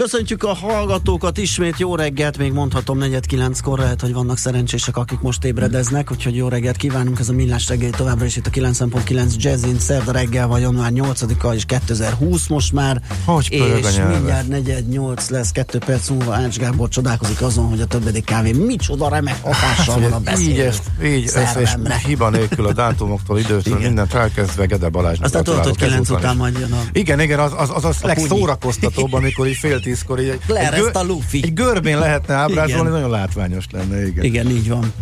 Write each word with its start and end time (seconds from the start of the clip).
Köszöntjük 0.00 0.42
a 0.42 0.54
hallgatókat 0.54 1.38
ismét, 1.38 1.78
jó 1.78 1.94
reggelt, 1.94 2.38
még 2.38 2.52
mondhatom 2.52 2.98
negyed 2.98 3.26
kilenckor, 3.26 3.78
lehet, 3.78 4.00
hogy 4.00 4.12
vannak 4.12 4.38
szerencsések, 4.38 4.96
akik 4.96 5.20
most 5.20 5.44
ébredeznek, 5.44 6.10
úgyhogy 6.10 6.36
jó 6.36 6.48
reggelt 6.48 6.76
kívánunk, 6.76 7.18
ez 7.18 7.28
a 7.28 7.32
Millás 7.32 7.68
reggeli 7.68 7.90
továbbra 7.90 8.24
is 8.24 8.36
itt 8.36 8.46
a 8.46 8.50
9.9 8.50 9.34
Jazzin, 9.36 9.78
szerda 9.78 10.12
reggel 10.12 10.46
vagy 10.46 10.60
január 10.60 10.90
8-a 10.94 11.54
és 11.54 11.64
2020 11.64 12.46
most 12.46 12.72
már, 12.72 13.02
hogy 13.24 13.48
és 13.52 14.00
mindjárt 14.10 14.48
negyed 14.48 14.88
nyolc 14.88 15.28
lesz, 15.28 15.50
kettő 15.50 15.78
perc 15.78 16.08
múlva 16.08 16.34
Ács 16.34 16.58
Gábor 16.58 16.88
csodálkozik 16.88 17.42
azon, 17.42 17.68
hogy 17.68 17.80
a 17.80 17.86
többedik 17.86 18.24
kávé 18.24 18.52
micsoda 18.52 19.08
remek 19.08 19.42
hatással 19.42 20.00
van 20.00 20.12
a 20.12 20.20
beszélő 20.20 20.50
Így, 20.50 20.58
ezt, 20.58 20.82
így 21.04 21.30
ezt, 21.34 21.56
és 21.56 21.70
hiba 22.06 22.30
nélkül 22.30 22.66
a 22.66 22.72
dátumoktól, 22.72 23.38
időtől, 23.38 23.78
mindent 23.78 24.14
elkezdve 24.14 24.66
Gede 24.66 24.88
Balázsnak. 24.88 25.24
Aztán 25.24 25.44
tudod, 25.44 25.64
hogy 25.64 25.76
kilenc 25.76 26.10
után 26.10 26.36
majd 26.36 26.58
jön 26.58 26.72
a... 26.72 26.80
Igen, 26.92 27.20
igen, 27.20 27.38
az 27.38 27.52
az, 27.56 27.70
az, 27.74 27.84
az 27.84 28.00
legszórakoztatóbb, 28.02 29.12
amikor 29.12 29.46
így 29.46 29.56
fél 29.56 29.80
tízkor 29.90 30.20
így 30.20 30.28
egy, 30.28 30.56
egy, 30.56 30.80
gör, 30.80 30.90
a 30.92 31.02
lufi. 31.02 31.40
egy 31.42 31.54
görbén 31.54 31.98
lehetne 31.98 32.34
ábrázolni, 32.34 32.80
igen. 32.80 32.92
nagyon 32.92 33.10
látványos 33.10 33.64
lenne, 33.70 34.06
igen. 34.06 34.24
Igen, 34.24 34.50
így 34.50 34.68
van. 34.68 34.92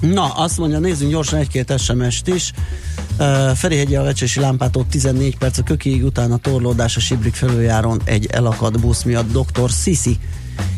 Na, 0.00 0.24
azt 0.24 0.58
mondja, 0.58 0.78
nézzünk 0.78 1.10
gyorsan 1.10 1.38
egy-két 1.38 1.78
SMS-t 1.78 2.28
is. 2.28 2.52
Uh, 3.18 3.50
Ferihegyi 3.50 3.96
a 3.96 4.02
Vecsesi 4.02 4.40
lámpától 4.40 4.86
14 4.90 5.38
perc 5.38 5.58
a 5.58 5.62
kökiig, 5.62 6.04
utána 6.04 6.36
torlódás 6.36 6.96
a 6.96 7.00
Sibrik 7.00 7.34
felüljáron 7.34 8.00
egy 8.04 8.26
elakadt 8.26 8.80
busz 8.80 9.02
miatt. 9.02 9.32
Dr. 9.32 9.70
Sisi 9.70 10.18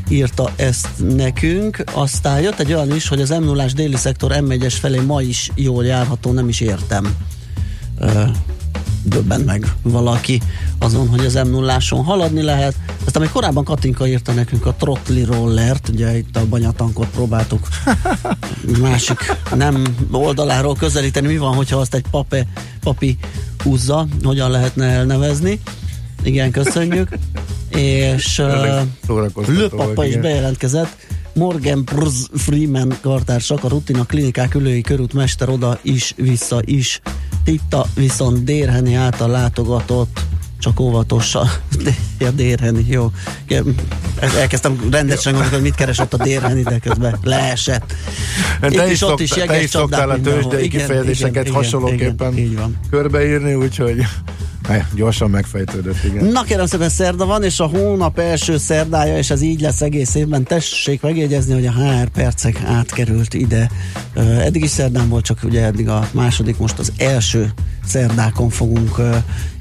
írta 0.08 0.50
ezt 0.56 0.88
nekünk. 1.14 1.84
Aztán 1.92 2.40
jött 2.40 2.58
egy 2.60 2.72
olyan 2.72 2.94
is, 2.94 3.08
hogy 3.08 3.20
az 3.20 3.30
m 3.30 3.44
0 3.44 3.66
déli 3.74 3.96
szektor 3.96 4.32
M1-es 4.34 4.74
felé 4.80 5.00
ma 5.00 5.22
is 5.22 5.50
jól 5.54 5.84
járható, 5.84 6.32
nem 6.32 6.48
is 6.48 6.60
értem. 6.60 7.16
Uh, 8.00 8.28
döbben 9.02 9.40
meg 9.40 9.72
valaki 9.82 10.40
azon, 10.78 11.08
hogy 11.08 11.24
az 11.24 11.34
m 11.34 11.50
0 11.50 11.78
haladni 11.88 12.42
lehet. 12.42 12.74
Aztán 13.04 13.22
még 13.22 13.30
korábban 13.30 13.64
Katinka 13.64 14.06
írta 14.06 14.32
nekünk 14.32 14.66
a 14.66 14.74
Trotli 14.74 15.24
Rollert, 15.24 15.88
ugye 15.88 16.16
itt 16.16 16.36
a 16.36 16.46
banyatankot 16.46 17.08
próbáltuk 17.08 17.68
másik 18.80 19.36
nem 19.54 19.96
oldaláról 20.10 20.74
közelíteni. 20.74 21.26
Mi 21.26 21.36
van, 21.36 21.54
hogyha 21.54 21.78
azt 21.78 21.94
egy 21.94 22.04
pape, 22.10 22.46
papi 22.80 23.18
húzza, 23.62 24.06
hogyan 24.22 24.50
lehetne 24.50 24.84
elnevezni? 24.84 25.60
Igen, 26.22 26.50
köszönjük. 26.50 27.08
És 27.68 28.38
uh, 28.38 29.46
Lőpapa 29.46 30.04
is 30.04 30.16
bejelentkezett. 30.16 30.96
Morgan 31.34 31.84
Prz 31.84 32.28
Freeman 32.34 32.98
kartársak, 33.00 33.64
a 33.64 33.68
rutina 33.68 34.04
klinikák 34.04 34.54
ülői 34.54 34.80
körút 34.80 35.12
mester 35.12 35.48
oda 35.48 35.78
is, 35.82 36.14
vissza 36.16 36.60
is. 36.64 37.00
Titta 37.50 37.86
viszont 37.94 38.44
Dérheni 38.44 38.94
által 38.94 39.28
látogatott 39.28 40.20
csak 40.58 40.80
óvatosan. 40.80 41.48
Ja, 42.18 42.30
Dérheni, 42.30 42.84
jó. 42.88 43.10
Elkezdtem 44.38 44.88
rendesen 44.90 45.32
gondolni, 45.32 45.54
hogy 45.54 45.64
mit 45.64 45.74
keresett 45.74 46.14
a 46.14 46.16
Dérheni, 46.16 46.62
de 46.62 46.78
közben 46.78 47.18
leesett. 47.22 47.94
De 48.60 48.68
Itt 48.68 48.84
is, 48.84 48.90
is 48.90 49.02
ott 49.02 49.20
is 49.20 49.30
te 49.30 49.62
is 49.62 49.70
szoktál 49.70 50.10
a 50.10 50.20
tőzsdei 50.20 50.68
kifejezéseket 50.68 51.44
igen, 51.44 51.54
hasonlóképpen 51.54 52.36
igen, 52.36 52.54
van. 52.54 52.78
körbeírni, 52.90 53.54
úgyhogy 53.54 54.06
gyorsan 54.94 55.30
megfejtődött, 55.30 56.04
igen. 56.04 56.24
Na 56.24 56.42
kérem 56.42 56.66
szépen 56.66 56.88
szerda 56.88 57.26
van, 57.26 57.42
és 57.42 57.60
a 57.60 57.66
hónap 57.66 58.18
első 58.18 58.58
szerdája, 58.58 59.18
és 59.18 59.30
ez 59.30 59.42
így 59.42 59.60
lesz 59.60 59.80
egész 59.80 60.14
évben. 60.14 60.44
Tessék 60.44 61.02
megjegyezni, 61.02 61.54
hogy 61.54 61.66
a 61.66 61.72
HR 61.72 62.08
percek 62.08 62.62
átkerült 62.66 63.34
ide. 63.34 63.70
Eddig 64.14 64.62
is 64.62 64.70
szerdán 64.70 65.08
volt, 65.08 65.24
csak 65.24 65.38
ugye 65.44 65.64
eddig 65.64 65.88
a 65.88 66.08
második, 66.12 66.58
most 66.58 66.78
az 66.78 66.92
első 66.98 67.52
szerdákon 67.84 68.48
fogunk 68.48 69.00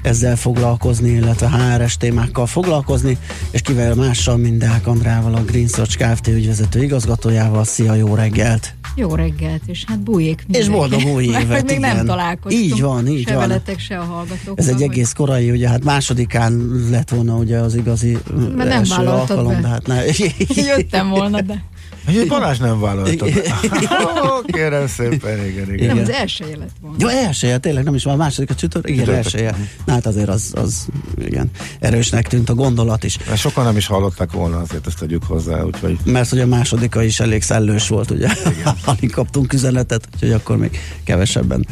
ezzel 0.02 0.36
foglalkozni, 0.36 1.10
illetve 1.10 1.48
HRS 1.48 1.96
témákkal 1.96 2.46
foglalkozni, 2.46 3.18
és 3.50 3.60
kivel 3.60 3.94
mással, 3.94 4.36
mint 4.36 4.58
Deák 4.58 4.86
Andrával, 4.86 5.34
a 5.34 5.44
Green 5.44 5.68
Search 5.68 5.96
Kft. 5.98 6.26
ügyvezető 6.26 6.82
igazgatójával. 6.82 7.64
Szia, 7.64 7.94
jó 7.94 8.14
reggelt! 8.14 8.74
Jó 9.00 9.14
reggelt, 9.14 9.62
és 9.66 9.84
hát 9.86 10.00
bújék 10.00 10.44
mindenki. 10.46 10.68
És 10.68 10.74
boldog 10.74 11.14
új 11.14 11.24
évet, 11.24 11.48
Mert 11.48 11.66
még 11.66 11.76
igen. 11.76 11.96
nem 11.96 12.06
találkoztunk. 12.06 12.64
Így 12.64 12.80
van, 12.80 13.08
így 13.08 13.26
se 13.26 13.34
van. 13.34 13.48
veletek, 13.48 13.78
se 13.78 13.98
a 13.98 14.02
hallgatókkal. 14.02 14.54
Ez 14.56 14.68
egy 14.68 14.82
egész 14.82 15.12
korai, 15.12 15.50
ugye 15.50 15.68
hát 15.68 15.84
másodikán 15.84 16.70
lett 16.90 17.10
volna 17.10 17.36
ugye 17.36 17.58
az 17.58 17.74
igazi 17.74 18.18
Mert 18.34 18.68
nem 18.68 18.68
első 18.68 19.02
alkalom, 19.02 19.52
be. 19.54 19.60
de 19.60 19.68
hát 19.68 19.86
ne. 19.86 20.02
Jöttem 20.76 21.08
volna, 21.08 21.40
de... 21.40 21.62
Hogy 22.06 22.26
Balázs 22.28 22.58
nem 22.58 22.80
vállalta. 22.80 23.24
oh, 23.24 24.44
kérem 24.46 24.86
szépen, 24.86 25.46
igen, 25.46 25.72
igen. 25.72 25.86
Nem, 25.86 25.98
az 25.98 26.10
elsője 26.10 26.56
lett 26.56 26.70
volna. 26.80 26.96
Jó, 26.98 27.08
elsője, 27.08 27.58
tényleg 27.58 27.84
nem 27.84 27.94
is 27.94 28.04
van 28.04 28.14
a 28.14 28.16
második 28.16 28.50
a 28.50 28.54
csütör, 28.54 28.88
igen, 28.88 29.04
Csütörtök. 29.04 29.24
elsője. 29.24 29.68
Na 29.84 29.92
hát 29.92 30.06
azért 30.06 30.28
az, 30.28 30.52
az, 30.54 30.86
igen, 31.24 31.50
erősnek 31.80 32.28
tűnt 32.28 32.50
a 32.50 32.54
gondolat 32.54 33.04
is. 33.04 33.18
Mert 33.26 33.40
sokan 33.40 33.64
nem 33.64 33.76
is 33.76 33.86
hallották 33.86 34.32
volna, 34.32 34.58
azért 34.58 34.86
ezt 34.86 34.98
tegyük 34.98 35.24
hozzá, 35.24 35.62
úgyhogy... 35.62 35.98
Mert 36.04 36.32
ugye 36.32 36.42
a 36.42 36.46
másodika 36.46 37.02
is 37.02 37.20
elég 37.20 37.42
szellős 37.42 37.88
volt, 37.88 38.10
ugye, 38.10 38.28
alig 38.84 39.10
kaptunk 39.10 39.52
üzenetet, 39.52 40.08
úgyhogy 40.14 40.32
akkor 40.32 40.56
még 40.56 40.78
kevesebben 41.04 41.66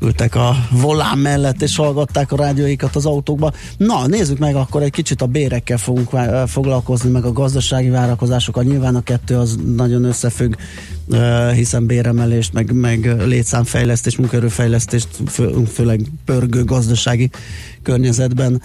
ültek 0.00 0.34
a 0.34 0.56
volán 0.70 1.18
mellett, 1.18 1.62
és 1.62 1.76
hallgatták 1.76 2.32
a 2.32 2.36
rádióikat 2.36 2.96
az 2.96 3.06
autókba. 3.06 3.52
Na, 3.76 4.06
nézzük 4.06 4.38
meg 4.38 4.54
akkor 4.54 4.82
egy 4.82 4.90
kicsit 4.90 5.22
a 5.22 5.26
bérekkel 5.26 5.78
fogunk 5.78 6.10
foglalkozni, 6.46 7.10
meg 7.10 7.24
a 7.24 7.32
gazdasági 7.32 7.88
várakozásokat. 7.88 8.64
Nyilván 8.64 8.94
a 8.94 9.02
kettő 9.02 9.36
az 9.38 9.58
nagyon 9.74 10.04
összefügg, 10.04 10.54
hiszen 11.54 11.86
béremelést, 11.86 12.52
meg, 12.52 12.72
meg 12.72 13.16
létszámfejlesztést, 13.26 14.18
munkaerőfejlesztést, 14.18 15.08
fő, 15.26 15.64
főleg 15.72 16.00
pörgő 16.24 16.64
gazdasági 16.64 17.30
környezetben 17.82 18.62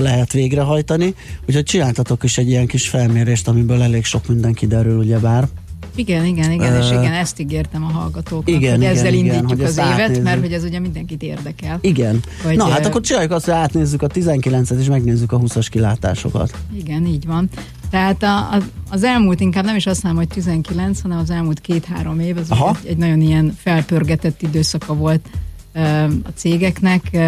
lehet 0.00 0.32
végrehajtani. 0.32 1.14
Úgyhogy 1.48 1.64
csináltatok 1.64 2.24
is 2.24 2.38
egy 2.38 2.48
ilyen 2.48 2.66
kis 2.66 2.88
felmérést, 2.88 3.48
amiből 3.48 3.82
elég 3.82 4.04
sok 4.04 4.28
minden 4.28 4.52
kiderül, 4.52 4.98
ugyebár. 4.98 5.48
Igen, 5.94 6.24
igen, 6.24 6.50
igen, 6.50 6.72
uh, 6.72 6.84
és 6.84 6.90
igen, 6.90 7.12
ezt 7.12 7.40
ígértem 7.40 7.84
a 7.84 7.88
hallgatóknak, 7.88 8.48
igen, 8.48 8.70
hogy 8.70 8.80
igen, 8.80 8.96
ezzel 8.96 9.12
igen, 9.12 9.24
indítjuk 9.24 9.48
hogy 9.48 9.62
az 9.62 9.76
évet, 9.76 9.88
átnézzük. 9.88 10.22
mert 10.22 10.40
hogy 10.40 10.52
ez 10.52 10.64
ugye 10.64 10.78
mindenkit 10.78 11.22
érdekel. 11.22 11.78
Igen. 11.80 12.20
Hogy, 12.42 12.56
Na, 12.56 12.64
hát 12.64 12.86
akkor 12.86 13.00
csináljuk 13.00 13.32
azt, 13.32 13.44
hogy 13.44 13.54
átnézzük 13.54 14.02
a 14.02 14.06
19-et, 14.06 14.78
és 14.78 14.86
megnézzük 14.86 15.32
a 15.32 15.38
20-as 15.38 15.66
kilátásokat. 15.70 16.54
Igen, 16.76 17.06
így 17.06 17.26
van. 17.26 17.48
Tehát 17.90 18.22
a, 18.22 18.36
a, 18.36 18.58
az 18.90 19.04
elmúlt, 19.04 19.40
inkább 19.40 19.64
nem 19.64 19.76
is 19.76 19.86
azt 19.86 20.02
mondom, 20.02 20.22
hogy 20.22 20.32
19, 20.32 21.00
hanem 21.00 21.18
az 21.18 21.30
elmúlt 21.30 21.60
két-három 21.60 22.20
év, 22.20 22.36
az 22.36 22.50
egy, 22.50 22.88
egy 22.90 22.96
nagyon 22.96 23.20
ilyen 23.20 23.56
felpörgetett 23.58 24.42
időszaka 24.42 24.94
volt 24.94 25.28
a 26.22 26.30
cégeknek 26.34 27.18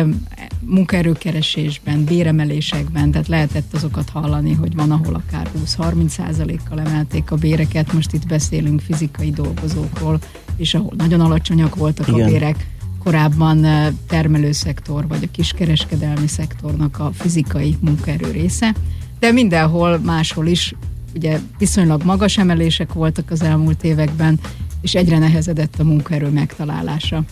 munkaerőkeresésben, 0.60 2.04
béremelésekben, 2.04 3.10
tehát 3.10 3.28
lehetett 3.28 3.74
azokat 3.74 4.10
hallani, 4.10 4.52
hogy 4.52 4.74
van, 4.74 4.90
ahol 4.90 5.14
akár 5.14 5.50
20-30% 5.64 6.58
kal 6.68 6.80
emelték 6.80 7.30
a 7.30 7.36
béreket, 7.36 7.92
most 7.92 8.12
itt 8.12 8.26
beszélünk 8.26 8.80
fizikai 8.80 9.30
dolgozókról, 9.30 10.18
és 10.56 10.74
ahol 10.74 10.92
nagyon 10.96 11.20
alacsonyak 11.20 11.74
voltak 11.74 12.08
Igen. 12.08 12.20
a 12.20 12.24
bérek, 12.24 12.66
korábban 13.04 13.66
termelőszektor, 14.08 15.06
vagy 15.06 15.22
a 15.22 15.30
kiskereskedelmi 15.30 16.26
szektornak 16.26 16.98
a 16.98 17.10
fizikai 17.14 17.76
munkaerő 17.80 18.30
része, 18.30 18.74
de 19.22 19.32
mindenhol 19.32 19.98
máshol 19.98 20.46
is 20.46 20.74
ugye 21.14 21.38
viszonylag 21.58 22.02
magas 22.04 22.38
emelések 22.38 22.92
voltak 22.92 23.30
az 23.30 23.42
elmúlt 23.42 23.84
években, 23.84 24.40
és 24.80 24.94
egyre 24.94 25.18
nehezedett 25.18 25.78
a 25.78 25.84
munkaerő 25.84 26.28
megtalálása. 26.28 27.22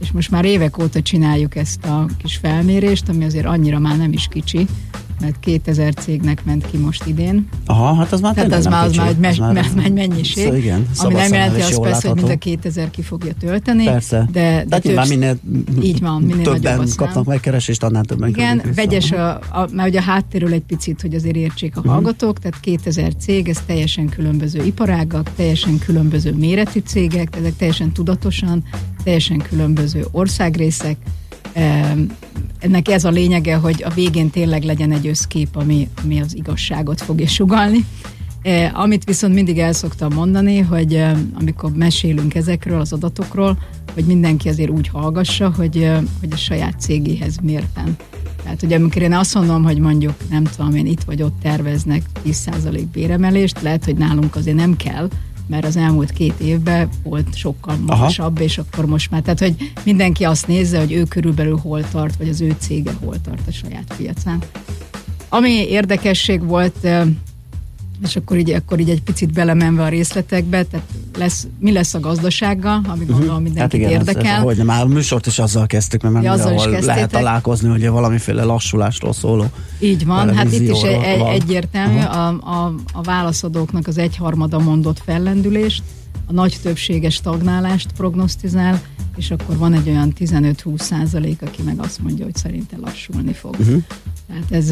És 0.00 0.12
most 0.12 0.30
már 0.30 0.44
évek 0.44 0.78
óta 0.78 1.02
csináljuk 1.02 1.56
ezt 1.56 1.84
a 1.84 2.06
kis 2.18 2.36
felmérést, 2.36 3.08
ami 3.08 3.24
azért 3.24 3.46
annyira 3.46 3.78
már 3.78 3.96
nem 3.96 4.12
is 4.12 4.28
kicsi, 4.30 4.66
mert 5.20 5.40
2000 5.40 5.94
cégnek 5.94 6.44
ment 6.44 6.70
ki 6.70 6.76
most 6.76 7.06
idén. 7.06 7.48
Aha, 7.66 7.94
hát 7.94 8.12
az 8.12 8.20
már 8.20 8.34
Tehát 8.34 8.52
az 8.52 8.66
már, 8.66 8.86
az 8.86 8.96
már 8.96 9.14
me- 9.18 9.38
már, 9.38 9.52
már 9.52 9.84
egy 9.84 9.92
mennyiség, 9.92 10.44
szóval 10.44 10.58
igen, 10.58 10.86
ami 10.96 11.14
nem 11.14 11.32
jelenti 11.32 11.60
azt 11.60 11.80
persze, 11.80 12.08
hogy 12.08 12.16
mind 12.16 12.30
a 12.30 12.36
2000 12.36 12.90
ki 12.90 13.02
fogja 13.02 13.32
tölteni. 13.40 13.84
Persze. 13.84 14.28
De, 14.32 14.64
de 14.68 14.78
több, 14.78 15.08
minél, 15.08 15.36
így 15.82 16.00
van, 16.00 16.22
minél 16.22 16.42
többen 16.44 16.88
kapnak 16.96 17.24
megkeresést, 17.24 17.82
annál 17.82 18.04
többen 18.04 18.28
Igen, 18.28 18.62
vegyes, 18.74 19.12
a, 19.12 19.30
a, 19.34 19.68
mert 19.72 19.88
ugye 19.88 19.98
a 19.98 20.02
háttérül 20.02 20.52
egy 20.52 20.62
picit, 20.62 21.00
hogy 21.00 21.14
azért 21.14 21.36
értsék 21.36 21.76
a 21.76 21.78
uh-huh. 21.78 21.94
hallgatók, 21.94 22.38
tehát 22.38 22.60
2000 22.60 23.14
cég, 23.16 23.48
ez 23.48 23.62
teljesen 23.66 24.08
különböző 24.08 24.64
iparágak, 24.64 25.30
teljesen 25.36 25.78
különböző 25.78 26.32
méretű 26.32 26.80
cégek, 26.86 27.36
ezek 27.36 27.56
teljesen 27.56 27.92
tudatosan, 27.92 28.64
teljesen 29.04 29.38
különböző 29.38 30.06
országrészek, 30.10 30.96
ennek 32.58 32.88
ez 32.88 33.04
a 33.04 33.10
lényege, 33.10 33.56
hogy 33.56 33.82
a 33.86 33.90
végén 33.90 34.30
tényleg 34.30 34.62
legyen 34.62 34.92
egy 34.92 35.06
összkép, 35.06 35.56
ami, 35.56 35.88
ami 36.04 36.20
az 36.20 36.36
igazságot 36.36 37.00
fogja 37.00 37.26
sugalni. 37.26 37.84
Amit 38.72 39.04
viszont 39.04 39.34
mindig 39.34 39.58
el 39.58 39.72
szoktam 39.72 40.12
mondani, 40.12 40.58
hogy 40.58 41.04
amikor 41.40 41.72
mesélünk 41.72 42.34
ezekről 42.34 42.80
az 42.80 42.92
adatokról, 42.92 43.58
hogy 43.94 44.04
mindenki 44.04 44.48
azért 44.48 44.70
úgy 44.70 44.88
hallgassa, 44.88 45.52
hogy, 45.56 45.90
hogy 46.20 46.28
a 46.32 46.36
saját 46.36 46.80
cégéhez 46.80 47.36
mérten. 47.42 47.96
Tehát, 48.42 48.60
hogy 48.60 48.72
amikor 48.72 49.02
én 49.02 49.12
azt 49.12 49.34
mondom, 49.34 49.62
hogy 49.62 49.78
mondjuk, 49.78 50.14
nem 50.30 50.44
tudom 50.44 50.74
én, 50.74 50.86
itt 50.86 51.02
vagy 51.02 51.22
ott 51.22 51.40
terveznek 51.42 52.02
10% 52.26 52.84
béremelést, 52.92 53.62
lehet, 53.62 53.84
hogy 53.84 53.96
nálunk 53.96 54.36
azért 54.36 54.56
nem 54.56 54.76
kell, 54.76 55.08
mert 55.46 55.64
az 55.64 55.76
elmúlt 55.76 56.10
két 56.10 56.40
évben 56.40 56.88
volt 57.02 57.36
sokkal 57.36 57.76
magasabb, 57.76 58.34
Aha. 58.34 58.44
és 58.44 58.58
akkor 58.58 58.86
most 58.86 59.10
már, 59.10 59.22
tehát 59.22 59.38
hogy 59.38 59.72
mindenki 59.82 60.24
azt 60.24 60.46
nézze, 60.46 60.78
hogy 60.78 60.92
ő 60.92 61.02
körülbelül 61.02 61.56
hol 61.56 61.88
tart, 61.90 62.16
vagy 62.16 62.28
az 62.28 62.40
ő 62.40 62.54
cége 62.58 62.92
hol 63.04 63.20
tart 63.20 63.48
a 63.48 63.52
saját 63.52 63.94
piacán. 63.96 64.42
Ami 65.28 65.50
érdekesség 65.50 66.44
volt, 66.44 66.88
és 68.02 68.16
akkor 68.16 68.38
így, 68.38 68.50
akkor 68.50 68.80
így 68.80 68.90
egy 68.90 69.02
picit 69.02 69.32
belemenve 69.32 69.82
a 69.82 69.88
részletekbe, 69.88 70.62
tehát 70.64 70.86
lesz, 71.18 71.46
mi 71.58 71.72
lesz 71.72 71.94
a 71.94 72.00
gazdasággal, 72.00 72.80
ami 72.86 73.04
gondolom 73.04 73.42
mindenkit 73.42 73.60
hát 73.60 73.72
igen, 73.72 73.90
érdekel. 73.90 74.24
Ez, 74.24 74.38
ez, 74.38 74.42
hogy 74.42 74.56
már 74.56 74.82
a 74.82 74.86
műsort 74.86 75.26
is 75.26 75.38
azzal 75.38 75.66
kezdtük, 75.66 76.02
mert 76.02 76.14
már 76.14 76.26
azzal 76.26 76.54
is 76.54 76.84
lehet 76.84 77.10
találkozni, 77.10 77.68
hogy 77.68 77.88
valamiféle 77.88 78.44
lassulásról 78.44 79.12
szóló 79.12 79.44
Így 79.78 80.06
van, 80.06 80.34
hát 80.34 80.52
itt 80.52 80.70
is 80.70 80.82
egy, 80.82 81.18
van. 81.18 81.32
egyértelmű, 81.32 81.98
uh-huh. 81.98 82.16
a, 82.16 82.28
a, 82.28 82.74
a 82.92 83.02
válaszadóknak 83.02 83.86
az 83.86 83.98
egyharmada 83.98 84.58
mondott 84.58 85.00
fellendülést, 85.04 85.82
a 86.26 86.32
nagy 86.32 86.58
többsége 86.62 87.10
stagnálást 87.10 87.92
prognosztizál, 87.92 88.82
és 89.16 89.30
akkor 89.30 89.56
van 89.56 89.72
egy 89.72 89.88
olyan 89.88 90.12
15-20 90.18 90.78
százalék, 90.78 91.42
aki 91.42 91.62
meg 91.62 91.78
azt 91.78 92.02
mondja, 92.02 92.24
hogy 92.24 92.36
szerinte 92.36 92.76
lassulni 92.80 93.32
fog. 93.32 93.56
Uh-huh. 93.58 93.82
Tehát 94.26 94.50
ez, 94.50 94.70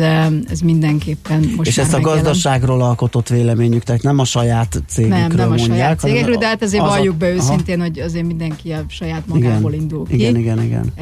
ez 0.51 0.61
mindenképpen 0.61 1.53
most 1.57 1.69
És 1.69 1.79
ezt 1.79 1.93
a 1.93 1.97
megjelent. 1.97 2.25
gazdaságról 2.25 2.83
alkotott 2.83 3.29
véleményük, 3.29 3.83
tehát 3.83 4.03
nem 4.03 4.19
a 4.19 4.25
saját 4.25 4.83
cégükről 4.87 5.19
Nem, 5.19 5.37
nem 5.37 5.47
a 5.47 5.49
mondják, 5.49 5.69
saját 5.77 5.99
cégekről, 5.99 6.37
de 6.37 6.47
hát 6.47 6.63
azért 6.63 6.85
valljuk 6.85 7.17
be 7.17 7.31
őszintén, 7.31 7.75
aha. 7.75 7.89
hogy 7.89 7.99
azért 7.99 8.27
mindenki 8.27 8.73
a 8.73 8.85
saját 8.89 9.27
magából 9.27 9.71
igen, 9.73 9.83
indul 9.83 10.07
ki. 10.07 10.15
Igen, 10.15 10.37
igen, 10.37 10.63
igen. 10.63 10.93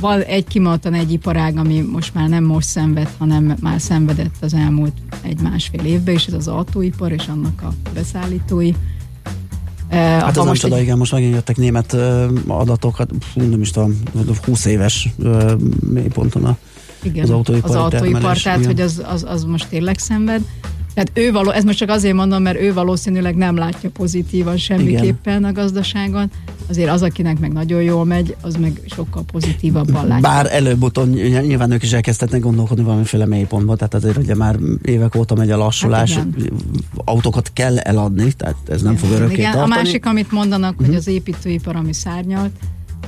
Van 0.00 0.20
egy 0.20 0.44
kimondottan 0.44 0.94
egy 0.94 1.12
iparág, 1.12 1.56
ami 1.56 1.80
most 1.80 2.14
már 2.14 2.28
nem 2.28 2.44
most 2.44 2.68
szenved, 2.68 3.08
hanem 3.18 3.56
már 3.60 3.80
szenvedett 3.80 4.34
az 4.40 4.54
elmúlt 4.54 4.94
egy-másfél 5.22 5.84
évben, 5.84 6.14
és 6.14 6.26
ez 6.26 6.34
az 6.34 6.48
autóipar 6.48 7.12
és 7.12 7.26
annak 7.26 7.62
a 7.62 7.72
beszállítói 7.94 8.72
Hát 9.90 10.36
az 10.36 10.44
nem 10.44 10.54
csoda, 10.54 10.76
egy... 10.76 10.82
igen, 10.82 10.98
most 10.98 11.12
megint 11.12 11.34
jöttek 11.34 11.56
német 11.56 11.96
adatok, 12.46 12.96
hát 12.96 13.08
nem 13.34 13.60
is 13.60 13.70
tudom, 13.70 14.02
20 14.44 14.64
éves 14.64 15.08
mélyponton 15.92 16.44
a, 16.44 16.56
igen, 17.02 17.24
az 17.24 17.30
autóipar. 17.30 17.70
Az 17.70 17.76
autóipar, 17.76 18.36
tehát 18.36 18.58
igen. 18.58 18.70
hogy 18.70 18.80
az, 18.80 19.02
az, 19.06 19.24
az 19.28 19.44
most 19.44 19.68
tényleg 19.68 19.98
szenved. 19.98 20.42
Tehát 20.96 21.10
ő 21.14 21.32
való, 21.32 21.50
ez 21.50 21.64
most 21.64 21.78
csak 21.78 21.88
azért 21.88 22.14
mondom, 22.14 22.42
mert 22.42 22.60
ő 22.60 22.72
valószínűleg 22.72 23.36
nem 23.36 23.56
látja 23.56 23.90
pozitívan 23.90 24.56
semmiképpen 24.56 25.38
Igen. 25.38 25.44
a 25.44 25.52
gazdaságon. 25.52 26.30
Azért 26.68 26.90
az, 26.90 27.02
akinek 27.02 27.38
meg 27.38 27.52
nagyon 27.52 27.82
jól 27.82 28.04
megy, 28.04 28.36
az 28.40 28.54
meg 28.54 28.80
sokkal 28.86 29.22
pozitívabban 29.32 30.06
látja. 30.06 30.28
Bár 30.28 30.46
előbb-utóbb 30.52 31.14
nyilván 31.14 31.70
ők 31.70 31.82
is 31.82 31.92
elkezdhetnek 31.92 32.40
gondolkodni 32.40 32.82
valamiféle 32.84 33.26
mélypontban, 33.26 33.76
tehát 33.76 33.94
azért 33.94 34.16
ugye 34.16 34.34
már 34.34 34.56
évek 34.82 35.14
óta 35.14 35.34
megy 35.34 35.50
a 35.50 35.56
lassulás, 35.56 36.14
hát 36.14 36.26
autókat 37.04 37.50
kell 37.52 37.78
eladni, 37.78 38.32
tehát 38.32 38.56
ez 38.68 38.82
nem 38.82 38.92
igen. 38.92 39.04
fog 39.04 39.16
örökké 39.16 39.34
igen. 39.34 39.52
tartani. 39.52 39.72
A 39.72 39.76
másik, 39.76 40.06
amit 40.06 40.30
mondanak, 40.30 40.70
uh-huh. 40.70 40.86
hogy 40.86 40.94
mhm. 40.94 41.04
az 41.06 41.06
építőipar, 41.06 41.76
ami 41.76 41.92
szárnyalt, 41.92 42.52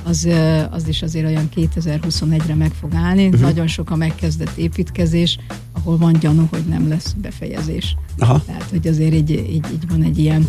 az, 0.03 0.27
az 0.69 0.87
is 0.87 1.01
azért 1.01 1.25
olyan 1.25 1.49
2021-re 1.55 2.55
meg 2.55 2.71
fog 2.71 2.93
állni. 2.93 3.25
Uh-huh. 3.25 3.41
Nagyon 3.41 3.67
sok 3.67 3.89
a 3.89 3.95
megkezdett 3.95 4.57
építkezés, 4.57 5.37
ahol 5.73 5.97
van 5.97 6.13
gyanú, 6.13 6.47
hogy 6.49 6.63
nem 6.69 6.87
lesz 6.87 7.15
befejezés. 7.21 7.97
Aha. 8.17 8.41
Tehát, 8.45 8.63
hogy 8.69 8.87
azért 8.87 9.13
így, 9.13 9.29
így, 9.29 9.65
így 9.71 9.87
van 9.89 10.03
egy 10.03 10.17
ilyen. 10.17 10.47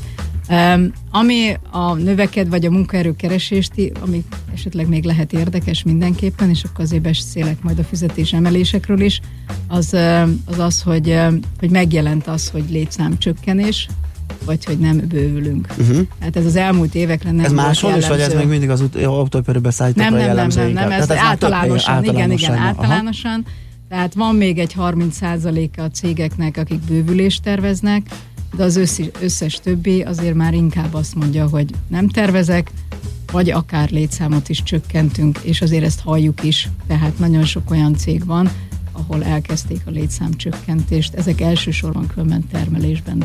Um, 0.48 0.92
ami 1.10 1.56
a 1.70 1.94
növeked 1.94 2.48
vagy 2.48 2.66
a 2.66 2.70
munkaerő 2.70 3.16
keresést, 3.16 3.72
ami 4.00 4.24
esetleg 4.54 4.88
még 4.88 5.04
lehet 5.04 5.32
érdekes 5.32 5.82
mindenképpen, 5.82 6.50
és 6.50 6.64
akkor 6.64 6.84
azért 6.84 7.02
beszélek 7.02 7.62
majd 7.62 7.78
a 7.78 7.84
fizetés 7.84 8.32
emelésekről 8.32 9.00
is, 9.00 9.20
az 9.68 9.96
az, 10.44 10.58
az 10.58 10.82
hogy, 10.82 11.18
hogy 11.58 11.70
megjelent 11.70 12.26
az, 12.26 12.48
hogy 12.48 12.64
létszámcsökkenés, 12.70 13.88
vagy 14.44 14.64
hogy 14.64 14.78
nem 14.78 14.96
bővülünk. 15.08 15.66
Uh-huh. 15.78 16.06
Hát 16.20 16.36
ez 16.36 16.44
az 16.44 16.56
elmúlt 16.56 16.94
évekre 16.94 17.30
nem 17.30 17.44
Ez 17.44 17.52
máshol 17.52 17.96
is, 17.96 18.08
vagy 18.08 18.20
ez 18.20 18.34
még 18.34 18.46
mindig 18.46 18.70
az 18.70 18.84
autóipari 19.04 19.58
szállítókra 19.70 20.10
nem, 20.10 20.18
nem, 20.18 20.34
nem, 20.36 20.48
nem, 20.48 20.72
nem, 20.72 20.90
ez, 20.90 21.10
ez 21.10 21.16
általánosan, 21.16 21.94
általánosan, 21.94 22.04
igen, 22.04 22.30
igen, 22.30 22.54
általánosan. 22.54 23.44
Aha. 23.44 23.68
Tehát 23.88 24.14
van 24.14 24.34
még 24.34 24.58
egy 24.58 24.74
30%-a 24.78 25.80
a 25.80 25.90
cégeknek, 25.90 26.56
akik 26.56 26.78
bővülést 26.78 27.42
terveznek, 27.42 28.06
de 28.56 28.62
az 28.62 28.76
összes, 28.76 29.06
összes 29.20 29.54
többi 29.54 30.02
azért 30.02 30.34
már 30.34 30.54
inkább 30.54 30.94
azt 30.94 31.14
mondja, 31.14 31.48
hogy 31.48 31.70
nem 31.88 32.08
tervezek, 32.08 32.70
vagy 33.32 33.50
akár 33.50 33.90
létszámot 33.90 34.48
is 34.48 34.62
csökkentünk, 34.62 35.38
és 35.42 35.60
azért 35.62 35.84
ezt 35.84 36.00
halljuk 36.00 36.44
is. 36.44 36.68
Tehát 36.86 37.18
nagyon 37.18 37.44
sok 37.44 37.70
olyan 37.70 37.96
cég 37.96 38.26
van, 38.26 38.50
ahol 38.92 39.24
elkezdték 39.24 39.80
a 39.84 39.90
létszámcsökkentést. 39.90 41.14
Ezek 41.14 41.40
elsősorban 41.40 42.06
különben 42.06 42.48
termelésben 42.52 43.24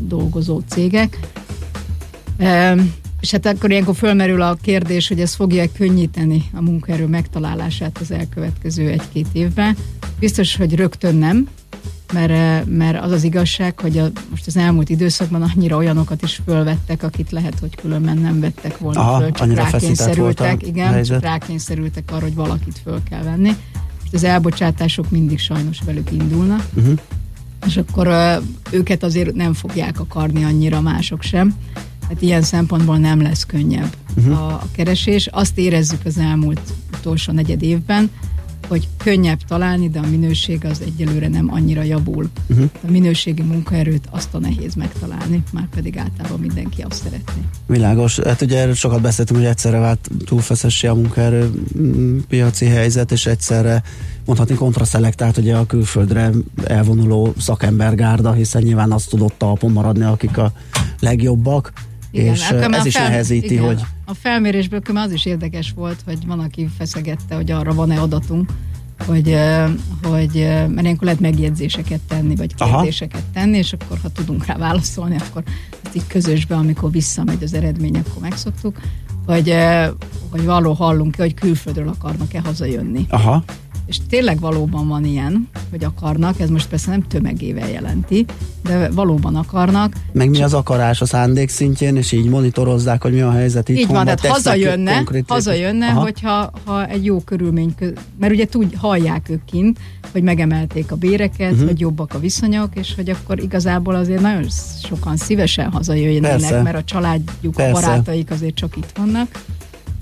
dolgozó 0.00 0.60
cégek. 0.68 1.18
És 3.20 3.30
hát 3.30 3.46
akkor 3.46 3.70
ilyenkor 3.70 3.94
fölmerül 3.94 4.42
a 4.42 4.56
kérdés, 4.62 5.08
hogy 5.08 5.20
ez 5.20 5.34
fogja 5.34 5.64
könnyíteni 5.72 6.44
a 6.52 6.60
munkaerő 6.60 7.06
megtalálását 7.06 7.98
az 8.00 8.10
elkövetkező 8.10 8.88
egy-két 8.88 9.26
évben. 9.32 9.76
Biztos, 10.18 10.56
hogy 10.56 10.74
rögtön 10.74 11.14
nem, 11.14 11.48
mert, 12.12 12.66
mert 12.66 13.02
az 13.02 13.10
az 13.10 13.24
igazság, 13.24 13.80
hogy 13.80 13.98
a, 13.98 14.10
most 14.30 14.46
az 14.46 14.56
elmúlt 14.56 14.88
időszakban 14.88 15.42
annyira 15.42 15.76
olyanokat 15.76 16.22
is 16.22 16.40
fölvettek, 16.44 17.02
akit 17.02 17.30
lehet, 17.30 17.58
hogy 17.60 17.76
különben 17.76 18.18
nem 18.18 18.40
vettek 18.40 18.78
volna 18.78 19.00
Aha, 19.00 19.20
föl, 19.20 19.30
csak 19.30 19.54
rákényszerültek, 19.54 20.66
igen, 20.66 21.02
csak 21.02 21.22
rákényszerültek 21.22 22.10
arra, 22.12 22.22
hogy 22.22 22.34
valakit 22.34 22.80
föl 22.82 23.02
kell 23.10 23.22
venni. 23.22 23.50
Most 24.00 24.14
az 24.14 24.24
elbocsátások 24.24 25.10
mindig 25.10 25.38
sajnos 25.38 25.78
velük 25.84 26.12
indulnak. 26.12 26.66
Uh-huh 26.74 26.98
és 27.66 27.76
akkor 27.76 28.08
őket 28.70 29.02
azért 29.02 29.34
nem 29.34 29.52
fogják 29.52 30.00
akarni 30.00 30.44
annyira 30.44 30.80
mások 30.80 31.22
sem. 31.22 31.54
Hát 32.08 32.22
ilyen 32.22 32.42
szempontból 32.42 32.96
nem 32.98 33.22
lesz 33.22 33.46
könnyebb 33.46 33.96
uh-huh. 34.16 34.38
a, 34.38 34.46
a 34.46 34.66
keresés. 34.72 35.26
Azt 35.26 35.58
érezzük 35.58 36.04
az 36.04 36.18
elmúlt 36.18 36.60
utolsó 36.98 37.32
negyed 37.32 37.62
évben, 37.62 38.10
hogy 38.68 38.88
könnyebb 38.96 39.38
találni, 39.48 39.88
de 39.88 39.98
a 39.98 40.06
minőség 40.06 40.64
az 40.64 40.80
egyelőre 40.80 41.28
nem 41.28 41.52
annyira 41.52 41.82
javul. 41.82 42.28
Uh-huh. 42.46 42.70
A 42.88 42.90
minőségi 42.90 43.42
munkaerőt 43.42 44.08
azt 44.10 44.34
a 44.34 44.38
nehéz 44.38 44.74
megtalálni, 44.74 45.42
már 45.52 45.68
pedig 45.74 45.98
általában 45.98 46.40
mindenki 46.40 46.82
azt 46.82 47.02
szeretné. 47.02 47.42
Világos. 47.66 48.18
Hát 48.18 48.40
ugye 48.40 48.74
sokat 48.74 49.00
beszéltünk, 49.00 49.40
hogy 49.40 49.48
egyszerre 49.48 49.78
vált 49.78 50.10
túlfeszessé 50.24 50.86
a 50.86 50.94
munkaerő 50.94 51.50
mm, 51.78 52.18
piaci 52.28 52.66
helyzet, 52.66 53.12
és 53.12 53.26
egyszerre 53.26 53.82
mondhatni 54.24 54.54
kontraszelektált 54.54 55.36
ugye 55.36 55.56
a 55.56 55.66
külföldre 55.66 56.30
elvonuló 56.64 57.34
szakembergárda, 57.38 58.32
hiszen 58.32 58.62
nyilván 58.62 58.92
azt 58.92 59.08
tudott 59.08 59.34
talpon 59.38 59.72
maradni, 59.72 60.04
akik 60.04 60.38
a 60.38 60.52
legjobbak. 61.00 61.72
Igen, 62.10 62.34
és 62.34 62.50
ez 62.50 62.86
is 62.86 62.94
fel, 62.96 63.08
nehezíti, 63.08 63.52
igen, 63.52 63.64
hogy... 63.64 63.80
A 64.04 64.14
felmérésből 64.14 64.80
az 64.94 65.12
is 65.12 65.26
érdekes 65.26 65.72
volt, 65.74 66.02
hogy 66.04 66.26
van, 66.26 66.40
aki 66.40 66.68
feszegette, 66.78 67.34
hogy 67.34 67.50
arra 67.50 67.74
van-e 67.74 68.00
adatunk, 68.00 68.50
hogy, 69.06 69.36
hogy 70.02 70.34
mert 70.34 70.82
ilyenkor 70.82 71.04
lehet 71.04 71.20
megjegyzéseket 71.20 72.00
tenni, 72.08 72.36
vagy 72.36 72.54
kérdéseket 72.54 73.20
Aha. 73.20 73.30
tenni, 73.32 73.56
és 73.56 73.72
akkor, 73.72 73.98
ha 74.02 74.08
tudunk 74.08 74.46
rá 74.46 74.56
válaszolni, 74.56 75.16
akkor 75.16 75.42
ezt 75.84 75.96
így 75.96 76.06
közösbe, 76.06 76.54
amikor 76.54 76.90
visszamegy 76.90 77.42
az 77.42 77.54
eredmény, 77.54 77.96
akkor 77.96 78.22
megszoktuk, 78.22 78.80
hogy, 79.26 79.54
hogy 80.30 80.44
való 80.44 80.72
hallunk 80.72 81.14
ki, 81.14 81.20
hogy 81.20 81.34
külföldről 81.34 81.88
akarnak-e 81.88 82.40
hazajönni. 82.40 83.06
Aha 83.08 83.44
és 83.90 83.96
tényleg 84.08 84.40
valóban 84.40 84.88
van 84.88 85.04
ilyen, 85.04 85.48
hogy 85.70 85.84
akarnak, 85.84 86.40
ez 86.40 86.48
most 86.48 86.68
persze 86.68 86.90
nem 86.90 87.02
tömegével 87.02 87.70
jelenti, 87.70 88.24
de 88.62 88.90
valóban 88.90 89.36
akarnak. 89.36 89.92
Meg 90.12 90.30
mi 90.30 90.42
az 90.42 90.54
akarás 90.54 91.00
a 91.00 91.06
szándék 91.06 91.48
szintjén, 91.48 91.96
és 91.96 92.12
így 92.12 92.28
monitorozzák, 92.28 93.02
hogy 93.02 93.12
mi 93.12 93.20
a 93.20 93.30
helyzet 93.30 93.68
itt. 93.68 93.78
Így 93.78 93.86
van, 93.86 94.04
tehát 94.04 94.26
hazajönne, 94.26 95.04
hazajönne 95.26 95.86
Aha. 95.86 96.00
hogyha 96.00 96.50
ha 96.64 96.86
egy 96.86 97.04
jó 97.04 97.20
körülmény, 97.20 97.74
mert 98.20 98.32
ugye 98.32 98.46
tud, 98.46 98.74
hallják 98.76 99.28
ők 99.28 99.44
kint, 99.44 99.78
hogy 100.12 100.22
megemelték 100.22 100.92
a 100.92 100.96
béreket, 100.96 101.52
uh-huh. 101.52 101.66
hogy 101.66 101.80
jobbak 101.80 102.14
a 102.14 102.18
viszonyok, 102.18 102.68
és 102.74 102.94
hogy 102.94 103.10
akkor 103.10 103.42
igazából 103.42 103.94
azért 103.94 104.20
nagyon 104.20 104.46
sokan 104.82 105.16
szívesen 105.16 105.70
hazajöjjenek, 105.70 106.62
mert 106.62 106.76
a 106.76 106.84
családjuk, 106.84 107.54
Persze. 107.54 107.70
a 107.70 107.80
barátaik 107.80 108.30
azért 108.30 108.54
csak 108.54 108.76
itt 108.76 108.92
vannak 108.96 109.28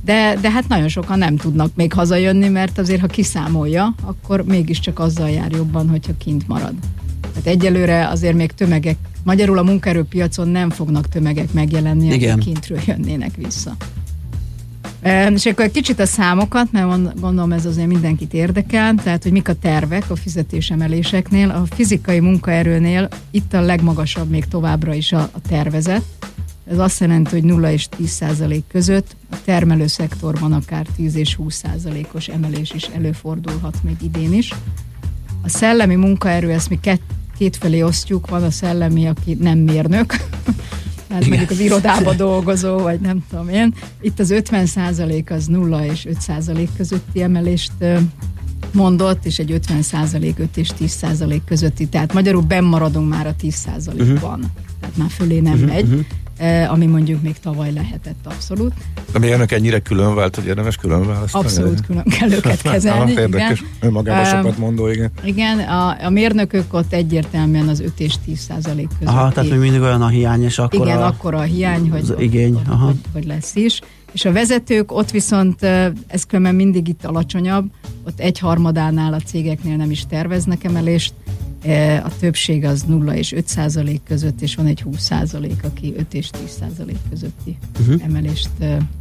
de, 0.05 0.37
de 0.41 0.51
hát 0.51 0.69
nagyon 0.69 0.89
sokan 0.89 1.19
nem 1.19 1.37
tudnak 1.37 1.71
még 1.75 1.93
hazajönni, 1.93 2.49
mert 2.49 2.79
azért, 2.79 3.01
ha 3.01 3.07
kiszámolja, 3.07 3.95
akkor 4.05 4.45
mégiscsak 4.45 4.99
azzal 4.99 5.31
jár 5.31 5.51
jobban, 5.51 5.89
hogyha 5.89 6.13
kint 6.19 6.49
marad. 6.49 6.75
Tehát 7.21 7.47
egyelőre 7.47 8.09
azért 8.09 8.35
még 8.35 8.53
tömegek, 8.53 8.97
magyarul 9.25 9.59
a 9.59 9.63
munkaerőpiacon 9.63 10.49
nem 10.49 10.71
fognak 10.71 11.09
tömegek 11.09 11.53
megjelenni, 11.53 12.13
akik 12.13 12.45
kintről 12.45 12.79
jönnének 12.87 13.35
vissza. 13.37 13.77
És 15.35 15.47
akkor 15.47 15.65
egy 15.65 15.71
kicsit 15.71 16.01
a 16.01 16.07
számokat, 16.07 16.73
mert 16.73 17.21
gondolom 17.21 17.53
ez 17.53 17.67
azért 17.67 17.87
mindenkit 17.87 18.35
érdekel, 18.35 18.95
tehát 18.95 19.23
hogy 19.23 19.33
mik 19.33 19.49
a 19.49 19.55
tervek 19.55 20.11
a 20.11 20.17
fizetésemeléseknél. 20.17 21.51
A 21.51 21.65
fizikai 21.75 22.21
munkaerőnél 22.21 23.09
itt 23.31 23.55
a 23.55 23.61
legmagasabb 23.61 24.31
még 24.31 24.45
továbbra 24.45 24.95
is 24.95 25.13
a, 25.13 25.21
a 25.21 25.41
tervezet. 25.49 26.03
Ez 26.71 26.79
azt 26.79 27.01
jelenti, 27.01 27.31
hogy 27.31 27.45
0 27.45 27.73
és 27.73 27.89
10 27.97 28.11
százalék 28.11 28.65
között 28.69 29.17
a 29.31 29.37
termelő 29.45 29.87
szektorban 29.87 30.53
akár 30.53 30.87
10 30.97 31.17
és 31.17 31.35
20 31.35 31.55
százalékos 31.55 32.29
emelés 32.29 32.73
is 32.75 32.85
előfordulhat 32.85 33.77
még 33.83 33.97
idén 34.03 34.33
is. 34.33 34.55
A 35.43 35.49
szellemi 35.49 35.95
munkaerő, 35.95 36.51
ezt 36.51 36.69
mi 36.69 36.79
két, 36.81 37.01
kétfelé 37.39 37.83
osztjuk, 37.83 38.29
van 38.29 38.43
a 38.43 38.51
szellemi, 38.51 39.07
aki 39.07 39.35
nem 39.41 39.59
mérnök, 39.59 40.07
tehát 41.09 41.23
Igen. 41.27 41.29
mondjuk 41.29 41.51
az 41.51 41.61
irodába 41.61 42.15
dolgozó, 42.15 42.79
vagy 42.79 43.01
nem 43.01 43.25
tudom 43.31 43.49
én. 43.49 43.75
Itt 44.01 44.19
az 44.19 44.31
50 44.31 44.67
százalék 44.67 45.31
az 45.31 45.47
0 45.47 45.85
és 45.85 46.07
5 46.07 46.21
százalék 46.21 46.69
közötti 46.77 47.23
emelést 47.23 47.73
mondott, 48.73 49.25
és 49.25 49.39
egy 49.39 49.53
50 49.53 49.83
százalék 49.83 50.39
5 50.39 50.57
és 50.57 50.69
10 50.69 50.91
százalék 50.91 51.45
közötti, 51.45 51.87
tehát 51.87 52.13
magyarul 52.13 52.43
bennmaradunk 52.43 53.09
már 53.09 53.27
a 53.27 53.35
10 53.37 53.55
százalékban. 53.55 54.39
Uh-huh. 54.39 54.51
Tehát 54.81 54.97
már 54.97 55.11
fölé 55.11 55.41
nem 55.41 55.53
uh-huh, 55.53 55.69
megy. 55.69 55.85
Uh-huh. 55.85 56.05
Eh, 56.39 56.73
ami 56.73 56.87
mondjuk 56.87 57.23
még 57.23 57.39
tavaly 57.39 57.73
lehetett 57.73 58.27
abszolút. 58.27 58.73
De 59.13 59.19
mi 59.19 59.31
önök 59.31 59.53
ennyire 59.53 59.79
külön 59.79 60.15
vált, 60.15 60.35
hogy 60.35 60.47
érdemes 60.47 60.77
külön 60.77 61.07
választani? 61.07 61.45
Abszolút 61.45 61.87
külön 61.87 62.05
kell 62.19 62.33
őket 62.33 62.63
kezelni. 62.63 63.13
ah, 63.13 63.21
érdekes, 63.21 63.65
önmagában 63.81 64.25
um, 64.25 64.31
sokat 64.31 64.59
mondó, 64.59 64.89
igen. 64.89 65.11
Igen, 65.25 65.59
a, 65.59 66.05
a 66.05 66.11
mérnökök 66.11 66.75
ott 66.75 66.93
egyértelműen 66.93 67.69
az 67.69 67.81
5 67.81 68.01
és 68.01 68.15
10 68.25 68.39
százalék 68.39 68.89
között. 68.99 69.15
Aha, 69.15 69.33
tehát 69.33 69.51
még 69.51 69.59
mindig 69.59 69.81
olyan 69.81 70.03
a 70.03 70.09
hiány, 70.09 70.43
és 70.43 70.59
akkor 70.59 70.87
Igen, 70.87 70.99
a, 70.99 71.07
akkor 71.07 71.35
a 71.35 71.43
hiány, 71.43 71.91
hogy, 71.91 72.01
az 72.01 72.15
igény, 72.19 72.55
hogy, 72.55 72.63
aha. 72.69 72.87
Hogy, 72.87 73.01
hogy 73.13 73.27
lesz 73.27 73.55
is. 73.55 73.81
És 74.13 74.25
a 74.25 74.33
vezetők 74.33 74.93
ott 74.93 75.11
viszont, 75.11 75.63
ez 76.07 76.25
különben 76.29 76.55
mindig 76.55 76.89
itt 76.89 77.05
alacsonyabb, 77.05 77.71
ott 78.07 78.21
egy 78.21 78.39
harmadánál 78.39 79.13
a 79.13 79.19
cégeknél 79.19 79.77
nem 79.77 79.91
is 79.91 80.07
terveznek 80.07 80.65
emelést, 80.65 81.13
a 82.05 82.11
többség 82.21 82.65
az 82.65 82.83
0 82.83 83.17
és 83.17 83.33
5 83.33 83.49
százalék 83.49 84.01
között, 84.09 84.41
és 84.41 84.55
van 84.55 84.67
egy 84.67 84.81
20 84.81 85.01
százalék, 85.01 85.65
aki 85.65 85.95
5 85.97 86.15
és 86.15 86.31
10 86.31 86.41
százalék 86.61 86.99
közötti 87.11 87.57
uh-huh. 87.81 88.03
emelést 88.05 88.51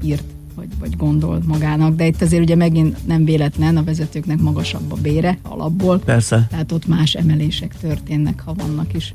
írt, 0.03 0.23
vagy, 0.55 0.67
vagy 0.79 0.95
gondol 0.95 1.41
magának. 1.45 1.95
De 1.95 2.05
itt 2.05 2.21
azért 2.21 2.41
ugye 2.41 2.55
megint 2.55 3.07
nem 3.07 3.25
véletlen, 3.25 3.77
a 3.77 3.83
vezetőknek 3.83 4.39
magasabb 4.39 4.91
a 4.91 4.95
bére 4.95 5.37
alapból. 5.43 5.99
Persze. 5.99 6.47
Tehát 6.49 6.71
ott 6.71 6.87
más 6.87 7.13
emelések 7.13 7.77
történnek, 7.77 8.41
ha 8.45 8.53
vannak 8.53 8.93
is. 8.93 9.13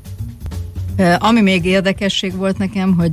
Ami 1.17 1.41
még 1.41 1.65
érdekesség 1.65 2.35
volt 2.35 2.57
nekem, 2.57 2.93
hogy 2.93 3.11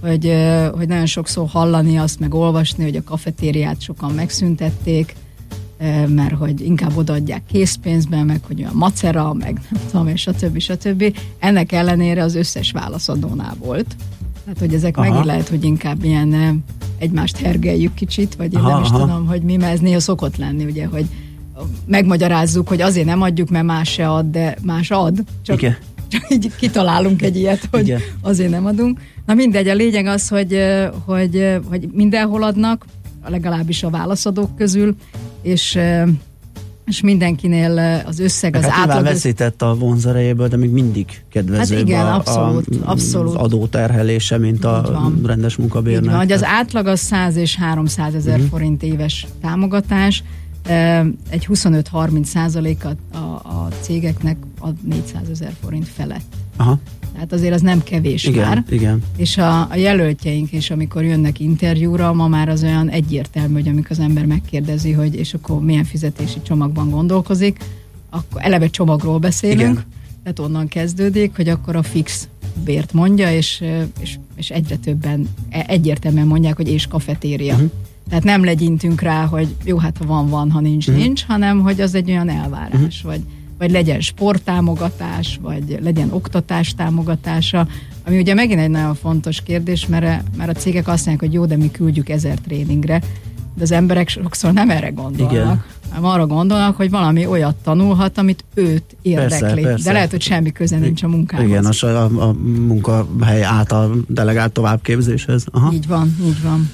hogy, 0.00 0.34
hogy 0.72 0.88
nagyon 0.88 1.06
sokszor 1.06 1.48
hallani 1.48 1.98
azt, 1.98 2.20
meg 2.20 2.34
olvasni, 2.34 2.84
hogy 2.84 2.96
a 2.96 3.02
kafetériát 3.02 3.80
sokan 3.80 4.10
megszüntették, 4.10 5.14
mert 6.08 6.34
hogy 6.34 6.60
inkább 6.60 6.96
odaadják 6.96 7.42
készpénzben, 7.52 8.26
meg 8.26 8.40
hogy 8.46 8.60
olyan 8.60 8.74
macera, 8.74 9.32
meg 9.32 9.60
nem 9.70 9.82
tudom, 9.90 10.08
és 10.08 10.20
stb. 10.20 10.58
stb. 10.58 11.16
Ennek 11.38 11.72
ellenére 11.72 12.22
az 12.22 12.34
összes 12.34 12.70
válaszadónál 12.70 13.56
volt. 13.58 13.96
Tehát, 14.44 14.58
hogy 14.58 14.74
ezek 14.74 14.96
aha. 14.96 15.08
megint 15.08 15.24
lehet, 15.24 15.48
hogy 15.48 15.64
inkább 15.64 16.04
ilyen 16.04 16.62
egymást 16.98 17.36
hergeljük 17.36 17.94
kicsit, 17.94 18.34
vagy 18.34 18.52
én 18.52 18.58
aha, 18.58 18.70
nem 18.70 18.82
is 18.82 18.88
aha. 18.88 19.00
tudom, 19.00 19.26
hogy 19.26 19.42
mi, 19.42 19.56
mert 19.56 19.72
ez 19.72 19.80
néha 19.80 20.00
szokott 20.00 20.36
lenni, 20.36 20.64
ugye, 20.64 20.86
hogy 20.86 21.06
megmagyarázzuk, 21.86 22.68
hogy 22.68 22.80
azért 22.80 23.06
nem 23.06 23.22
adjuk, 23.22 23.50
mert 23.50 23.64
más 23.64 23.90
se 23.90 24.08
ad, 24.08 24.26
de 24.26 24.56
más 24.62 24.90
ad. 24.90 25.18
Csak, 25.42 25.56
Igen. 25.56 25.76
csak 26.08 26.30
így 26.30 26.50
kitalálunk 26.56 27.22
egy 27.22 27.36
ilyet, 27.36 27.68
hogy 27.70 27.86
Igen. 27.86 28.00
azért 28.20 28.50
nem 28.50 28.66
adunk. 28.66 29.00
Na 29.26 29.34
mindegy, 29.34 29.68
a 29.68 29.74
lényeg 29.74 30.06
az, 30.06 30.28
hogy, 30.28 30.58
hogy, 31.04 31.58
hogy 31.68 31.88
mindenhol 31.92 32.42
adnak, 32.42 32.84
legalábbis 33.26 33.82
a 33.82 33.90
válaszadók 33.90 34.56
közül, 34.56 34.94
és 35.42 35.78
és 36.90 37.00
mindenkinél 37.00 38.02
az 38.06 38.18
összeg, 38.18 38.56
az 38.56 38.64
hát 38.64 38.88
átlag... 38.88 39.04
veszített 39.04 39.62
a 39.62 39.74
vonzerejéből, 39.74 40.48
de 40.48 40.56
még 40.56 40.70
mindig 40.70 41.22
kedvezőbb 41.28 41.78
hát 41.78 41.86
igen, 41.86 42.06
a, 42.06 42.14
abszolút, 42.14 42.66
a, 42.84 42.90
abszolút. 42.90 43.34
az 43.34 43.42
adóterhelése, 43.42 44.38
mint 44.38 44.64
a 44.64 45.10
rendes 45.24 45.56
munkabérnek. 45.56 46.10
Van, 46.10 46.18
hogy 46.18 46.32
az 46.32 46.44
átlag 46.44 46.86
az 46.86 47.00
100 47.00 47.36
és 47.36 47.56
300 47.56 48.14
ezer 48.14 48.34
uh-huh. 48.34 48.50
forint 48.50 48.82
éves 48.82 49.26
támogatás, 49.40 50.22
egy 51.28 51.46
25-30 51.48 52.24
százalékat 52.24 52.96
a, 53.12 53.16
a 53.48 53.68
cégeknek 53.80 54.36
ad 54.58 54.74
400 54.84 55.28
ezer 55.30 55.52
forint 55.62 55.88
felett. 55.88 56.34
Aha. 56.56 56.78
Tehát 57.20 57.34
azért 57.34 57.54
az 57.54 57.60
nem 57.60 57.82
kevés 57.82 58.24
igen, 58.24 58.48
már. 58.48 58.64
Igen. 58.70 59.02
És 59.16 59.38
a, 59.38 59.60
a 59.70 59.76
jelöltjeink 59.76 60.52
is, 60.52 60.70
amikor 60.70 61.04
jönnek 61.04 61.40
interjúra, 61.40 62.12
ma 62.12 62.28
már 62.28 62.48
az 62.48 62.62
olyan 62.62 62.88
egyértelmű, 62.88 63.52
hogy 63.52 63.68
amikor 63.68 63.90
az 63.90 63.98
ember 63.98 64.26
megkérdezi, 64.26 64.92
hogy 64.92 65.14
és 65.14 65.34
akkor 65.34 65.60
milyen 65.60 65.84
fizetési 65.84 66.42
csomagban 66.42 66.90
gondolkozik, 66.90 67.58
akkor 68.10 68.40
eleve 68.44 68.68
csomagról 68.68 69.18
beszélünk, 69.18 69.60
igen. 69.60 69.84
tehát 70.22 70.38
onnan 70.38 70.68
kezdődik, 70.68 71.36
hogy 71.36 71.48
akkor 71.48 71.76
a 71.76 71.82
fix 71.82 72.28
bért 72.64 72.92
mondja, 72.92 73.32
és, 73.32 73.64
és, 74.00 74.18
és 74.36 74.50
egyre 74.50 74.76
többen 74.76 75.28
e, 75.50 75.64
egyértelműen 75.68 76.26
mondják, 76.26 76.56
hogy 76.56 76.68
és 76.68 76.86
kafetéria. 76.86 77.54
Uh-huh. 77.54 77.70
Tehát 78.08 78.24
nem 78.24 78.44
legyintünk 78.44 79.00
rá, 79.00 79.24
hogy 79.24 79.48
jó, 79.64 79.78
hát 79.78 79.96
ha 79.98 80.06
van, 80.06 80.28
van, 80.28 80.50
ha 80.50 80.60
nincs, 80.60 80.86
uh-huh. 80.86 81.02
nincs, 81.02 81.24
hanem 81.24 81.60
hogy 81.60 81.80
az 81.80 81.94
egy 81.94 82.10
olyan 82.10 82.28
elvárás, 82.28 82.72
uh-huh. 82.72 83.02
vagy 83.02 83.20
vagy 83.60 83.70
legyen 83.70 84.00
sporttámogatás, 84.00 85.38
vagy 85.42 85.78
legyen 85.82 86.12
oktatás 86.12 86.74
támogatása, 86.74 87.66
ami 88.06 88.18
ugye 88.18 88.34
megint 88.34 88.60
egy 88.60 88.70
nagyon 88.70 88.94
fontos 88.94 89.42
kérdés, 89.42 89.86
mert, 89.86 90.36
mert 90.36 90.50
a 90.56 90.60
cégek 90.60 90.88
azt 90.88 91.06
mondják, 91.06 91.30
hogy 91.30 91.32
jó, 91.32 91.46
de 91.46 91.56
mi 91.56 91.70
küldjük 91.70 92.08
ezer 92.08 92.38
tréningre, 92.38 93.00
de 93.54 93.62
az 93.62 93.70
emberek 93.70 94.08
sokszor 94.08 94.52
nem 94.52 94.70
erre 94.70 94.88
gondolnak. 94.88 95.32
Igen. 95.32 95.64
hanem 95.88 96.04
arra 96.04 96.26
gondolnak, 96.26 96.76
hogy 96.76 96.90
valami 96.90 97.26
olyat 97.26 97.54
tanulhat, 97.54 98.18
amit 98.18 98.44
őt 98.54 98.96
érdekli. 99.02 99.38
Persze, 99.40 99.60
persze. 99.68 99.84
De 99.84 99.92
lehet, 99.92 100.10
hogy 100.10 100.22
semmi 100.22 100.52
köze 100.52 100.76
nincs 100.76 101.02
a 101.02 101.08
munkához. 101.08 101.46
Igen, 101.46 101.64
a, 101.64 101.86
a, 101.86 102.28
a 102.28 102.32
munkahely 102.66 103.42
által 103.42 103.96
delegált 104.08 104.52
továbbképzéshez. 104.52 105.44
Aha. 105.50 105.72
Így 105.72 105.86
van, 105.86 106.16
így 106.24 106.42
van. 106.42 106.70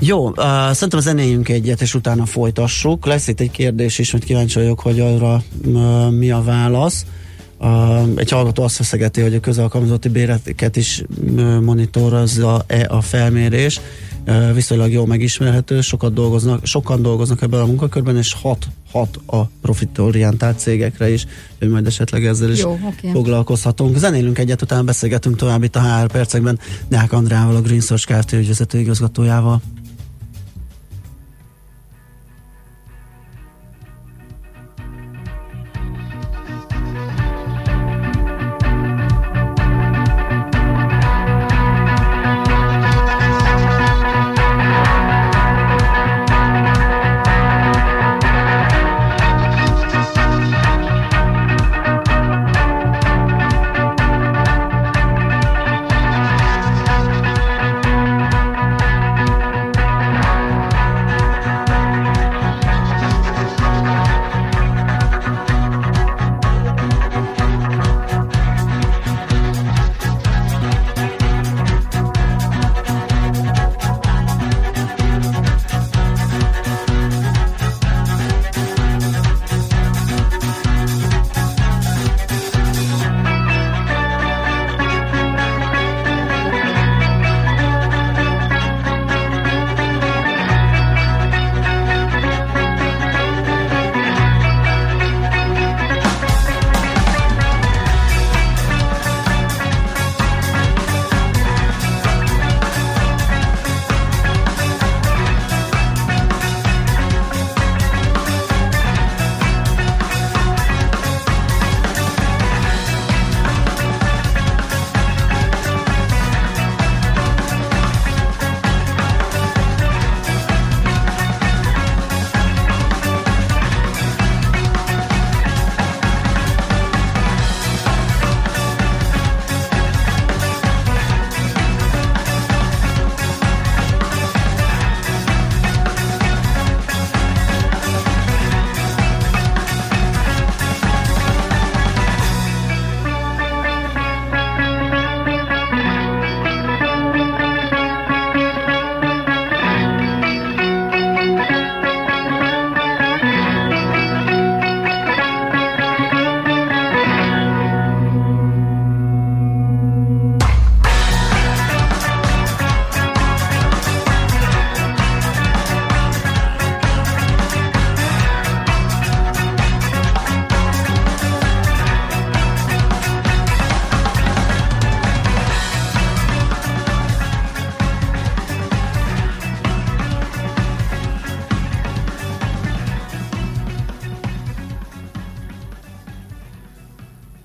Jó, 0.00 0.28
uh, 0.28 0.36
szerintem 0.72 1.00
zenéjünk 1.00 1.48
egyet, 1.48 1.80
és 1.80 1.94
utána 1.94 2.26
folytassuk. 2.26 3.06
Lesz 3.06 3.28
itt 3.28 3.40
egy 3.40 3.50
kérdés 3.50 3.98
is, 3.98 4.10
hogy 4.10 4.24
kíváncsi 4.24 4.58
vagyok, 4.58 4.80
hogy 4.80 5.00
arra 5.00 5.42
uh, 5.64 6.10
mi 6.10 6.30
a 6.30 6.42
válasz. 6.42 7.06
Uh, 7.58 8.08
egy 8.16 8.30
hallgató 8.30 8.62
azt 8.62 8.76
feszegeti, 8.76 9.20
hogy 9.20 9.34
a 9.34 9.40
közalkalmazotti 9.40 10.08
béreket 10.08 10.76
is 10.76 11.02
uh, 11.08 11.60
monitorozza-e 11.60 12.86
a 12.88 13.00
felmérés. 13.00 13.80
Uh, 14.26 14.54
viszonylag 14.54 14.90
jól 14.90 15.06
megismerhető, 15.06 15.80
sokat 15.80 16.12
dolgoznak, 16.12 16.66
sokan 16.66 17.02
dolgoznak 17.02 17.42
ebben 17.42 17.60
a 17.60 17.66
munkakörben, 17.66 18.16
és 18.16 18.32
hat, 18.32 18.66
hat 18.92 19.20
a 19.26 19.42
profitorientált 19.62 20.58
cégekre 20.58 21.10
is, 21.10 21.26
hogy 21.58 21.68
majd 21.68 21.86
esetleg 21.86 22.26
ezzel 22.26 22.50
is 22.50 22.60
Jó, 22.60 22.70
okay. 22.70 23.10
foglalkozhatunk. 23.12 23.96
Zenélünk 23.96 24.38
egyet, 24.38 24.62
utána 24.62 24.82
beszélgetünk 24.82 25.36
tovább 25.36 25.62
itt 25.62 25.76
a 25.76 25.80
HR 25.80 26.06
percekben 26.06 26.58
Deák 26.88 27.12
Andrával, 27.12 27.56
a 27.56 27.60
Green 27.60 27.80
Search 27.80 28.06
Kft. 28.06 28.32
ügyvezető 28.32 28.78
igazgatójával. 28.78 29.60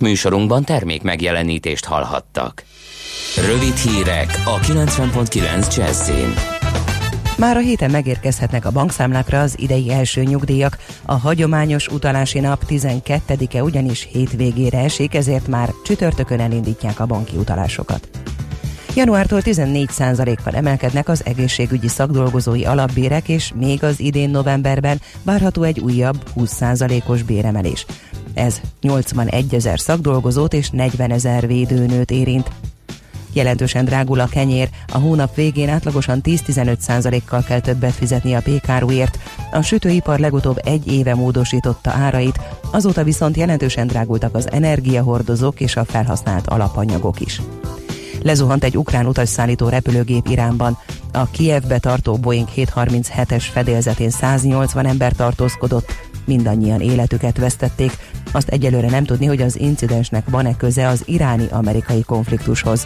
Műsorunkban 0.01 0.63
termék 0.63 1.01
megjelenítést 1.01 1.85
hallhattak. 1.85 2.63
Rövid 3.47 3.75
hírek 3.75 4.41
a 4.45 4.59
90.9 4.59 5.75
Jazzin. 5.75 6.33
Már 7.37 7.57
a 7.57 7.59
héten 7.59 7.91
megérkezhetnek 7.91 8.65
a 8.65 8.71
bankszámlákra 8.71 9.39
az 9.39 9.55
idei 9.59 9.91
első 9.91 10.23
nyugdíjak. 10.23 10.77
A 11.05 11.13
hagyományos 11.13 11.87
utalási 11.87 12.39
nap 12.39 12.63
12-e 12.69 13.63
ugyanis 13.63 14.07
hétvégére 14.11 14.77
esik, 14.77 15.15
ezért 15.15 15.47
már 15.47 15.69
csütörtökön 15.83 16.39
elindítják 16.39 16.99
a 16.99 17.05
banki 17.05 17.37
utalásokat. 17.37 18.09
Januártól 18.95 19.41
14%-kal 19.43 20.55
emelkednek 20.55 21.09
az 21.09 21.25
egészségügyi 21.25 21.87
szakdolgozói 21.87 22.65
alapbérek, 22.65 23.29
és 23.29 23.51
még 23.55 23.83
az 23.83 23.99
idén 23.99 24.29
novemberben 24.29 25.01
várható 25.23 25.63
egy 25.63 25.79
újabb 25.79 26.23
20%-os 26.35 27.23
béremelés. 27.23 27.85
Ez 28.33 28.61
81 28.81 29.53
ezer 29.53 29.79
szakdolgozót 29.79 30.53
és 30.53 30.69
40 30.69 31.11
ezer 31.11 31.47
védőnőt 31.47 32.11
érint. 32.11 32.51
Jelentősen 33.33 33.85
drágul 33.85 34.19
a 34.19 34.27
kenyér, 34.27 34.69
a 34.93 34.97
hónap 34.97 35.35
végén 35.35 35.69
átlagosan 35.69 36.21
10-15%-kal 36.23 37.43
kell 37.43 37.59
többet 37.59 37.93
fizetni 37.93 38.33
a 38.33 38.41
pékáruért. 38.41 39.19
A 39.51 39.61
sütőipar 39.61 40.19
legutóbb 40.19 40.59
egy 40.63 40.91
éve 40.91 41.15
módosította 41.15 41.91
árait, 41.91 42.39
azóta 42.71 43.03
viszont 43.03 43.37
jelentősen 43.37 43.87
drágultak 43.87 44.35
az 44.35 44.51
energiahordozók 44.51 45.59
és 45.59 45.75
a 45.75 45.85
felhasznált 45.85 46.47
alapanyagok 46.47 47.19
is. 47.19 47.41
Lezuhant 48.21 48.63
egy 48.63 48.77
ukrán 48.77 49.05
utasszállító 49.05 49.69
repülőgép 49.69 50.27
Iránban. 50.27 50.77
A 51.11 51.29
Kievbe 51.29 51.79
tartó 51.79 52.17
Boeing 52.17 52.47
737-es 52.55 53.43
fedélzetén 53.51 54.09
180 54.09 54.85
ember 54.85 55.11
tartózkodott, 55.11 55.93
mindannyian 56.31 56.81
életüket 56.81 57.37
vesztették. 57.37 57.97
Azt 58.31 58.47
egyelőre 58.47 58.89
nem 58.89 59.03
tudni, 59.03 59.25
hogy 59.25 59.41
az 59.41 59.59
incidensnek 59.59 60.29
van-e 60.29 60.55
köze 60.55 60.87
az 60.87 61.01
iráni-amerikai 61.05 62.01
konfliktushoz. 62.01 62.85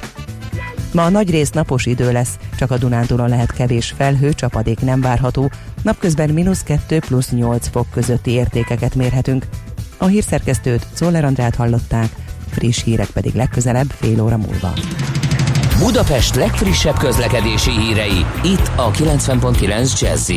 Ma 0.91 1.03
a 1.03 1.09
nagy 1.09 1.29
rész 1.29 1.49
napos 1.49 1.85
idő 1.85 2.11
lesz, 2.11 2.37
csak 2.57 2.71
a 2.71 2.77
Dunántúlon 2.77 3.29
lehet 3.29 3.51
kevés 3.51 3.93
felhő, 3.97 4.33
csapadék 4.33 4.79
nem 4.79 5.01
várható, 5.01 5.51
napközben 5.81 6.29
mínusz 6.29 6.63
2 6.63 6.99
plusz 6.99 7.29
8 7.29 7.67
fok 7.67 7.87
közötti 7.91 8.31
értékeket 8.31 8.95
mérhetünk. 8.95 9.45
A 9.97 10.05
hírszerkesztőt 10.05 10.87
Czoller 10.93 11.25
Andrát 11.25 11.55
hallották, 11.55 12.09
friss 12.49 12.83
hírek 12.83 13.09
pedig 13.09 13.33
legközelebb 13.33 13.89
fél 13.89 14.21
óra 14.21 14.37
múlva. 14.37 14.73
Budapest 15.79 16.35
legfrissebb 16.35 16.97
közlekedési 16.97 17.71
hírei, 17.71 18.25
itt 18.43 18.71
a 18.75 18.91
90.9 18.91 19.99
jazz 19.99 20.31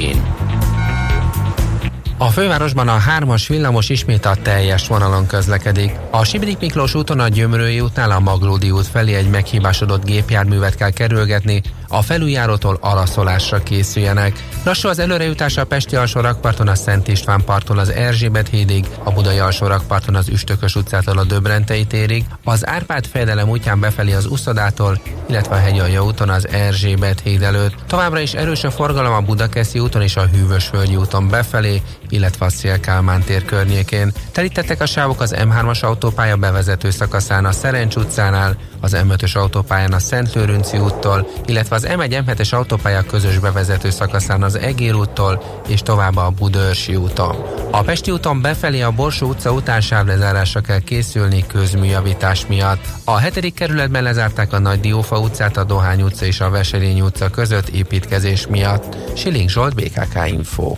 a 2.18 2.28
fővárosban 2.30 2.88
a 2.88 2.98
hármas 2.98 3.48
villamos 3.48 3.88
ismét 3.88 4.24
a 4.24 4.34
teljes 4.42 4.86
vonalon 4.86 5.26
közlekedik. 5.26 5.96
A 6.10 6.24
Sibrik 6.24 6.58
Miklós 6.58 6.94
úton 6.94 7.20
a 7.20 7.28
Gyömrői 7.28 7.80
útnál 7.80 8.10
a 8.10 8.20
Maglódi 8.20 8.70
út 8.70 8.86
felé 8.86 9.14
egy 9.14 9.30
meghibásodott 9.30 10.04
gépjárművet 10.04 10.74
kell 10.74 10.90
kerülgetni, 10.90 11.62
a 11.88 12.02
felüljárótól 12.02 12.78
alaszolásra 12.80 13.62
készüljenek. 13.62 14.46
Lassú 14.64 14.88
az 14.88 14.98
előrejutás 14.98 15.56
a 15.56 15.64
Pesti 15.64 15.96
alsó 15.96 16.20
rakparton 16.20 16.68
a 16.68 16.74
Szent 16.74 17.08
István 17.08 17.44
parton 17.44 17.78
az 17.78 17.88
Erzsébet 17.88 18.48
hídig, 18.48 18.86
a 19.02 19.10
Budai 19.12 19.38
alsó 19.38 19.66
rakparton 19.66 20.14
az 20.14 20.28
Üstökös 20.28 20.74
utcától 20.74 21.18
a 21.18 21.24
Döbrentei 21.24 21.84
térig, 21.84 22.24
az 22.44 22.66
Árpád 22.66 23.06
fejedelem 23.06 23.48
útján 23.48 23.80
befelé 23.80 24.12
az 24.12 24.26
Uszodától, 24.26 25.00
illetve 25.28 25.54
a 25.54 25.58
Hegyalja 25.58 26.04
úton 26.04 26.28
az 26.28 26.48
Erzsébet 26.48 27.20
híd 27.20 27.42
előtt. 27.42 27.74
Továbbra 27.86 28.20
is 28.20 28.34
erős 28.34 28.64
a 28.64 28.70
forgalom 28.70 29.12
a 29.12 29.20
Budakeszi 29.20 29.78
úton 29.78 30.02
és 30.02 30.16
a 30.16 30.26
Hűvösvölgyi 30.26 30.96
úton 30.96 31.28
befelé, 31.28 31.82
illetve 32.08 32.46
a 32.46 32.50
Szélkálmán 32.50 33.22
tér 33.22 33.44
környékén. 33.44 34.12
Telítettek 34.32 34.80
a 34.80 34.86
sávok 34.86 35.20
az 35.20 35.34
M3-as 35.38 35.80
autópálya 35.80 36.36
bevezető 36.36 36.90
szakaszán 36.90 37.44
a 37.44 37.52
Szerencs 37.52 37.96
utcánál, 37.96 38.56
az 38.80 38.96
M5-ös 38.96 39.36
autópályán 39.36 39.92
a 39.92 39.98
Szentlőrünci 39.98 40.78
úttól, 40.78 41.28
illetve 41.46 41.76
az 41.78 41.86
M1 41.90 42.22
M7-es 42.26 42.54
autópálya 42.54 43.02
közös 43.02 43.38
bevezető 43.38 43.90
szakaszán 43.90 44.42
az 44.42 44.54
Egér 44.58 44.94
úttól 44.94 45.62
és 45.68 45.82
tovább 45.82 46.16
a 46.16 46.32
Budörsi 46.38 46.96
úton. 46.96 47.36
A 47.70 47.82
Pesti 47.82 48.10
úton 48.10 48.40
befelé 48.40 48.80
a 48.80 48.90
Borsó 48.90 49.28
utca 49.28 49.52
után 49.52 49.80
sávlezárásra 49.80 50.60
kell 50.60 50.78
készülni 50.78 51.44
közműjavítás 51.46 52.46
miatt. 52.46 52.84
A 53.04 53.16
hetedik 53.16 53.54
kerületben 53.54 54.02
lezárták 54.02 54.52
a 54.52 54.58
Nagy 54.58 54.80
Diófa 54.80 55.18
utcát, 55.18 55.56
a 55.56 55.64
Dohány 55.64 56.02
utca 56.02 56.24
és 56.24 56.40
a 56.40 56.50
Veselény 56.50 57.00
utca 57.00 57.28
között 57.28 57.68
építkezés 57.68 58.46
miatt. 58.46 58.96
Siling 59.16 59.48
Zsolt, 59.48 59.74
BKK 59.74 60.26
Info. 60.26 60.74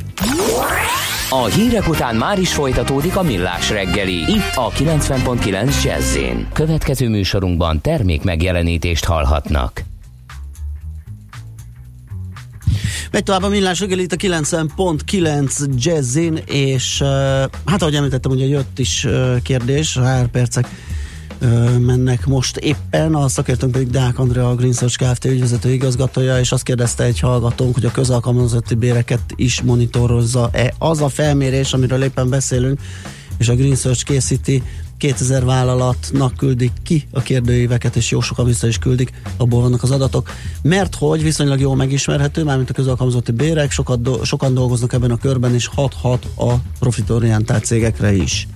A 1.31 1.45
hírek 1.45 1.89
után 1.89 2.17
már 2.17 2.39
is 2.39 2.53
folytatódik 2.53 3.17
a 3.17 3.23
millás 3.23 3.71
reggeli. 3.71 4.19
Itt 4.19 4.55
a 4.55 4.71
90.9 4.71 5.83
jazz 5.85 6.19
Következő 6.53 7.09
műsorunkban 7.09 7.81
termék 7.81 8.23
megjelenítést 8.23 9.05
hallhatnak. 9.05 9.90
Megy 13.11 13.23
tovább 13.23 13.43
a 13.43 13.49
millás 13.49 13.81
reggeli 13.81 14.03
itt 14.03 14.13
a 14.13 14.17
90.9 14.17 15.77
jazzin, 15.77 16.41
és 16.47 17.03
hát 17.65 17.83
ahogy 17.83 17.95
említettem, 17.95 18.31
ugye 18.31 18.47
jött 18.47 18.79
is 18.79 19.07
kérdés, 19.43 19.95
HR 19.95 20.27
percek 20.27 20.69
mennek 21.79 22.27
most 22.27 22.57
éppen, 22.57 23.15
a 23.15 23.29
szakértőnk 23.29 23.73
pedig 23.73 23.91
Dák 23.91 24.19
Andrea, 24.19 24.49
a 24.49 24.55
Green 24.55 24.73
Search 24.73 24.99
Kft. 24.99 25.25
ügyvezető 25.25 25.73
igazgatója, 25.73 26.39
és 26.39 26.53
azt 26.53 26.63
kérdezte 26.63 27.05
egy 27.05 27.21
hallgatónk, 27.21 27.75
hogy 27.75 27.85
a 27.85 27.91
közalkalmazotti 27.91 28.75
béreket 28.75 29.21
is 29.37 29.63
monitorozza-e 29.63 30.75
az 30.79 31.01
a 31.01 31.09
felmérés, 31.09 31.73
amiről 31.73 32.03
éppen 32.03 32.29
beszélünk, 32.29 32.81
és 33.39 33.49
a 33.49 33.55
Green 33.55 33.77
Search 33.77 34.05
készíti 34.05 34.63
2000 35.01 35.45
vállalatnak 35.45 36.37
küldik 36.37 36.73
ki 36.83 37.07
a 37.11 37.21
kérdőíveket, 37.21 37.97
és 37.97 38.11
jó 38.11 38.21
sokan 38.21 38.45
vissza 38.45 38.67
is 38.67 38.79
küldik, 38.79 39.13
abból 39.37 39.61
vannak 39.61 39.83
az 39.83 39.91
adatok, 39.91 40.31
mert 40.63 40.95
hogy 40.95 41.23
viszonylag 41.23 41.61
jól 41.61 41.77
megismerhető, 41.77 42.45
mármint 42.45 42.71
a 42.71 42.73
közalkalmazotti 42.73 43.33
bérek, 43.33 43.71
sokat 43.71 44.03
do- 44.03 44.25
sokan 44.25 44.55
dolgoznak 44.55 44.93
ebben 44.93 45.11
a 45.11 45.17
körben, 45.17 45.55
és 45.55 45.67
hat-hat 45.67 46.27
a 46.37 46.55
profitorientált 46.79 47.65
cégekre 47.65 48.13
is. 48.13 48.49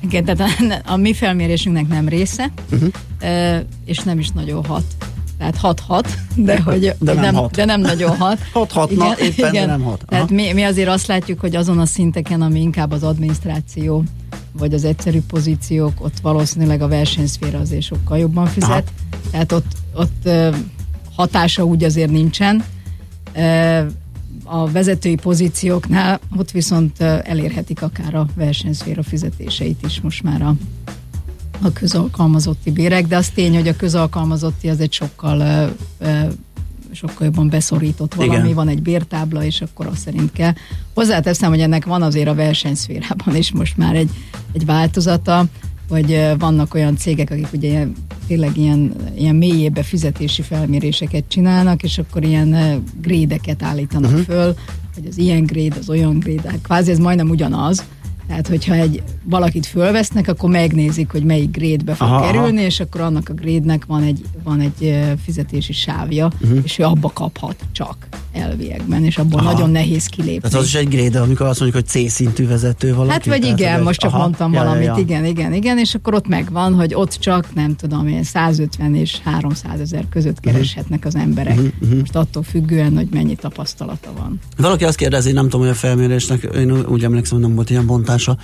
Igen, 0.00 0.24
tehát 0.24 0.40
a, 0.40 0.92
a 0.92 0.96
mi 0.96 1.12
felmérésünknek 1.12 1.88
nem 1.88 2.08
része, 2.08 2.52
uh-huh. 2.72 2.90
és 3.84 3.98
nem 3.98 4.18
is 4.18 4.28
nagyon 4.28 4.64
hat. 4.64 4.84
Tehát 5.38 5.56
hat-hat, 5.56 6.18
de, 6.34 6.60
hogy 6.60 6.80
de, 6.80 7.12
nem, 7.12 7.20
nem, 7.20 7.34
hat. 7.34 7.50
de 7.50 7.64
nem 7.64 7.80
nagyon 7.80 8.16
hat. 8.16 8.38
Hat-hat, 8.52 8.90
igen, 8.90 9.06
na, 9.06 9.18
éppen, 9.18 9.52
igen. 9.52 9.66
de 9.66 9.66
nem 9.66 9.82
hat. 9.82 10.04
Tehát 10.08 10.30
mi, 10.30 10.52
mi 10.52 10.62
azért 10.62 10.88
azt 10.88 11.06
látjuk, 11.06 11.40
hogy 11.40 11.56
azon 11.56 11.78
a 11.78 11.86
szinteken, 11.86 12.42
ami 12.42 12.60
inkább 12.60 12.92
az 12.92 13.02
adminisztráció, 13.02 14.04
vagy 14.58 14.74
az 14.74 14.84
egyszerű 14.84 15.20
pozíciók, 15.20 16.04
ott 16.04 16.20
valószínűleg 16.22 16.82
a 16.82 16.88
versenyszféra 16.88 17.58
azért 17.58 17.82
sokkal 17.82 18.18
jobban 18.18 18.46
fizet. 18.46 18.70
Aha. 18.70 18.84
Tehát 19.30 19.52
ott, 19.52 19.72
ott 19.94 20.28
hatása 21.14 21.64
úgy 21.64 21.84
azért 21.84 22.10
nincsen 22.10 22.64
a 24.44 24.70
vezetői 24.70 25.14
pozícióknál 25.14 26.20
ott 26.36 26.50
viszont 26.50 27.00
elérhetik 27.00 27.82
akár 27.82 28.14
a 28.14 28.26
versenyszféra 28.34 29.02
fizetéseit 29.02 29.82
is 29.86 30.00
most 30.00 30.22
már 30.22 30.42
a, 30.42 30.54
a 31.62 31.72
közalkalmazotti 31.72 32.70
bérek, 32.70 33.06
de 33.06 33.16
az 33.16 33.28
tény, 33.28 33.54
hogy 33.54 33.68
a 33.68 33.76
közalkalmazotti 33.76 34.68
az 34.68 34.80
egy 34.80 34.92
sokkal 34.92 35.68
sokkal 36.94 37.26
jobban 37.26 37.48
beszorított 37.48 38.14
valami, 38.14 38.38
Igen. 38.38 38.54
van 38.54 38.68
egy 38.68 38.82
bértábla, 38.82 39.44
és 39.44 39.60
akkor 39.60 39.86
azt 39.86 40.00
szerint 40.00 40.32
kell. 40.32 40.52
Hozzáteszem, 40.94 41.50
hogy 41.50 41.60
ennek 41.60 41.84
van 41.84 42.02
azért 42.02 42.28
a 42.28 42.34
versenyszférában 42.34 43.36
is 43.36 43.52
most 43.52 43.76
már 43.76 43.94
egy, 43.94 44.10
egy 44.52 44.64
változata, 44.64 45.44
hogy 45.88 46.26
vannak 46.38 46.74
olyan 46.74 46.96
cégek, 46.96 47.30
akik 47.30 47.48
ugye 47.52 47.86
tényleg 48.26 48.56
ilyen, 48.56 48.94
ilyen 49.16 49.34
mélyébe 49.34 49.82
fizetési 49.82 50.42
felméréseket 50.42 51.24
csinálnak, 51.28 51.82
és 51.82 51.98
akkor 51.98 52.24
ilyen 52.24 52.82
grédeket 53.00 53.62
állítanak 53.62 54.10
uh-huh. 54.10 54.26
föl, 54.26 54.54
hogy 54.94 55.06
az 55.08 55.18
ilyen 55.18 55.44
gréd, 55.44 55.76
az 55.78 55.88
olyan 55.88 56.18
gréd, 56.18 56.46
hát 56.46 56.60
kvázi 56.62 56.90
ez 56.90 56.98
majdnem 56.98 57.28
ugyanaz, 57.28 57.84
tehát, 58.26 58.48
hogyha 58.48 58.74
egy 58.74 59.02
valakit 59.24 59.66
fölvesznek, 59.66 60.28
akkor 60.28 60.50
megnézik, 60.50 61.10
hogy 61.10 61.24
melyik 61.24 61.50
grédbe 61.50 61.94
fog 61.94 62.08
aha, 62.08 62.20
kerülni, 62.20 62.56
aha. 62.56 62.66
és 62.66 62.80
akkor 62.80 63.00
annak 63.00 63.28
a 63.28 63.32
grédnek 63.32 63.84
van 63.84 64.02
egy, 64.02 64.24
van 64.44 64.60
egy 64.60 64.98
fizetési 65.24 65.72
sávja, 65.72 66.30
uh-huh. 66.42 66.58
és 66.62 66.78
ő 66.78 66.84
abba 66.84 67.10
kaphat 67.14 67.56
csak 67.72 67.96
elviekben, 68.32 69.04
és 69.04 69.18
abból 69.18 69.40
aha. 69.40 69.52
nagyon 69.52 69.70
nehéz 69.70 70.06
kilépni. 70.06 70.40
Tehát 70.48 70.56
az 70.56 70.66
is 70.66 70.74
egy 70.74 70.88
gréd, 70.88 71.14
amikor 71.14 71.46
azt 71.46 71.60
mondjuk, 71.60 71.84
hogy 71.84 72.02
C-szintű 72.02 72.46
vezető 72.46 72.94
valaki. 72.94 73.12
Hát 73.12 73.26
vagy 73.26 73.44
igen, 73.44 73.82
most 73.82 74.00
csak 74.00 74.12
aha, 74.12 74.22
mondtam 74.22 74.52
ja, 74.52 74.58
valamit, 74.58 74.86
ja, 74.86 74.94
ja. 74.96 75.02
igen, 75.02 75.24
igen, 75.24 75.52
igen, 75.52 75.78
és 75.78 75.94
akkor 75.94 76.14
ott 76.14 76.28
megvan, 76.28 76.74
hogy 76.74 76.94
ott 76.94 77.12
csak, 77.12 77.54
nem 77.54 77.76
tudom 77.76 78.06
én, 78.08 78.22
150 78.22 78.94
és 78.94 79.20
300 79.24 79.80
ezer 79.80 80.04
között 80.10 80.44
mhm. 80.44 80.52
kereshetnek 80.52 81.04
az 81.04 81.14
emberek. 81.14 81.56
Uh-huh, 81.56 81.72
uh-huh. 81.80 81.98
Most 81.98 82.16
attól 82.16 82.42
függően, 82.42 82.94
hogy 82.94 83.08
mennyi 83.10 83.34
tapasztalata 83.34 84.10
van. 84.18 84.40
Valaki 84.56 84.84
azt 84.84 84.96
kérdezi, 84.96 85.32
nem 85.32 85.44
tudom, 85.44 85.60
hogy 85.60 85.70
a 85.70 85.74
felmérésnek, 85.74 86.42
én 86.42 86.86
úgy 86.86 87.04
emlékszem, 87.04 87.38
nem 87.38 87.54
volt 87.54 87.70
ilyen 87.70 87.86
bontás 87.86 88.13
bontása 88.14 88.36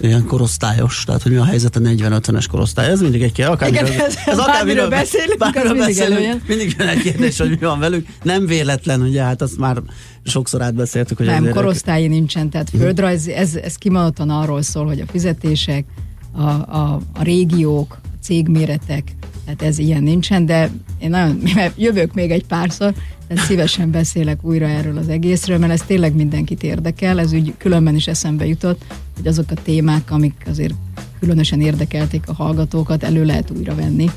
ilyen 0.00 0.24
korosztályos, 0.24 1.04
tehát 1.04 1.22
hogy 1.22 1.32
mi 1.32 1.38
a 1.38 1.44
helyzet 1.44 1.76
a 1.76 1.80
40-50-es 1.80 2.44
korosztály. 2.50 2.90
Ez 2.90 3.00
mindig 3.00 3.22
egy 3.22 3.32
kérdés. 3.32 3.54
Akár 3.54 3.68
Igen, 3.68 3.86
ez, 3.86 4.16
ez 4.26 4.38
akármiről 4.38 4.88
beszélünk, 4.88 5.38
bármiről 5.38 5.72
mindig 5.72 5.96
beszélünk, 5.96 6.16
előjön. 6.16 6.42
mindig 6.48 6.74
jön 6.78 6.88
egy 6.88 7.02
kérdés, 7.02 7.38
hogy 7.38 7.50
mi 7.50 7.56
van 7.56 7.78
velük. 7.78 8.06
Nem 8.22 8.46
véletlen, 8.46 9.02
ugye, 9.02 9.22
hát 9.22 9.42
azt 9.42 9.58
már 9.58 9.82
sokszor 10.24 10.62
átbeszéltük, 10.62 11.16
hogy 11.16 11.26
Nem, 11.26 11.50
korosztályi 11.50 12.06
nincsen, 12.06 12.50
tehát 12.50 12.70
földrajzi, 12.70 13.32
ez, 13.32 13.54
ez 13.54 13.74
kimondottan 13.74 14.30
arról 14.30 14.62
szól, 14.62 14.86
hogy 14.86 15.00
a 15.00 15.06
fizetések, 15.10 15.84
a, 16.32 16.42
a, 16.42 17.00
a 17.14 17.22
régiók, 17.22 17.98
a 18.02 18.08
cégméretek, 18.22 19.14
tehát 19.46 19.62
ez 19.62 19.78
ilyen 19.78 20.02
nincsen, 20.02 20.46
de 20.46 20.70
én 20.98 21.10
nagyon 21.10 21.42
jövök 21.76 22.14
még 22.14 22.30
egy 22.30 22.44
párszor, 22.44 22.94
tehát 23.28 23.46
szívesen 23.46 23.90
beszélek 23.90 24.44
újra 24.44 24.66
erről 24.66 24.98
az 24.98 25.08
egészről, 25.08 25.58
mert 25.58 25.72
ez 25.72 25.82
tényleg 25.86 26.14
mindenkit 26.14 26.62
érdekel, 26.62 27.20
ez 27.20 27.32
úgy 27.32 27.54
különben 27.58 27.94
is 27.94 28.06
eszembe 28.06 28.46
jutott, 28.46 28.84
hogy 29.16 29.26
azok 29.26 29.50
a 29.50 29.54
témák, 29.54 30.10
amik 30.10 30.44
azért 30.48 30.74
különösen 31.20 31.60
érdekelték 31.60 32.28
a 32.28 32.32
hallgatókat, 32.32 33.02
elő 33.02 33.24
lehet 33.24 33.50
újra 33.50 33.74
venni, 33.74 34.10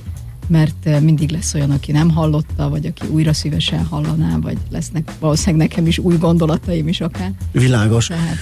mert 0.48 0.88
eh, 0.88 1.02
mindig 1.02 1.30
lesz 1.30 1.54
olyan, 1.54 1.72
aki 1.72 1.92
nem 1.92 2.10
hallotta, 2.10 2.70
vagy 2.70 2.86
aki 2.86 3.08
újra 3.08 3.34
szívesen 3.34 3.86
hallaná, 3.86 4.38
vagy 4.38 4.58
lesznek 4.70 5.12
valószínűleg 5.20 5.68
nekem 5.68 5.88
is 5.88 5.98
új 5.98 6.18
gondolataim 6.18 6.88
is 6.88 7.02
akár. 7.02 7.32
Világos. 7.52 8.08
Tehát, 8.08 8.38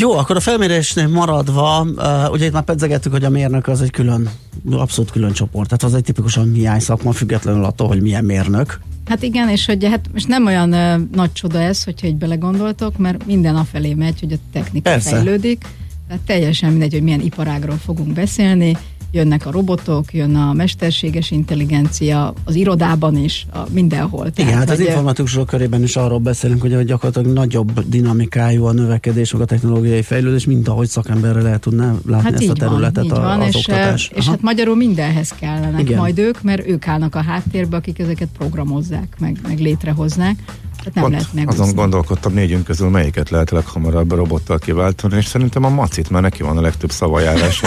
jó, 0.00 0.12
akkor 0.12 0.36
a 0.36 0.40
felmérésnél 0.40 1.08
maradva, 1.08 1.86
uh, 1.96 2.30
ugye 2.32 2.46
itt 2.46 2.52
már 2.52 2.62
pedzegettük, 2.62 3.12
hogy 3.12 3.24
a 3.24 3.30
mérnök 3.30 3.68
az 3.68 3.82
egy 3.82 3.90
külön, 3.90 4.28
abszolút 4.70 5.10
külön 5.10 5.32
csoport, 5.32 5.68
tehát 5.68 5.82
az 5.82 5.94
egy 5.94 6.04
tipikusan 6.04 6.52
hiány 6.52 6.80
szakma, 6.80 7.12
függetlenül 7.12 7.64
attól, 7.64 7.88
hogy 7.88 8.00
milyen 8.00 8.24
mérnök. 8.24 8.80
Hát 9.06 9.22
igen, 9.22 9.48
és 9.48 9.66
hogy 9.66 9.84
hát 9.84 10.04
most 10.12 10.28
nem 10.28 10.46
olyan 10.46 10.72
uh, 10.72 11.08
nagy 11.14 11.32
csoda 11.32 11.60
ez, 11.60 11.84
hogyha 11.84 12.06
egy 12.06 12.16
belegondoltok, 12.16 12.98
mert 12.98 13.26
minden 13.26 13.56
afelé 13.56 13.94
megy, 13.94 14.20
hogy 14.20 14.32
a 14.32 14.36
technika 14.52 14.90
Persze. 14.90 15.10
fejlődik, 15.10 15.64
tehát 16.08 16.22
teljesen 16.22 16.70
mindegy, 16.70 16.92
hogy 16.92 17.02
milyen 17.02 17.20
iparágról 17.20 17.76
fogunk 17.76 18.12
beszélni, 18.12 18.76
jönnek 19.10 19.46
a 19.46 19.50
robotok, 19.50 20.12
jön 20.12 20.34
a 20.34 20.52
mesterséges 20.52 21.30
intelligencia, 21.30 22.32
az 22.44 22.54
irodában 22.54 23.16
is, 23.16 23.46
a 23.52 23.58
mindenhol. 23.70 24.30
Igen, 24.36 24.54
hát 24.54 24.70
az 24.70 24.80
informatikusok 24.80 25.46
körében 25.46 25.82
is 25.82 25.96
arról 25.96 26.18
beszélünk, 26.18 26.60
hogy 26.60 26.84
gyakorlatilag 26.84 27.32
nagyobb 27.36 27.88
dinamikájú 27.88 28.64
a 28.64 28.72
növekedés, 28.72 29.32
a 29.32 29.44
technológiai 29.44 30.02
fejlődés, 30.02 30.44
mint 30.44 30.68
ahogy 30.68 30.88
szakemberre 30.88 31.42
lehet 31.42 31.60
tudná 31.60 31.94
látni 32.06 32.30
hát 32.30 32.40
ezt 32.40 32.50
a 32.50 32.52
területet 32.52 33.08
van, 33.08 33.20
a, 33.20 33.22
van, 33.22 33.40
az 33.40 33.46
és, 33.46 33.54
oktatás. 33.54 34.10
És 34.14 34.26
hát 34.26 34.42
magyarul 34.42 34.76
mindenhez 34.76 35.28
kellenek 35.28 35.80
Igen. 35.80 35.98
majd 35.98 36.18
ők, 36.18 36.42
mert 36.42 36.66
ők 36.68 36.86
állnak 36.86 37.14
a 37.14 37.22
háttérbe, 37.22 37.76
akik 37.76 37.98
ezeket 37.98 38.28
programozzák, 38.38 39.16
meg, 39.18 39.38
meg 39.42 39.58
létrehoznák. 39.58 40.36
Tehát 40.82 40.94
nem 40.94 41.02
Pont 41.02 41.32
lehet 41.32 41.48
azon 41.48 41.74
gondolkodtam 41.74 42.32
négyünk 42.32 42.64
közül 42.64 42.88
melyiket 42.88 43.30
lehet 43.30 43.50
leghamarabb 43.50 44.12
robottal 44.12 44.58
kiváltani, 44.58 45.16
és 45.16 45.24
szerintem 45.24 45.64
a 45.64 45.68
macit, 45.68 46.10
mert 46.10 46.24
neki 46.24 46.42
van 46.42 46.56
a 46.56 46.60
legtöbb 46.60 46.90
szavajárás 46.90 47.62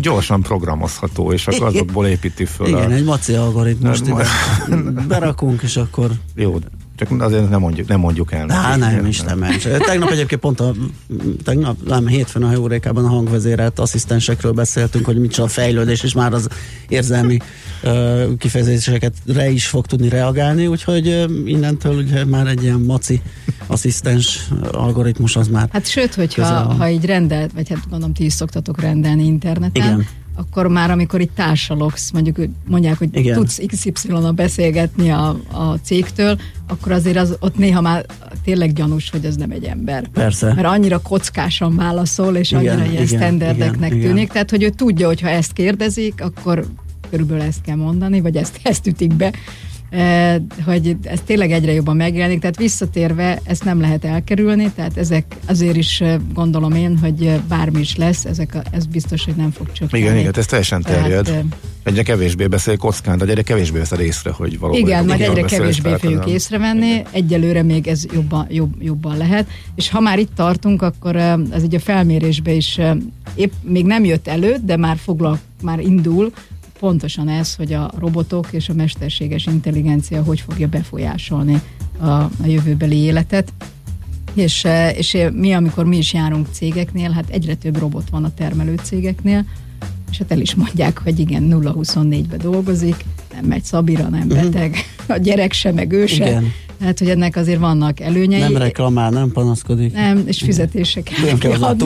gyorsan 0.00 0.42
programozható, 0.42 1.32
és 1.32 1.46
akkor 1.46 1.66
azokból 1.66 2.06
építi 2.06 2.44
föl. 2.44 2.66
Igen, 2.66 2.90
a... 2.90 2.94
egy 2.94 3.04
maci 3.04 3.34
algoritmust 3.34 4.06
ide 4.06 4.26
berakunk, 5.08 5.62
és 5.62 5.76
akkor... 5.76 6.10
Jó, 6.34 6.58
csak 6.96 7.22
azért 7.22 7.50
nem 7.50 7.60
mondjuk, 7.60 7.88
nem 7.88 8.00
mondjuk 8.00 8.32
el. 8.32 8.50
Á, 8.50 8.76
nem, 8.76 8.94
nem 8.94 9.06
is 9.06 9.20
nem. 9.20 9.38
nem. 9.38 9.58
Tegnap 9.78 10.10
egyébként 10.10 10.40
pont 10.40 10.60
a, 10.60 10.72
tegnap, 11.44 11.76
nem, 11.86 12.06
hétfőn 12.06 12.42
a 12.42 12.48
Heurékában 12.48 13.04
a 13.04 13.08
hangvezérelt 13.08 13.78
asszisztensekről 13.78 14.52
beszéltünk, 14.52 15.04
hogy 15.04 15.18
mit 15.18 15.36
a 15.36 15.46
fejlődés, 15.48 16.02
és 16.02 16.14
már 16.14 16.32
az 16.32 16.48
érzelmi 16.88 17.38
uh, 17.82 18.36
kifejezéseket 18.38 19.12
re 19.26 19.50
is 19.50 19.66
fog 19.66 19.86
tudni 19.86 20.08
reagálni, 20.08 20.66
úgyhogy 20.66 21.08
uh, 21.08 21.30
innentől 21.44 21.96
ugye 21.96 22.24
már 22.24 22.46
egy 22.46 22.62
ilyen 22.62 22.80
maci 22.80 23.22
asszisztens 23.66 24.48
algoritmus 24.72 25.36
az 25.36 25.48
már 25.48 25.68
Hát 25.72 25.86
sőt, 25.86 26.14
hogyha 26.14 26.44
ha 26.74 26.88
így 26.88 27.04
rendelt, 27.04 27.52
vagy 27.52 27.68
hát 27.68 27.88
gondolom 27.90 28.14
ti 28.14 28.24
is 28.24 28.32
szoktatok 28.32 28.80
rendelni 28.80 29.24
interneten, 29.24 29.84
Igen 29.84 30.06
akkor 30.36 30.66
már 30.66 30.90
amikor 30.90 31.20
itt 31.20 31.34
társalogsz, 31.34 32.10
mondjuk 32.10 32.36
mondják, 32.66 32.98
hogy 32.98 33.08
Igen. 33.12 33.34
tudsz 33.34 33.60
XY-a 33.66 34.32
beszélgetni 34.32 35.10
a, 35.10 35.28
a 35.52 35.78
cégtől, 35.82 36.38
akkor 36.68 36.92
azért 36.92 37.16
az, 37.16 37.36
ott 37.40 37.58
néha 37.58 37.80
már 37.80 38.06
tényleg 38.44 38.72
gyanús, 38.72 39.10
hogy 39.10 39.24
ez 39.24 39.36
nem 39.36 39.50
egy 39.50 39.64
ember. 39.64 40.08
Persze. 40.08 40.54
Mert 40.54 40.66
annyira 40.66 40.98
kockásan 40.98 41.76
válaszol, 41.76 42.36
és 42.36 42.50
igen, 42.50 42.60
annyira 42.60 42.90
ilyen 42.90 43.02
igen, 43.02 43.18
standardeknek 43.20 43.90
igen, 43.90 44.02
tűnik, 44.02 44.22
igen. 44.22 44.32
tehát 44.32 44.50
hogy 44.50 44.62
ő 44.62 44.68
tudja, 44.68 45.06
hogy 45.06 45.20
ha 45.20 45.28
ezt 45.28 45.52
kérdezik, 45.52 46.22
akkor 46.22 46.66
körülbelül 47.10 47.42
ezt 47.42 47.60
kell 47.62 47.76
mondani, 47.76 48.20
vagy 48.20 48.36
ezt, 48.36 48.60
ezt 48.62 48.86
ütik 48.86 49.14
be 49.14 49.32
hogy 50.64 50.96
ez 51.02 51.20
tényleg 51.26 51.52
egyre 51.52 51.72
jobban 51.72 51.96
megjelenik, 51.96 52.40
tehát 52.40 52.56
visszatérve 52.56 53.40
ezt 53.44 53.64
nem 53.64 53.80
lehet 53.80 54.04
elkerülni, 54.04 54.70
tehát 54.74 54.96
ezek 54.96 55.36
azért 55.46 55.76
is 55.76 56.02
gondolom 56.34 56.72
én, 56.72 56.98
hogy 56.98 57.40
bármi 57.48 57.80
is 57.80 57.96
lesz, 57.96 58.24
ezek 58.24 58.54
a, 58.54 58.62
ez 58.70 58.86
biztos, 58.86 59.24
hogy 59.24 59.34
nem 59.34 59.50
fog 59.50 59.72
csökkenni. 59.72 60.02
Igen, 60.02 60.16
igen, 60.18 60.32
ez 60.36 60.46
teljesen 60.46 60.82
terjed. 60.82 61.24
Tehát, 61.24 61.44
egyre 61.82 62.02
kevésbé 62.02 62.46
beszél 62.46 62.76
kockán, 62.76 63.18
de 63.18 63.24
egyre 63.24 63.42
kevésbé 63.42 63.78
veszed 63.78 64.00
észre, 64.00 64.30
hogy 64.30 64.58
valóban. 64.58 64.80
Igen, 64.80 65.04
meg 65.04 65.20
egyre 65.20 65.42
kevésbé 65.42 65.94
fogjuk 65.98 66.26
észrevenni, 66.26 66.86
igen. 66.86 67.06
egyelőre 67.10 67.62
még 67.62 67.86
ez 67.86 68.04
jobban, 68.12 68.46
jobb, 68.50 68.74
jobban 68.80 69.16
lehet, 69.16 69.46
és 69.74 69.90
ha 69.90 70.00
már 70.00 70.18
itt 70.18 70.34
tartunk, 70.34 70.82
akkor 70.82 71.16
ez 71.16 71.62
egy 71.62 71.74
a 71.74 71.80
felmérésbe 71.80 72.52
is 72.52 72.80
épp 73.34 73.52
még 73.62 73.84
nem 73.84 74.04
jött 74.04 74.28
elő, 74.28 74.56
de 74.64 74.76
már 74.76 74.96
foglal, 74.96 75.38
már 75.62 75.80
indul, 75.80 76.32
pontosan 76.78 77.28
ez, 77.28 77.54
hogy 77.54 77.72
a 77.72 77.90
robotok 77.98 78.48
és 78.50 78.68
a 78.68 78.74
mesterséges 78.74 79.46
intelligencia 79.46 80.22
hogy 80.22 80.40
fogja 80.40 80.68
befolyásolni 80.68 81.60
a, 81.98 82.06
a 82.20 82.30
jövőbeli 82.46 82.96
életet. 82.96 83.52
És, 84.34 84.64
eh, 84.64 84.98
és 84.98 85.16
mi, 85.32 85.52
amikor 85.52 85.84
mi 85.84 85.96
is 85.96 86.12
járunk 86.12 86.46
cégeknél, 86.50 87.10
hát 87.10 87.30
egyre 87.30 87.54
több 87.54 87.78
robot 87.78 88.10
van 88.10 88.24
a 88.24 88.34
termelő 88.34 88.74
cégeknél, 88.82 89.44
és 90.10 90.18
hát 90.18 90.30
el 90.30 90.40
is 90.40 90.54
mondják, 90.54 90.98
hogy 90.98 91.18
igen, 91.18 91.48
0-24-be 91.50 92.36
dolgozik, 92.36 93.04
nem 93.34 93.44
megy 93.44 93.64
szabira, 93.64 94.08
nem 94.08 94.26
mhm. 94.26 94.28
beteg, 94.28 94.76
a 95.06 95.16
gyerek 95.16 95.52
se, 95.52 95.72
meg 95.72 95.92
ő 95.92 96.06
se. 96.06 96.26
Igen. 96.26 96.52
Tehát, 96.78 96.98
hogy 96.98 97.08
ennek 97.08 97.36
azért 97.36 97.58
vannak 97.58 98.00
előnyei. 98.00 98.40
Nem 98.40 98.56
reklamál, 98.56 99.10
nem 99.10 99.32
panaszkodik. 99.32 99.92
Nem, 99.92 100.22
és 100.26 100.38
fizetések 100.38 101.10
Nem 101.26 101.38
kell 101.38 101.50
az, 101.52 101.76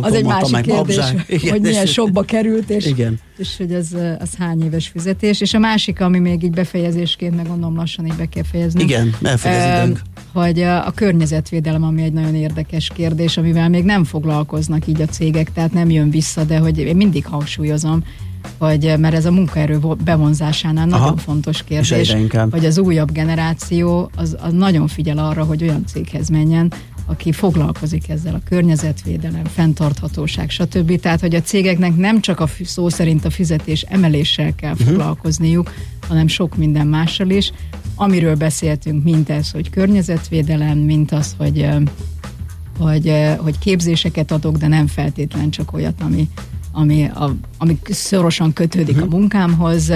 az 0.00 0.12
egy 0.12 0.24
másik 0.24 0.60
kérdés, 0.60 0.98
Igen, 1.26 1.50
hogy 1.52 1.60
milyen 1.60 1.86
sokba 1.86 2.22
került, 2.22 2.70
és, 2.70 2.86
Igen. 2.86 3.20
és 3.38 3.56
hogy 3.56 3.74
az, 3.74 3.96
az 4.18 4.30
hány 4.38 4.62
éves 4.62 4.88
fizetés. 4.88 5.40
És 5.40 5.54
a 5.54 5.58
másik, 5.58 6.00
ami 6.00 6.18
még 6.18 6.42
így 6.42 6.50
befejezésként, 6.50 7.36
meg 7.36 7.48
gondolom 7.48 7.76
lassan 7.76 8.06
így 8.06 8.16
be 8.16 8.26
kell 8.26 8.44
fejezni. 8.50 8.82
Igen, 8.82 9.14
elfejeződünk. 9.22 10.00
Hogy 10.32 10.60
a, 10.60 10.86
a 10.86 10.90
környezetvédelem, 10.90 11.82
ami 11.82 12.02
egy 12.02 12.12
nagyon 12.12 12.34
érdekes 12.34 12.90
kérdés, 12.94 13.36
amivel 13.36 13.68
még 13.68 13.84
nem 13.84 14.04
foglalkoznak 14.04 14.86
így 14.86 15.00
a 15.00 15.06
cégek, 15.06 15.52
tehát 15.52 15.72
nem 15.72 15.90
jön 15.90 16.10
vissza, 16.10 16.44
de 16.44 16.58
hogy 16.58 16.78
én 16.78 16.96
mindig 16.96 17.26
hangsúlyozom, 17.26 18.04
hogy 18.58 18.94
mert 18.98 19.14
ez 19.14 19.24
a 19.24 19.30
munkaerő 19.30 19.78
bevonzásánál 20.04 20.88
Aha. 20.88 20.98
nagyon 20.98 21.16
fontos 21.16 21.62
kérdés, 21.62 22.16
hogy 22.50 22.64
az 22.64 22.78
újabb 22.78 23.12
generáció 23.12 24.10
az, 24.16 24.36
az 24.40 24.52
nagyon 24.52 24.86
figyel 24.86 25.18
arra, 25.18 25.44
hogy 25.44 25.62
olyan 25.62 25.86
céghez 25.86 26.28
menjen, 26.28 26.72
aki 27.06 27.32
foglalkozik 27.32 28.08
ezzel 28.08 28.34
a 28.34 28.40
környezetvédelem, 28.48 29.44
fenntarthatóság, 29.44 30.50
stb. 30.50 31.00
Tehát, 31.00 31.20
hogy 31.20 31.34
a 31.34 31.40
cégeknek 31.40 31.96
nem 31.96 32.20
csak 32.20 32.40
a 32.40 32.48
szó 32.64 32.88
szerint 32.88 33.24
a 33.24 33.30
fizetés 33.30 33.82
emeléssel 33.82 34.54
kell 34.54 34.72
uh-huh. 34.72 34.86
foglalkozniuk, 34.86 35.72
hanem 36.08 36.26
sok 36.26 36.56
minden 36.56 36.86
mással 36.86 37.30
is. 37.30 37.52
Amiről 37.94 38.34
beszéltünk, 38.34 39.04
mint 39.04 39.30
ez, 39.30 39.50
hogy 39.50 39.70
környezetvédelem, 39.70 40.78
mint 40.78 41.12
az, 41.12 41.34
hogy, 41.38 41.68
hogy, 42.78 43.12
hogy 43.38 43.58
képzéseket 43.58 44.30
adok, 44.30 44.56
de 44.56 44.66
nem 44.66 44.86
feltétlen 44.86 45.50
csak 45.50 45.72
olyat, 45.72 46.00
ami, 46.00 46.28
ami, 46.74 47.04
a, 47.04 47.34
ami 47.58 47.78
szorosan 47.84 48.52
kötődik 48.52 48.94
uh-huh. 48.94 49.02
a 49.02 49.06
mhm. 49.06 49.16
munkámhoz, 49.16 49.92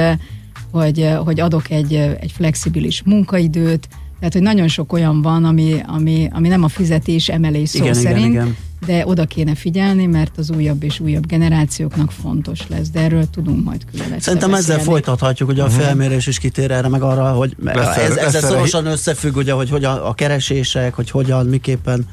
hogy, 0.71 1.09
hogy 1.25 1.41
adok 1.41 1.71
egy, 1.71 1.95
egy 1.95 2.33
flexibilis 2.33 3.03
munkaidőt, 3.05 3.89
tehát, 4.19 4.33
hogy 4.33 4.43
nagyon 4.43 4.69
sok 4.69 4.93
olyan 4.93 5.23
van, 5.23 5.45
ami, 5.45 5.83
ami, 5.87 6.29
ami 6.33 6.49
nem 6.49 6.63
a 6.63 6.69
fizetés 6.69 7.29
emelés 7.29 7.69
szó 7.69 7.83
igen, 7.83 7.95
szerint, 7.95 8.19
igen, 8.19 8.31
igen. 8.31 8.57
de 8.87 9.07
oda 9.07 9.25
kéne 9.25 9.55
figyelni, 9.55 10.07
mert 10.07 10.39
az 10.39 10.51
újabb 10.51 10.83
és 10.83 11.01
újabb 11.01 11.27
generációknak 11.27 12.11
fontos 12.11 12.69
lesz, 12.69 12.91
de 12.91 13.01
erről 13.01 13.31
tudunk 13.31 13.65
majd 13.65 13.85
külön 13.91 14.21
Szerintem 14.21 14.55
ezzel 14.55 14.79
folytathatjuk, 14.79 15.49
ugye 15.49 15.63
a 15.63 15.67
uh-huh. 15.67 15.83
felmérés 15.83 16.27
is 16.27 16.39
kitér 16.39 16.71
erre, 16.71 16.89
meg 16.89 17.03
arra, 17.03 17.33
hogy 17.33 17.57
ez, 17.65 18.17
ezzel 18.17 18.41
szorosan 18.41 18.87
összefügg, 18.87 19.37
ugye, 19.37 19.53
hogy 19.53 19.71
hogyan 19.71 19.99
a 19.99 20.15
keresések, 20.15 20.95
hogy 20.95 21.11
hogyan, 21.11 21.47
miképpen 21.47 22.07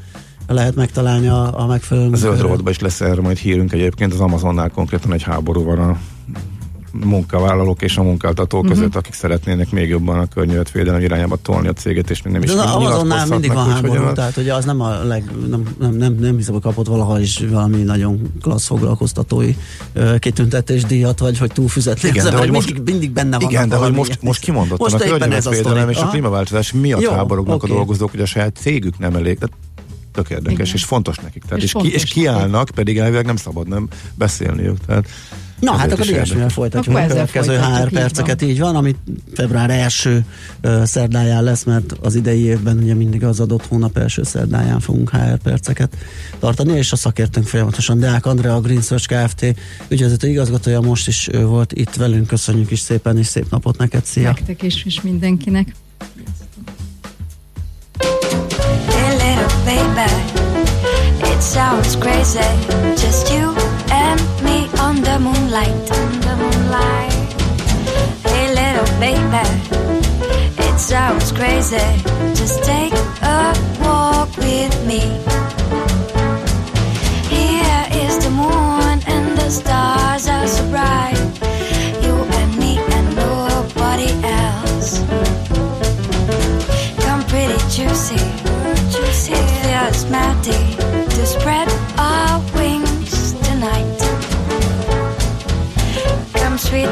lehet 0.53 0.75
megtalálni 0.75 1.27
a, 1.27 1.59
a 1.59 1.65
megfelelő. 1.65 2.11
A 2.11 2.15
zöld 2.15 2.41
rovatban 2.41 2.71
is 2.71 2.79
lesz 2.79 3.01
erre 3.01 3.21
majd 3.21 3.37
hírünk 3.37 3.71
egyébként, 3.71 4.13
az 4.13 4.19
Amazonnál 4.19 4.69
konkrétan 4.69 5.13
egy 5.13 5.23
háború 5.23 5.63
van 5.63 5.79
a 5.79 5.97
munkavállalók 7.03 7.81
és 7.81 7.97
a 7.97 8.03
munkáltatók 8.03 8.63
uh-huh. 8.63 8.77
között, 8.77 8.95
akik 8.95 9.13
szeretnének 9.13 9.71
még 9.71 9.89
jobban 9.89 10.19
a 10.19 10.25
környezetvédelem 10.25 11.01
irányába 11.01 11.35
tolni 11.41 11.67
a 11.67 11.73
céget, 11.73 12.09
és 12.09 12.21
még 12.21 12.33
nem 12.33 12.43
is 12.43 12.53
De 12.53 12.61
Amazonnál 12.61 13.25
mindig 13.25 13.53
van 13.53 13.69
háború, 13.69 14.13
tehát 14.13 14.37
ugye 14.37 14.53
az 14.53 14.65
nem 14.65 14.81
a 14.81 15.03
leg, 15.03 15.31
nem, 15.49 15.63
nem, 15.79 15.93
nem, 15.93 16.15
nem 16.19 16.35
hiszem, 16.37 16.53
hogy 16.53 16.61
kapott 16.61 16.87
valaha 16.87 17.19
is 17.19 17.43
valami 17.49 17.81
nagyon 17.81 18.21
klassz 18.41 18.65
foglalkoztatói 18.65 19.55
kitüntetés 20.19 20.83
díjat, 20.83 21.19
vagy 21.19 21.37
hogy 21.37 21.51
túlfüzetli. 21.51 22.09
Igen, 22.09 22.25
de 22.29 22.37
hogy 22.37 22.51
most, 22.51 22.65
mindig, 22.73 22.91
mindig 22.91 23.11
benne 23.11 23.37
van. 23.39 23.49
Igen, 23.49 23.69
de 23.69 23.75
hogy 23.75 23.93
most, 23.93 24.21
most 24.21 24.39
kimondottan 24.39 24.91
most 24.91 25.03
a 25.03 25.07
környezetvédelem 25.07 25.89
és 25.89 25.97
a 25.97 26.07
klímaváltozás 26.07 26.71
miatt 26.71 27.01
Jó, 27.01 27.11
háborognak 27.11 27.55
okay. 27.55 27.69
a 27.69 27.73
dolgozók, 27.73 28.11
hogy 28.11 28.21
a 28.21 28.25
saját 28.25 28.55
cégük 28.55 28.99
nem 28.99 29.15
elég. 29.15 29.37
Tehát 29.37 29.55
tök 30.15 30.29
érdekes, 30.29 30.67
Igen. 30.67 30.73
és 30.73 30.83
fontos 30.83 31.17
nekik. 31.17 31.43
Tehát, 31.43 31.63
és, 31.63 31.73
és, 31.73 31.81
ki, 31.81 31.93
és 31.93 32.03
kiállnak, 32.03 32.69
pedig 32.75 32.97
elvileg 32.97 33.25
nem 33.25 33.35
szabad 33.35 33.67
nem 33.67 33.87
beszélniük. 34.15 34.77
Tehát 34.85 35.07
Na 35.59 35.71
hát 35.71 35.91
akkor 35.91 36.07
ilyesmivel 36.07 36.49
folytatjuk 36.49 36.95
a 36.95 37.05
következő 37.05 37.57
HR 37.57 37.89
perceket, 37.89 38.41
így 38.41 38.59
van, 38.59 38.75
amit 38.75 38.97
február 39.33 39.69
első 39.69 40.25
uh, 40.63 40.83
szerdáján 40.83 41.43
lesz, 41.43 41.63
mert 41.63 41.91
az 42.01 42.15
idei 42.15 42.39
évben 42.39 42.77
ugye 42.77 42.93
mindig 42.93 43.23
az 43.23 43.39
adott 43.39 43.65
hónap 43.65 43.97
első 43.97 44.23
szerdáján 44.23 44.79
fogunk 44.79 45.09
HR 45.09 45.37
perceket 45.37 45.95
tartani, 46.39 46.77
és 46.77 46.91
a 46.91 46.95
szakértőnk 46.95 47.47
folyamatosan 47.47 47.99
Deák 47.99 48.25
Andrea, 48.25 48.55
a 48.55 48.61
Green 48.61 48.81
Search 48.81 49.07
Kft. 49.07 49.55
ügyvezető 49.87 50.27
igazgatója 50.27 50.81
most 50.81 51.07
is 51.07 51.27
ő 51.31 51.45
volt 51.45 51.73
itt 51.73 51.95
velünk, 51.95 52.27
köszönjük 52.27 52.71
is 52.71 52.79
szépen, 52.79 53.17
és 53.17 53.25
szép 53.25 53.49
napot 53.49 53.77
neked, 53.77 54.05
szia! 54.05 54.23
Nektek 54.23 54.61
is, 54.61 54.83
és 54.85 55.01
mindenkinek! 55.01 55.75
It 59.67 61.41
sounds 61.41 61.95
crazy, 61.95 62.39
just 62.95 63.31
you 63.33 63.55
and 63.89 64.21
me 64.43 64.69
on 64.79 65.01
the 65.01 65.17
moonlight, 65.19 65.91
on 65.91 66.19
the 66.21 66.35
moonlight. 66.37 67.33
Hey 68.23 68.53
little 68.53 68.99
baby, 68.99 69.47
it 70.69 70.79
sounds 70.79 71.31
crazy, 71.31 71.77
just 72.35 72.63
take 72.63 72.93
a 73.23 73.55
walk 73.81 74.37
with 74.37 74.85
me. 74.85 75.01
Here 77.33 77.87
is 78.03 78.23
the 78.23 78.29
moon 78.29 79.01
and 79.07 79.35
the 79.35 79.49
stars 79.49 80.27
are 80.27 80.47
so 80.47 80.69
bright. 80.69 81.17
You 82.03 82.13
and 82.13 82.57
me 82.59 82.77
and 82.77 83.15
nobody 83.15 84.11
else. 84.23 84.99
Come 87.03 87.23
pretty 87.25 87.57
juicy. 87.71 88.34
To 89.87 91.25
spread 91.27 91.69
our 91.99 92.41
wings 92.55 93.33
tonight. 93.33 93.99
Come 96.33 96.57
sweet 96.57 96.89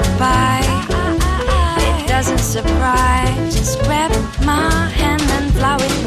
it 2.02 2.08
doesn't 2.08 2.38
surprise. 2.38 3.56
Just 3.56 3.82
grab 3.82 4.12
my 4.46 4.70
hand 4.90 5.24
and 5.24 5.52
with 5.78 6.03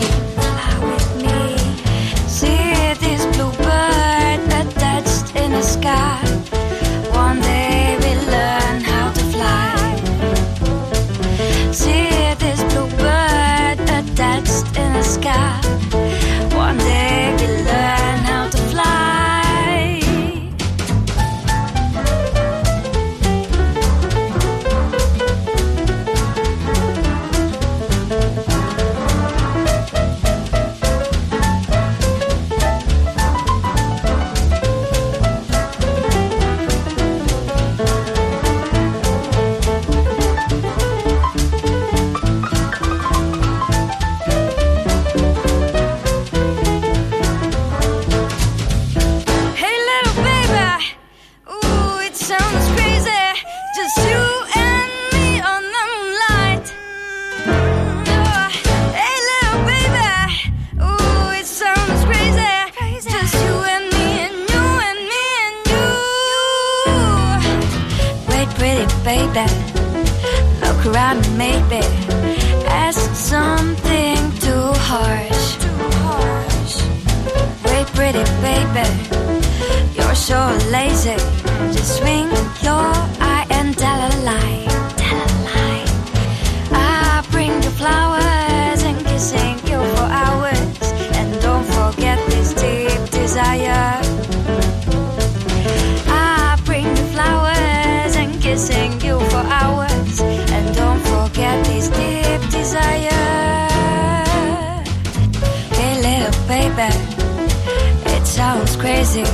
crazy. 108.78 109.24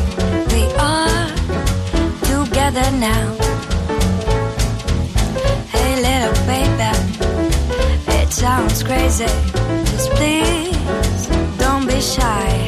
We 0.53 0.65
are 0.79 1.29
together 2.31 2.89
now. 2.99 3.25
Hey, 5.73 5.93
little 6.07 6.35
baby. 6.47 6.91
It 8.21 8.33
sounds 8.33 8.83
crazy. 8.83 9.27
Just 9.91 10.11
please 10.13 11.27
don't 11.59 11.87
be 11.87 12.01
shy. 12.01 12.62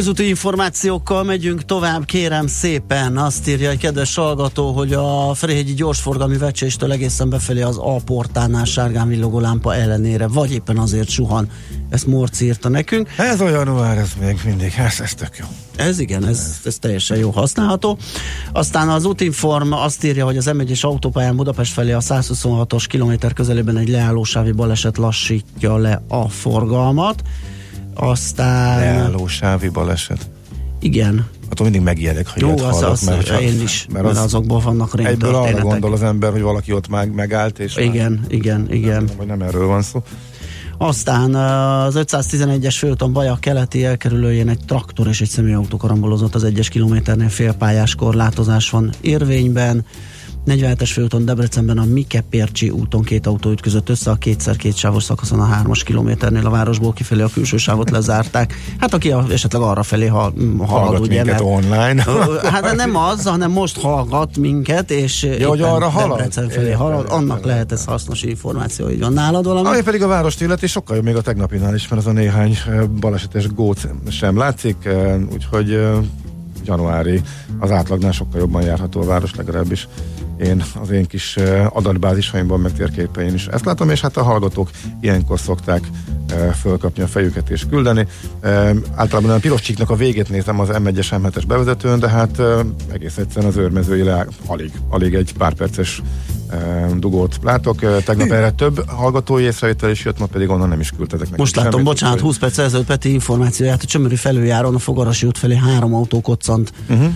Közúti 0.00 0.28
információkkal 0.28 1.24
megyünk 1.24 1.64
tovább, 1.64 2.04
kérem 2.04 2.46
szépen. 2.46 3.16
Azt 3.16 3.48
írja 3.48 3.70
egy 3.70 3.78
kedves 3.78 4.14
hallgató, 4.14 4.72
hogy 4.72 4.92
a 4.92 5.34
Ferihegyi 5.34 5.74
gyorsforgalmi 5.74 6.36
vecséstől 6.36 6.92
egészen 6.92 7.30
befelé 7.30 7.60
az 7.60 7.76
A 7.78 7.96
portánál 8.04 8.64
sárgán 8.64 9.08
villogó 9.08 9.40
lámpa 9.40 9.74
ellenére, 9.74 10.26
vagy 10.26 10.52
éppen 10.52 10.78
azért 10.78 11.08
suhan. 11.08 11.48
Ezt 11.90 12.06
Morci 12.06 12.44
írta 12.44 12.68
nekünk. 12.68 13.08
Ez 13.16 13.40
a 13.40 13.48
január, 13.48 13.98
ez 13.98 14.10
még 14.20 14.40
mindig, 14.44 14.74
ez, 14.76 15.00
ez 15.00 15.14
tök 15.14 15.36
jó. 15.38 15.44
Ez 15.76 15.98
igen, 15.98 16.26
ez, 16.26 16.60
ez 16.64 16.78
teljesen 16.78 17.16
jó 17.18 17.30
használható. 17.30 17.98
Aztán 18.52 18.88
az 18.88 19.04
Útinform 19.04 19.72
azt 19.72 20.04
írja, 20.04 20.24
hogy 20.24 20.36
az 20.36 20.50
M1-es 20.52 20.80
autópályán 20.80 21.36
Budapest 21.36 21.72
felé 21.72 21.92
a 21.92 22.00
126-os 22.00 22.84
kilométer 22.88 23.32
közelében 23.32 23.76
egy 23.76 23.88
leállósávi 23.88 24.52
baleset 24.52 24.96
lassítja 24.96 25.76
le 25.76 26.02
a 26.08 26.28
forgalmat. 26.28 27.22
Aztán... 28.00 28.78
Leálló 28.78 29.26
sávi 29.26 29.68
baleset. 29.68 30.30
Igen. 30.80 31.26
Attól 31.50 31.64
mindig 31.66 31.82
megijedek, 31.84 32.26
ha 32.26 32.34
Jó, 32.36 32.46
ilyet 32.46 32.60
az, 32.60 32.74
hallok, 32.74 32.90
az, 32.90 33.02
mert, 33.02 33.16
hogyha- 33.16 33.40
én 33.40 33.60
is, 33.60 33.86
mert, 33.92 34.06
az 34.06 34.18
azokból 34.18 34.60
vannak 34.60 34.94
rém 34.94 35.06
Egyből 35.06 35.34
arra 35.34 35.60
gondol 35.60 35.92
az 35.92 36.02
ember, 36.02 36.32
hogy 36.32 36.40
valaki 36.40 36.72
ott 36.72 36.88
meg, 36.88 37.14
megállt, 37.14 37.58
és 37.58 37.76
Igen, 37.76 38.24
igen, 38.28 38.66
igen. 38.70 39.08
Vagy 39.16 39.26
nem 39.26 39.42
erről 39.42 39.66
van 39.66 39.82
szó. 39.82 40.02
Aztán 40.78 41.34
az 41.34 41.94
511-es 41.98 42.74
főúton 42.78 43.12
Baja 43.12 43.36
keleti 43.40 43.84
elkerülőjén 43.84 44.48
egy 44.48 44.64
traktor 44.66 45.06
és 45.06 45.20
egy 45.20 45.28
személyautó 45.28 45.76
karambolozott 45.76 46.34
az 46.34 46.44
egyes 46.44 46.68
kilométernél 46.68 47.28
félpályás 47.28 47.94
korlátozás 47.94 48.70
van 48.70 48.90
érvényben. 49.00 49.84
47-es 50.46 50.90
főúton 50.92 51.24
Debrecenben 51.24 51.78
a 51.78 51.84
Mikepércsi 51.84 52.70
úton 52.70 53.02
két 53.02 53.26
autó 53.26 53.50
ütközött 53.50 53.88
össze 53.88 54.10
a 54.10 54.14
kétszer 54.14 54.56
két 54.56 54.76
sávos 54.76 55.02
szakaszon 55.02 55.40
a 55.40 55.44
hármas 55.44 55.82
kilométernél 55.82 56.46
a 56.46 56.50
városból 56.50 56.92
kifelé 56.92 57.22
a 57.22 57.28
külső 57.28 57.56
sávot 57.56 57.90
lezárták. 57.90 58.54
Hát 58.78 58.94
aki 58.94 59.10
a, 59.10 59.24
esetleg 59.30 59.62
arra 59.62 59.82
felé 59.82 60.06
ha, 60.06 60.32
halad, 60.58 61.00
ugye, 61.00 61.22
minket 61.24 61.40
online. 61.40 62.04
Hát 62.42 62.76
nem 62.76 62.96
az, 62.96 63.26
hanem 63.26 63.50
most 63.50 63.80
hallgat 63.80 64.36
minket, 64.36 64.90
és 64.90 65.22
Ja, 65.22 65.48
hogy 65.48 65.62
arra 65.62 65.88
halad? 65.88 66.16
Debrecen 66.16 66.48
felé 66.48 66.72
halad, 66.72 67.06
annak 67.10 67.44
lehet 67.44 67.72
ez 67.72 67.84
hasznos 67.84 68.22
információ, 68.22 68.88
így 68.88 69.00
van 69.00 69.12
nálad 69.12 69.44
valami? 69.44 69.68
Ami 69.68 69.82
pedig 69.82 70.02
a 70.02 70.06
várost 70.06 70.40
illeti, 70.40 70.66
sokkal 70.66 70.96
jobb 70.96 71.04
még 71.04 71.16
a 71.16 71.20
tegnapinál 71.20 71.74
is, 71.74 71.88
mert 71.88 72.02
az 72.02 72.08
a 72.08 72.12
néhány 72.12 72.58
balesetes 73.00 73.48
góc 73.48 73.86
sem 74.08 74.36
látszik, 74.36 74.88
úgyhogy 75.32 75.78
januári 76.64 77.20
az 77.58 77.70
átlagnál 77.70 78.12
sokkal 78.12 78.40
jobban 78.40 78.62
járható 78.62 79.00
a 79.00 79.04
város, 79.04 79.34
legalábbis 79.34 79.88
én 80.42 80.64
az 80.82 80.90
én 80.90 81.06
kis 81.06 81.36
adatbázisaimban, 81.68 82.60
meg 82.60 82.72
térképein 82.72 83.34
is 83.34 83.46
ezt 83.46 83.64
látom, 83.64 83.90
és 83.90 84.00
hát 84.00 84.16
a 84.16 84.22
hallgatók 84.22 84.70
ilyenkor 85.00 85.40
szokták 85.40 85.80
fölkapni 86.60 87.02
a 87.02 87.06
fejüket 87.06 87.50
és 87.50 87.66
küldeni. 87.70 88.06
Általában 88.94 89.30
a 89.30 89.38
piros 89.38 89.60
csíknak 89.60 89.90
a 89.90 89.94
végét 89.94 90.28
nézem 90.28 90.60
az 90.60 90.68
M1-es 90.72 91.06
M7-es 91.10 91.44
bevezetőn, 91.46 91.98
de 91.98 92.08
hát 92.08 92.42
egész 92.92 93.16
egyszerűen 93.16 93.52
az 93.52 93.56
őrmezői 93.56 94.02
le, 94.02 94.26
alig, 94.46 94.72
alig 94.88 95.14
egy 95.14 95.32
pár 95.38 95.54
perces 95.54 96.02
dugót 96.96 97.38
látok. 97.42 98.02
Tegnap 98.04 98.30
erre 98.30 98.50
több 98.50 98.88
hallgatói 98.88 99.42
észrevétel 99.42 99.90
is 99.90 100.04
jött, 100.04 100.18
ma 100.18 100.26
pedig 100.26 100.48
onnan 100.48 100.68
nem 100.68 100.80
is 100.80 100.90
küldtetek 100.90 101.24
nekik 101.24 101.38
Most 101.38 101.56
látom, 101.56 101.70
semmit, 101.70 101.86
bocsánat, 101.86 102.20
20 102.20 102.38
perc 102.38 102.58
ezelőtt 102.58 102.86
Peti 102.86 103.12
információját, 103.12 103.82
a 103.82 103.86
Csömöri 103.86 104.16
felüljáron 104.16 104.74
a 104.74 104.78
Fogarasi 104.78 105.26
út 105.26 105.38
felé 105.38 105.56
három 105.56 105.94
autó 105.94 106.20
koccant 106.20 106.72
uh-huh 106.88 107.12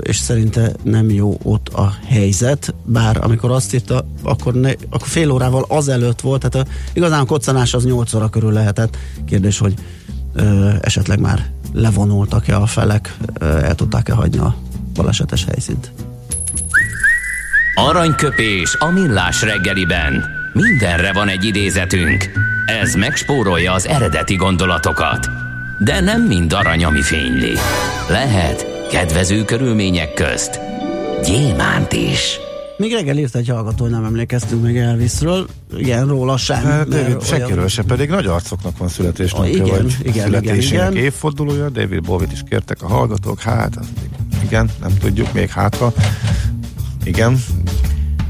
és 0.00 0.16
szerinte 0.16 0.72
nem 0.82 1.10
jó 1.10 1.38
ott 1.42 1.68
a 1.68 1.94
helyzet, 2.06 2.74
bár 2.84 3.24
amikor 3.24 3.50
azt 3.50 3.74
írta, 3.74 4.06
akkor, 4.22 4.54
ne, 4.54 4.70
akkor 4.90 5.08
fél 5.08 5.30
órával 5.30 5.64
azelőtt 5.68 6.20
volt, 6.20 6.48
tehát 6.48 6.68
a, 6.68 6.70
igazán 6.92 7.20
a 7.20 7.24
koccanás 7.24 7.74
az 7.74 7.84
8 7.84 8.14
óra 8.14 8.28
körül 8.28 8.52
lehetett. 8.52 8.96
Kérdés, 9.26 9.58
hogy 9.58 9.74
ö, 10.34 10.70
esetleg 10.80 11.20
már 11.20 11.50
levonultak-e 11.72 12.56
a 12.56 12.66
felek, 12.66 13.16
ö, 13.38 13.44
el 13.44 13.74
tudták-e 13.74 14.12
hagyni 14.12 14.38
a 14.38 14.56
balesetes 14.94 15.44
helyszínt. 15.44 15.92
Aranyköpés 17.74 18.76
a 18.78 18.90
millás 18.90 19.42
reggeliben. 19.42 20.24
Mindenre 20.52 21.12
van 21.12 21.28
egy 21.28 21.44
idézetünk. 21.44 22.30
Ez 22.66 22.94
megspórolja 22.94 23.72
az 23.72 23.86
eredeti 23.86 24.34
gondolatokat. 24.34 25.28
De 25.84 26.00
nem 26.00 26.22
mind 26.22 26.52
arany, 26.52 26.84
ami 26.84 27.02
fényli. 27.02 27.52
Lehet 28.08 28.73
kedvező 28.94 29.44
körülmények 29.44 30.14
közt 30.14 30.60
gyémánt 31.24 31.92
is. 31.92 32.38
Még 32.76 32.92
reggel 32.92 33.16
írt 33.16 33.36
egy 33.36 33.48
hallgató, 33.48 33.82
hogy 33.82 33.92
nem 33.92 34.04
emlékeztünk 34.04 34.62
meg 34.62 34.78
Elvisről. 34.78 35.46
Igen, 35.76 36.06
róla 36.06 36.36
sem. 36.36 36.62
Hát, 36.62 36.88
David 36.88 37.24
senkiről 37.24 37.68
se, 37.68 37.82
pedig 37.82 38.08
nagy 38.08 38.26
arcoknak 38.26 38.78
van 38.78 38.88
születésnapja, 38.88 39.52
igen, 39.52 39.68
vagy 39.68 39.94
igen, 40.02 40.24
születésének 40.24 40.90
igen, 40.90 41.04
évfordulója. 41.04 41.68
David 41.68 42.02
Bowie-t 42.02 42.32
is 42.32 42.42
kértek 42.48 42.82
a 42.82 42.86
hallgatók. 42.86 43.40
Hát, 43.40 43.78
igen, 44.44 44.70
nem 44.80 44.98
tudjuk, 44.98 45.32
még 45.32 45.48
hátra. 45.48 45.92
Igen, 47.04 47.42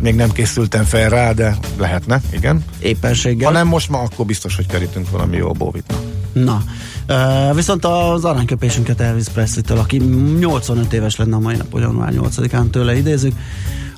még 0.01 0.15
nem 0.15 0.33
készültem 0.33 0.85
fel 0.85 1.09
rá, 1.09 1.33
de 1.33 1.57
lehetne, 1.77 2.21
igen. 2.33 2.65
Éppenséggel. 2.79 3.47
Ha 3.47 3.53
nem 3.53 3.67
most 3.67 3.89
ma, 3.89 3.99
akkor 3.99 4.27
biztos, 4.27 4.57
hogy 4.57 4.67
kerítünk 4.67 5.11
valami 5.11 5.37
jó 5.37 5.53
Bovitnak. 5.53 6.01
Na, 6.33 6.63
Viszont 7.55 7.85
az 7.85 8.25
aranyköpésünket 8.25 9.01
Elvis 9.01 9.29
Presley-től, 9.29 9.79
aki 9.79 9.97
85 10.39 10.93
éves 10.93 11.17
lenne 11.17 11.37
a 11.37 11.39
mai 11.39 11.57
nap, 11.57 11.67
január 11.73 12.13
8-án 12.17 12.71
tőle 12.71 12.97
idézünk, 12.97 13.35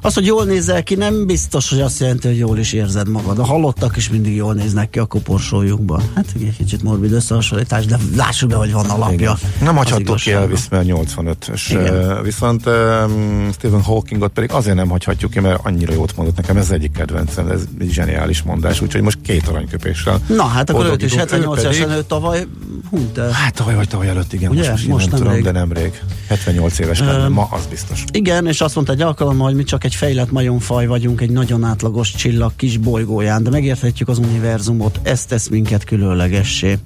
az, 0.07 0.15
hogy 0.15 0.27
jól 0.27 0.45
nézel 0.45 0.83
ki, 0.83 0.95
nem 0.95 1.27
biztos, 1.27 1.71
hogy 1.71 1.81
azt 1.81 2.01
jelenti, 2.01 2.27
hogy 2.27 2.39
jól 2.39 2.59
is 2.59 2.73
érzed 2.73 3.09
magad. 3.09 3.39
A 3.39 3.45
halottak 3.45 3.97
is 3.97 4.11
mindig 4.11 4.35
jól 4.35 4.55
néznek 4.55 4.91
ki 4.91 4.99
a 4.99 5.05
koporsójukban. 5.05 6.03
Hát 6.15 6.27
egy 6.35 6.57
kicsit 6.57 6.83
morbid 6.83 7.13
összehasonlítás, 7.13 7.85
de 7.87 7.99
lássuk 8.17 8.49
be, 8.49 8.57
hogy 8.57 8.73
van 8.73 8.91
alapja. 8.91 9.15
Igen. 9.15 9.37
Nem 9.61 9.77
hagyhatjuk 9.77 10.17
ki 10.17 10.33
Elvis, 10.33 10.69
mert 10.71 10.85
85-ös. 10.89 11.61
Igen. 11.69 12.23
Viszont 12.23 12.67
um, 12.67 13.51
Stephen 13.53 13.83
Hawkingot 13.83 14.33
pedig 14.33 14.53
azért 14.53 14.77
nem 14.77 14.89
hagyhatjuk 14.89 15.31
ki, 15.31 15.41
mert 15.41 15.61
annyira 15.63 15.93
jót 15.93 16.17
mondott 16.17 16.37
nekem, 16.37 16.57
ez 16.57 16.71
egyik 16.71 16.93
kedvencem, 16.93 17.49
ez 17.49 17.61
egy 17.81 17.91
zseniális 17.91 18.43
mondás, 18.43 18.81
úgyhogy 18.81 19.03
most 19.03 19.19
két 19.23 19.49
aranyköpéssel. 19.49 20.21
Na, 20.27 20.45
hát 20.45 20.71
akkor 20.71 20.87
őt 20.87 21.03
is 21.03 21.15
78 21.15 21.65
esen 21.65 21.91
ő 21.91 22.03
tavaly 22.03 22.47
hú, 22.91 23.11
de... 23.15 23.23
Hát 23.23 23.55
tavaly 23.55 23.75
vagy 23.75 23.89
tavaly 23.89 24.09
előtt, 24.09 24.33
igen, 24.33 24.51
Ugye? 24.51 24.71
most, 24.71 24.87
most 24.87 25.11
nem, 25.11 25.21
nem 25.21 25.29
tudom, 25.29 25.43
de 25.43 25.59
nemrég. 25.59 26.03
78 26.29 26.79
éves 26.79 26.99
lenne, 26.99 27.29
ma 27.29 27.49
az 27.51 27.67
biztos. 27.71 28.05
Igen, 28.13 28.47
és 28.47 28.61
azt 28.61 28.75
mondta 28.75 28.93
egy 28.93 29.03
alkalommal, 29.03 29.47
hogy 29.47 29.57
mi 29.57 29.65
csak 29.65 29.85
egy 29.85 29.95
fejlett 29.97 30.31
majomfaj 30.31 30.87
vagyunk, 30.87 31.21
egy 31.21 31.31
nagyon 31.31 31.65
átlagos 31.65 32.15
csillag 32.15 32.53
kis 32.57 32.77
bolygóján, 32.77 33.43
de 33.43 33.51
megérthetjük 33.51 34.09
az 34.09 34.19
univerzumot, 34.19 35.01
ez 35.03 35.25
tesz 35.25 35.49
minket 35.49 35.85
különlegessé. 35.85 36.79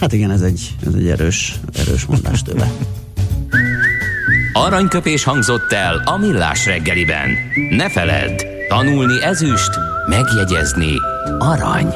Hát 0.00 0.12
igen, 0.12 0.30
ez 0.30 0.40
egy, 0.40 0.74
ez 0.86 0.94
egy 0.94 1.08
erős, 1.08 1.60
erős 1.78 2.04
mondás 2.04 2.42
tőle. 2.42 2.70
Aranyköpés 4.52 5.24
hangzott 5.24 5.72
el 5.72 6.02
a 6.04 6.16
millás 6.16 6.66
reggeliben. 6.66 7.30
Ne 7.70 7.90
feledd, 7.90 8.44
tanulni 8.68 9.22
ezüst, 9.22 9.70
megjegyezni 10.08 10.92
arany. 11.38 11.94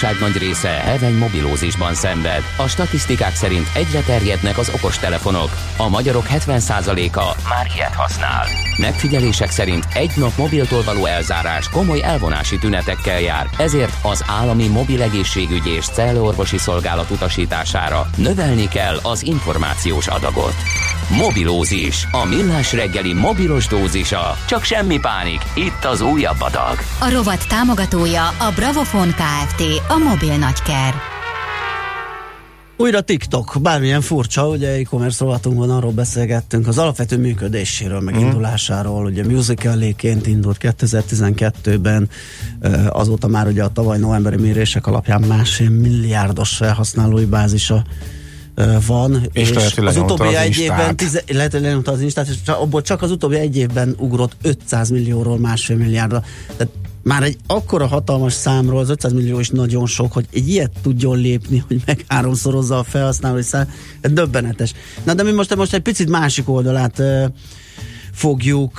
Lakosság 0.00 0.28
nagy 0.28 0.38
része 0.38 0.68
heveny 0.68 1.14
mobilózisban 1.14 1.94
szenved. 1.94 2.42
A 2.56 2.68
statisztikák 2.68 3.34
szerint 3.34 3.66
egyre 3.74 4.00
terjednek 4.00 4.58
az 4.58 4.70
okostelefonok. 4.74 5.50
A 5.76 5.88
magyarok 5.88 6.26
70%-a 6.28 7.36
már 7.48 7.66
ilyet 7.74 7.94
használ. 7.94 8.67
Megfigyelések 8.78 9.50
szerint 9.50 9.86
egy 9.94 10.10
nap 10.16 10.36
mobiltól 10.36 10.82
való 10.82 11.04
elzárás 11.04 11.68
komoly 11.68 12.02
elvonási 12.02 12.58
tünetekkel 12.58 13.20
jár, 13.20 13.50
ezért 13.56 13.92
az 14.02 14.24
állami 14.26 14.66
mobil 14.66 15.02
egészségügyi 15.02 15.70
és 15.70 15.86
cellorvosi 15.86 16.58
szolgálat 16.58 17.10
utasítására 17.10 18.10
növelni 18.16 18.68
kell 18.68 18.98
az 19.02 19.22
információs 19.22 20.06
adagot. 20.06 20.54
Mobilózis, 21.08 22.06
a 22.10 22.24
millás 22.24 22.72
reggeli 22.72 23.12
mobilos 23.12 23.66
dózisa. 23.66 24.36
Csak 24.46 24.64
semmi 24.64 24.98
pánik, 24.98 25.42
itt 25.54 25.84
az 25.84 26.00
újabb 26.00 26.40
adag. 26.40 26.78
A 27.00 27.10
rovat 27.10 27.48
támogatója 27.48 28.26
a 28.28 28.52
Bravofon 28.54 29.08
Kft. 29.08 29.62
A 29.88 29.96
mobil 29.96 30.36
nagyker. 30.36 31.17
Újra 32.80 33.00
TikTok, 33.00 33.56
bármilyen 33.60 34.00
furcsa, 34.00 34.48
ugye 34.48 34.68
e-commerce 34.68 35.24
rovatunkban 35.24 35.70
arról 35.70 35.90
beszélgettünk, 35.90 36.66
az 36.66 36.78
alapvető 36.78 37.18
működéséről, 37.18 38.00
meg 38.00 38.14
mhm. 38.14 38.24
indulásáról, 38.24 39.04
ugye 39.04 39.24
musicaléként 39.24 40.26
indult 40.26 40.56
2012-ben, 40.60 42.08
azóta 42.88 43.26
már 43.26 43.46
ugye 43.46 43.62
a 43.62 43.68
tavaly 43.72 43.98
novemberi 43.98 44.36
mérések 44.36 44.86
alapján 44.86 45.22
másfél 45.22 45.70
milliárdos 45.70 46.56
felhasználói 46.56 47.24
bázisa 47.24 47.84
van, 48.86 49.28
és, 49.32 49.50
és 49.50 49.76
az 49.76 49.96
utóbbi 49.96 50.26
az 50.26 50.34
egy 50.34 50.58
évben, 50.58 50.96
tize, 50.96 51.22
lehet, 51.32 51.52
hogy 51.52 51.60
lenyomta 51.60 51.92
az 51.92 52.00
instát, 52.00 52.28
és 52.28 52.36
abból 52.46 52.82
csak 52.82 53.02
az 53.02 53.10
utóbbi 53.10 53.36
egy 53.36 53.56
évben 53.56 53.94
ugrott 53.98 54.32
500 54.42 54.90
millióról 54.90 55.38
másfél 55.38 55.76
milliárdra. 55.76 56.22
Tehát 56.56 56.72
már 57.08 57.22
egy 57.22 57.36
akkora 57.46 57.86
hatalmas 57.86 58.32
számról, 58.32 58.78
az 58.78 58.90
500 58.90 59.12
millió 59.12 59.40
is 59.40 59.50
nagyon 59.50 59.86
sok, 59.86 60.12
hogy 60.12 60.26
egy 60.32 60.48
ilyet 60.48 60.72
tudjon 60.82 61.18
lépni, 61.18 61.58
hogy 61.68 61.82
meg 61.86 62.04
háromszorozza 62.08 62.78
a 62.78 62.82
felhasználói 62.82 63.42
szám, 63.42 63.70
ez 64.00 64.12
döbbenetes. 64.12 64.72
Na 65.04 65.14
de 65.14 65.22
mi 65.22 65.30
most, 65.30 65.56
most 65.56 65.74
egy 65.74 65.82
picit 65.82 66.08
másik 66.08 66.48
oldalát 66.48 67.02
fogjuk, 68.12 68.78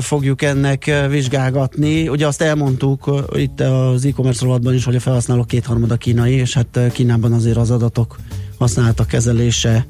fogjuk 0.00 0.42
ennek 0.42 1.06
vizsgálgatni. 1.08 2.08
Ugye 2.08 2.26
azt 2.26 2.42
elmondtuk 2.42 3.26
itt 3.32 3.60
az 3.60 4.04
e-commerce 4.04 4.44
rovatban 4.44 4.74
is, 4.74 4.84
hogy 4.84 4.96
a 4.96 5.00
felhasználók 5.00 5.46
kétharmada 5.46 5.96
kínai, 5.96 6.32
és 6.32 6.54
hát 6.54 6.80
Kínában 6.92 7.32
azért 7.32 7.56
az 7.56 7.70
adatok 7.70 8.16
használata 8.58 9.04
kezelése, 9.04 9.86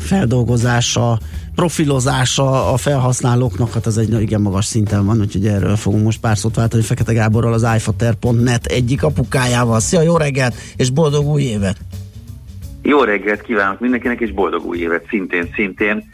feldolgozása, 0.00 1.18
profilozása 1.54 2.72
a 2.72 2.76
felhasználóknak, 2.76 3.72
hát 3.72 3.86
az 3.86 3.98
egy 3.98 4.20
igen 4.20 4.40
magas 4.40 4.64
szinten 4.64 5.06
van, 5.06 5.20
úgyhogy 5.20 5.46
erről 5.46 5.76
fogunk 5.76 6.04
most 6.04 6.20
pár 6.20 6.36
szót 6.36 6.54
váltani 6.54 6.82
Fekete 6.82 7.12
Gáborral, 7.12 7.52
az 7.52 7.66
iFater.net 7.76 8.66
egyik 8.66 9.02
apukájával. 9.02 9.80
Szia, 9.80 10.02
jó 10.02 10.16
reggelt, 10.16 10.54
és 10.76 10.90
boldog 10.90 11.26
új 11.26 11.42
évet! 11.42 11.76
Jó 12.82 13.02
reggelt 13.02 13.42
kívánok 13.42 13.80
mindenkinek, 13.80 14.20
és 14.20 14.32
boldog 14.32 14.64
új 14.64 14.78
évet 14.78 15.06
szintén, 15.08 15.50
szintén. 15.54 16.08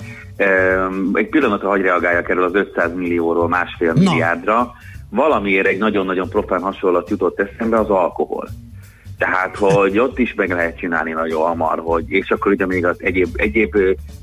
Egy 1.13 1.29
pillanatra 1.29 1.69
hagy 1.69 1.81
reagáljak 1.81 2.29
erről 2.29 2.45
az 2.45 2.55
500 2.55 2.91
millióról 2.95 3.49
másfél 3.49 3.93
Na. 3.93 4.11
milliárdra. 4.11 4.73
Valamiért 5.11 5.67
egy 5.67 5.79
nagyon-nagyon 5.79 6.29
profán 6.29 6.61
hasonlat 6.61 7.11
jutott 7.11 7.41
eszembe 7.41 7.79
az 7.79 7.89
alkohol. 7.89 8.49
Tehát, 9.19 9.57
hogy 9.57 9.99
ott 9.99 10.19
is 10.19 10.35
meg 10.35 10.51
lehet 10.51 10.79
csinálni 10.79 11.13
nagyon 11.13 11.43
hamar, 11.43 11.79
hogy, 11.79 12.11
és 12.11 12.31
akkor 12.31 12.53
ugye 12.53 12.67
még 12.67 12.85
az 12.87 12.97
egyéb, 12.99 13.29
egyéb 13.33 13.77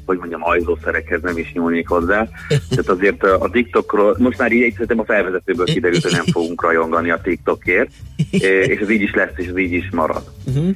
hogy 0.05 0.17
mondjam, 0.17 0.43
ajzószerekhez 0.43 1.21
nem 1.21 1.37
is 1.37 1.51
nyúlnék 1.53 1.87
hozzá. 1.87 2.27
Tehát 2.47 2.89
azért 2.89 3.23
a 3.23 3.49
TikTokról, 3.51 4.15
most 4.19 4.37
már 4.37 4.51
így 4.51 4.71
szerintem 4.71 4.99
a 4.99 5.05
felvezetőből 5.05 5.65
kiderült, 5.65 6.03
hogy 6.03 6.11
nem 6.11 6.25
fogunk 6.25 6.61
rajongani 6.61 7.11
a 7.11 7.21
TikTokért, 7.21 7.89
és 8.31 8.79
ez 8.81 8.89
így 8.89 9.01
is 9.01 9.13
lesz, 9.13 9.33
és 9.35 9.47
ez 9.47 9.57
így 9.57 9.71
is 9.71 9.89
marad. 9.91 10.23
Uh-huh. 10.45 10.75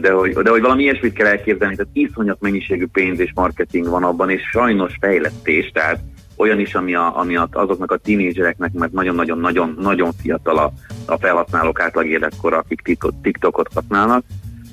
De 0.00 0.10
hogy, 0.10 0.32
de 0.32 0.50
hogy 0.50 0.60
valami 0.60 0.82
ilyesmit 0.82 1.12
kell 1.12 1.26
elképzelni, 1.26 1.76
tehát 1.76 1.92
iszonyat 1.92 2.40
mennyiségű 2.40 2.86
pénz 2.92 3.20
és 3.20 3.30
marketing 3.34 3.88
van 3.88 4.02
abban, 4.02 4.30
és 4.30 4.42
sajnos 4.52 4.96
fejlesztés, 5.00 5.70
tehát 5.72 6.00
olyan 6.36 6.60
is, 6.60 6.74
ami, 6.74 6.94
a, 6.94 7.18
ami 7.18 7.36
a, 7.36 7.48
azoknak 7.52 7.90
a 7.90 7.96
tínédzsereknek, 7.96 8.72
mert 8.72 8.92
nagyon-nagyon-nagyon-nagyon 8.92 10.12
fiatal 10.22 10.58
a, 10.58 10.72
a 11.04 11.18
felhasználók 11.18 11.80
átlag 11.80 12.06
életkora, 12.06 12.56
akik 12.58 12.98
TikTokot 13.22 13.68
használnak. 13.74 14.24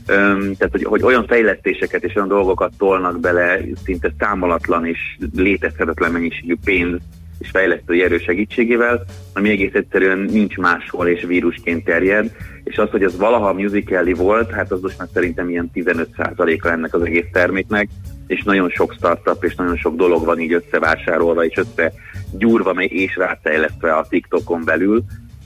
Öm, 0.08 0.56
tehát, 0.56 0.72
hogy, 0.72 0.84
hogy 0.84 1.04
olyan 1.04 1.28
fejlesztéseket 1.28 2.04
és 2.04 2.16
olyan 2.16 2.28
dolgokat 2.28 2.74
tolnak 2.78 3.20
bele, 3.20 3.60
szinte 3.84 4.14
számolatlan 4.20 4.86
és 4.86 5.00
létezhetetlen 5.36 6.12
mennyiségű 6.12 6.56
pénz 6.66 7.00
és 7.40 7.50
fejlesztői 7.50 8.04
erő 8.04 8.18
segítségével, 8.18 9.04
ami 9.34 9.50
egész 9.50 9.74
egyszerűen 9.74 10.18
nincs 10.18 10.58
máshol 10.58 11.08
és 11.08 11.24
vírusként 11.24 11.84
terjed, 11.84 12.32
és 12.64 12.78
az, 12.78 12.90
hogy 12.90 13.04
ez 13.04 13.18
valaha 13.18 13.54
musicali 13.54 14.14
volt, 14.14 14.52
hát 14.52 14.72
az 14.72 14.82
most 14.82 14.98
már 14.98 15.08
szerintem 15.14 15.50
ilyen 15.50 15.72
15%-a 15.74 16.68
ennek 16.68 16.94
az 16.94 17.02
egész 17.02 17.26
terméknek, 17.32 17.90
és 18.34 18.44
nagyon 18.44 18.70
sok 18.70 18.94
startup 18.94 19.44
és 19.44 19.56
nagyon 19.56 19.78
sok 19.78 19.96
dolog 19.96 20.26
van 20.26 20.40
így 20.40 20.54
összevásárolva 20.54 21.46
és 21.46 21.58
összegyúrva 21.58 22.72
és 22.72 23.16
ráfejlesztve 23.16 23.94
a 23.94 24.06
TikTokon 24.10 24.62
belül, 24.66 25.04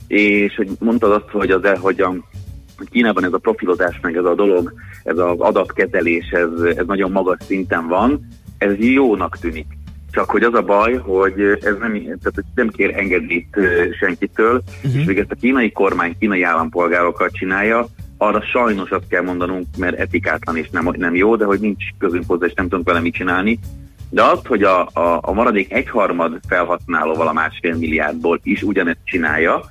és 0.08 0.56
hogy 0.56 0.70
mondtad 0.80 1.12
azt, 1.12 1.30
hogy 1.32 1.52
az 1.52 1.64
el, 1.64 1.78
hogy 1.78 2.02
a 2.02 2.14
Kínában 2.92 3.26
ez 3.26 3.34
a 3.34 3.38
profilozás, 3.38 4.00
meg 4.02 4.16
ez 4.16 4.26
a 4.26 4.36
dolog, 4.36 4.74
ez 5.04 5.18
az 5.18 5.40
adatkezelés, 5.40 6.30
ez, 6.30 6.76
ez 6.76 6.86
nagyon 6.86 7.12
magas 7.12 7.38
szinten 7.46 7.88
van, 7.88 8.28
ez 8.58 8.76
jónak 8.78 9.38
tűnik. 9.38 9.66
Csak 10.12 10.30
hogy 10.30 10.44
az 10.44 10.54
a 10.54 10.62
baj, 10.62 10.96
hogy 10.96 11.42
ez 11.42 11.76
nem, 11.80 11.92
tehát, 11.94 12.44
nem 12.56 12.70
kér 12.70 12.98
engedélyt 12.98 13.58
senkitől, 14.00 14.64
uh-huh. 14.84 15.00
és 15.00 15.06
még 15.06 15.18
ezt 15.18 15.32
a 15.32 15.36
kínai 15.36 15.72
kormány 15.72 16.16
kínai 16.20 16.44
állampolgárokat 16.44 17.32
csinálja, 17.32 17.88
arra 18.18 18.42
sajnos 18.42 18.90
azt 18.90 19.08
kell 19.08 19.22
mondanunk, 19.22 19.66
mert 19.78 20.00
etikátlan 20.00 20.58
és 20.58 20.70
nem, 20.70 20.90
nem 20.98 21.16
jó, 21.16 21.36
de 21.36 21.46
hogy 21.46 21.60
nincs 21.60 21.84
közünk 21.98 22.24
hozzá, 22.28 22.46
és 22.46 22.54
nem 22.54 22.68
tudunk 22.68 22.88
vele 22.88 23.00
mit 23.00 23.14
csinálni. 23.14 23.60
De 24.10 24.24
az, 24.24 24.40
hogy 24.46 24.64
a, 24.64 24.82
a, 24.94 25.20
a 25.22 25.34
maradék 25.34 25.74
egyharmad 25.74 26.40
felhasználóval 26.48 27.28
a 27.28 27.34
másfél 27.34 27.76
milliárdból 27.76 28.40
is 28.44 28.64
ugyanezt 28.64 29.00
csinálja, 29.04 29.62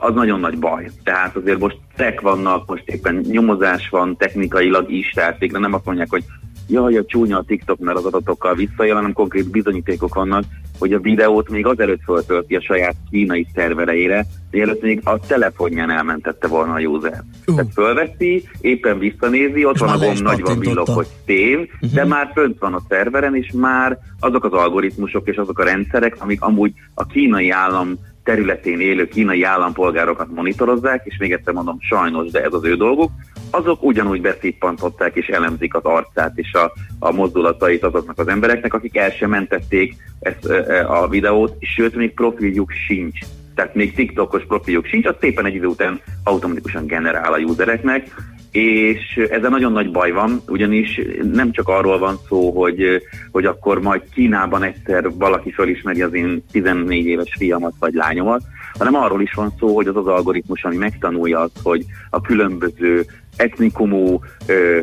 az 0.00 0.14
nagyon 0.14 0.40
nagy 0.40 0.58
baj. 0.58 0.90
Tehát 1.04 1.36
azért 1.36 1.58
most 1.58 1.78
tek 1.96 2.20
vannak, 2.20 2.68
most 2.68 2.82
éppen 2.86 3.14
nyomozás 3.14 3.88
van 3.88 4.16
technikailag 4.16 4.90
is, 4.90 5.10
tehát 5.10 5.38
végre 5.38 5.58
nem 5.58 5.74
azt 5.74 5.84
mondják, 5.84 6.10
hogy 6.10 6.24
jaj, 6.68 6.96
a 6.96 7.04
csúnya 7.04 7.38
a 7.38 7.42
TikTok, 7.42 7.78
mert 7.78 7.98
az 7.98 8.04
adatokkal 8.04 8.54
visszajel, 8.54 8.94
hanem 8.94 9.12
konkrét 9.12 9.50
bizonyítékok 9.50 10.14
vannak, 10.14 10.44
hogy 10.78 10.92
a 10.92 11.00
videót 11.00 11.48
még 11.48 11.66
azelőtt 11.66 12.02
föltölti 12.04 12.56
a 12.56 12.60
saját 12.60 12.96
kínai 13.10 13.46
szervereire, 13.54 14.26
mielőtt 14.50 14.82
még 14.82 15.00
a 15.04 15.18
telefonján 15.18 15.90
elmentette 15.90 16.46
volna 16.46 16.72
a 16.72 16.78
user. 16.78 17.22
Uh. 17.46 17.56
Tehát 17.56 17.72
fölveszi, 17.72 18.48
éppen 18.60 18.98
visszanézi, 18.98 19.64
ott 19.64 19.78
van 19.78 19.88
a 19.88 19.98
gomb 19.98 20.18
nagy 20.18 20.40
van 20.40 20.58
villog, 20.58 20.88
hogy 20.88 21.06
tév, 21.24 21.58
uh-huh. 21.58 21.90
de 21.92 22.04
már 22.04 22.30
fönt 22.34 22.58
van 22.58 22.74
a 22.74 22.82
szerveren, 22.88 23.36
és 23.36 23.50
már 23.54 23.98
azok 24.20 24.44
az 24.44 24.52
algoritmusok 24.52 25.28
és 25.28 25.36
azok 25.36 25.58
a 25.58 25.64
rendszerek, 25.64 26.16
amik 26.18 26.42
amúgy 26.42 26.72
a 26.94 27.06
kínai 27.06 27.50
állam 27.50 27.98
területén 28.28 28.80
élő 28.80 29.08
kínai 29.08 29.42
állampolgárokat 29.42 30.30
monitorozzák, 30.34 31.02
és 31.04 31.16
még 31.18 31.32
egyszer 31.32 31.52
mondom, 31.52 31.76
sajnos, 31.80 32.30
de 32.30 32.42
ez 32.42 32.52
az 32.52 32.64
ő 32.64 32.74
dolguk, 32.74 33.10
azok 33.50 33.82
ugyanúgy 33.82 34.20
beszippantották 34.20 35.16
és 35.16 35.26
elemzik 35.26 35.74
az 35.74 35.84
arcát 35.84 36.32
és 36.34 36.52
a, 36.52 36.72
a 36.98 37.12
mozdulatait 37.12 37.82
azoknak 37.82 38.18
az 38.18 38.28
embereknek, 38.28 38.74
akik 38.74 38.96
el 38.96 39.10
sem 39.10 39.30
mentették 39.30 39.94
ezt 40.20 40.44
a 40.88 41.08
videót, 41.08 41.56
sőt, 41.60 41.94
még 41.94 42.14
profiljuk 42.14 42.70
sincs. 42.86 43.18
Tehát 43.54 43.74
még 43.74 43.94
TikTokos 43.94 44.44
profiljuk 44.46 44.86
sincs, 44.86 45.06
az 45.06 45.14
szépen 45.20 45.46
egy 45.46 45.54
idő 45.54 45.66
után 45.66 46.00
automatikusan 46.24 46.86
generál 46.86 47.32
a 47.32 47.38
usereknek, 47.38 48.14
és 48.50 49.16
ezzel 49.30 49.50
nagyon 49.50 49.72
nagy 49.72 49.90
baj 49.90 50.10
van, 50.10 50.42
ugyanis 50.48 51.00
nem 51.32 51.52
csak 51.52 51.68
arról 51.68 51.98
van 51.98 52.18
szó, 52.28 52.50
hogy, 52.50 53.02
hogy 53.30 53.44
akkor 53.44 53.80
majd 53.80 54.02
Kínában 54.14 54.62
egyszer 54.62 55.10
valaki 55.10 55.50
felismeri 55.50 56.02
az 56.02 56.14
én 56.14 56.44
14 56.52 57.06
éves 57.06 57.34
fiamat 57.38 57.74
vagy 57.78 57.94
lányomat, 57.94 58.42
hanem 58.78 58.94
arról 58.94 59.22
is 59.22 59.32
van 59.32 59.52
szó, 59.58 59.74
hogy 59.74 59.86
az 59.86 59.96
az 59.96 60.06
algoritmus, 60.06 60.64
ami 60.64 60.76
megtanulja 60.76 61.40
azt, 61.40 61.58
hogy 61.62 61.84
a 62.10 62.20
különböző 62.20 63.06
etnikumú, 63.38 64.20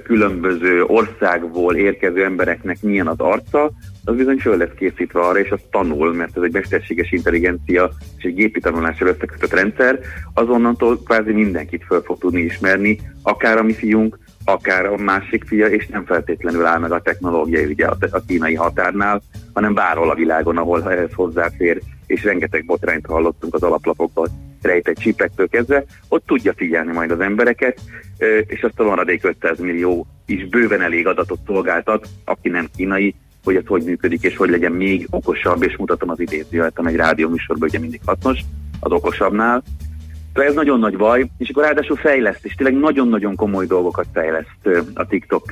különböző 0.03 0.83
országból 0.83 1.75
érkező 1.75 2.23
embereknek 2.23 2.81
milyen 2.81 3.07
az 3.07 3.19
arca, 3.19 3.71
az 4.05 4.15
bizony 4.15 4.37
föl 4.37 4.57
lesz 4.57 4.73
készítve 4.77 5.19
arra, 5.19 5.39
és 5.39 5.49
az 5.49 5.59
tanul, 5.71 6.13
mert 6.13 6.37
ez 6.37 6.43
egy 6.43 6.53
mesterséges 6.53 7.11
intelligencia 7.11 7.91
és 8.17 8.23
egy 8.23 8.33
gépi 8.33 8.59
tanulással 8.59 9.07
összekötött 9.07 9.53
rendszer, 9.53 9.99
azonnantól 10.33 10.99
kvázi 11.03 11.31
mindenkit 11.31 11.83
föl 11.83 12.01
fog 12.01 12.17
tudni 12.17 12.41
ismerni, 12.41 12.99
akár 13.21 13.57
a 13.57 13.63
mi 13.63 13.73
fiunk, 13.73 14.19
akár 14.45 14.85
a 14.85 14.97
másik 14.97 15.43
fia, 15.43 15.67
és 15.67 15.87
nem 15.87 16.05
feltétlenül 16.05 16.65
áll 16.65 16.79
meg 16.79 16.91
a 16.91 17.01
technológia 17.01 17.67
ugye 17.67 17.87
a 18.11 18.23
kínai 18.27 18.55
határnál, 18.55 19.21
hanem 19.53 19.73
bárhol 19.73 20.09
a 20.09 20.15
világon, 20.15 20.57
ahol 20.57 20.91
ehhez 20.91 21.13
hozzáfér, 21.13 21.81
és 22.05 22.23
rengeteg 22.23 22.65
botrányt 22.65 23.05
hallottunk 23.05 23.53
az 23.53 23.63
alaplapokban 23.63 24.27
rejtett 24.65 24.97
csipektől 24.97 25.47
kezdve, 25.47 25.83
ott 26.07 26.25
tudja 26.25 26.53
figyelni 26.55 26.91
majd 26.91 27.11
az 27.11 27.19
embereket, 27.19 27.79
és 28.47 28.63
azt 28.63 28.79
a 28.79 28.83
maradék 28.83 29.23
500 29.23 29.59
millió 29.59 30.07
is 30.25 30.47
bőven 30.47 30.81
elég 30.81 31.07
adatot 31.07 31.39
szolgáltat, 31.45 32.07
aki 32.25 32.49
nem 32.49 32.67
kínai, 32.75 33.15
hogy 33.43 33.55
ez 33.55 33.65
hogy 33.65 33.83
működik, 33.83 34.23
és 34.23 34.37
hogy 34.37 34.49
legyen 34.49 34.71
még 34.71 35.07
okosabb, 35.09 35.63
és 35.63 35.77
mutatom 35.77 36.09
az 36.09 36.19
idézőjelet, 36.19 36.81
egy 36.85 36.95
rádió 36.95 37.29
műsorban 37.29 37.67
ugye 37.67 37.79
mindig 37.79 38.01
hasznos, 38.05 38.39
az 38.79 38.91
okosabbnál. 38.91 39.63
Szóval 40.33 40.49
ez 40.49 40.55
nagyon 40.55 40.79
nagy 40.79 40.97
baj, 40.97 41.25
és 41.37 41.49
akkor 41.49 41.63
ráadásul 41.63 41.95
fejleszt, 41.95 42.45
és 42.45 42.53
tényleg 42.53 42.79
nagyon-nagyon 42.79 43.35
komoly 43.35 43.65
dolgokat 43.65 44.05
fejleszt 44.13 44.69
a 44.93 45.07
TikTok 45.07 45.51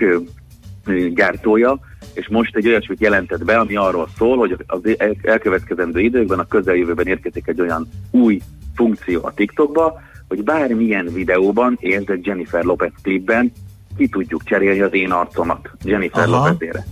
gyártója, 1.14 1.80
és 2.14 2.28
most 2.28 2.56
egy 2.56 2.68
olyasmit 2.68 3.02
jelentett 3.02 3.46
be, 3.46 3.58
ami 3.58 3.76
arról 3.76 4.08
szól, 4.18 4.38
hogy 4.38 4.56
az 4.68 4.82
elkövetkezendő 5.22 6.00
időkben, 6.00 6.40
a 6.40 6.48
közeljövőben 6.48 7.08
érkezik 7.08 7.48
egy 7.48 7.62
olyan 7.62 7.88
új 8.12 8.40
funkció 8.76 9.20
a 9.24 9.34
TikTokba, 9.34 10.02
hogy 10.28 10.44
bármilyen 10.44 11.10
videóban, 11.14 11.78
érzett 11.80 12.26
Jennifer 12.26 12.64
Lopez 12.64 12.92
klipben 13.02 13.52
ki 13.98 14.08
tudjuk 14.08 14.44
cserélni 14.44 14.82
az 14.82 14.94
én 14.94 15.12
arcomat 15.12 15.70
Jennifer 15.84 16.28
Aha. 16.28 16.38
Lopezére. 16.38 16.86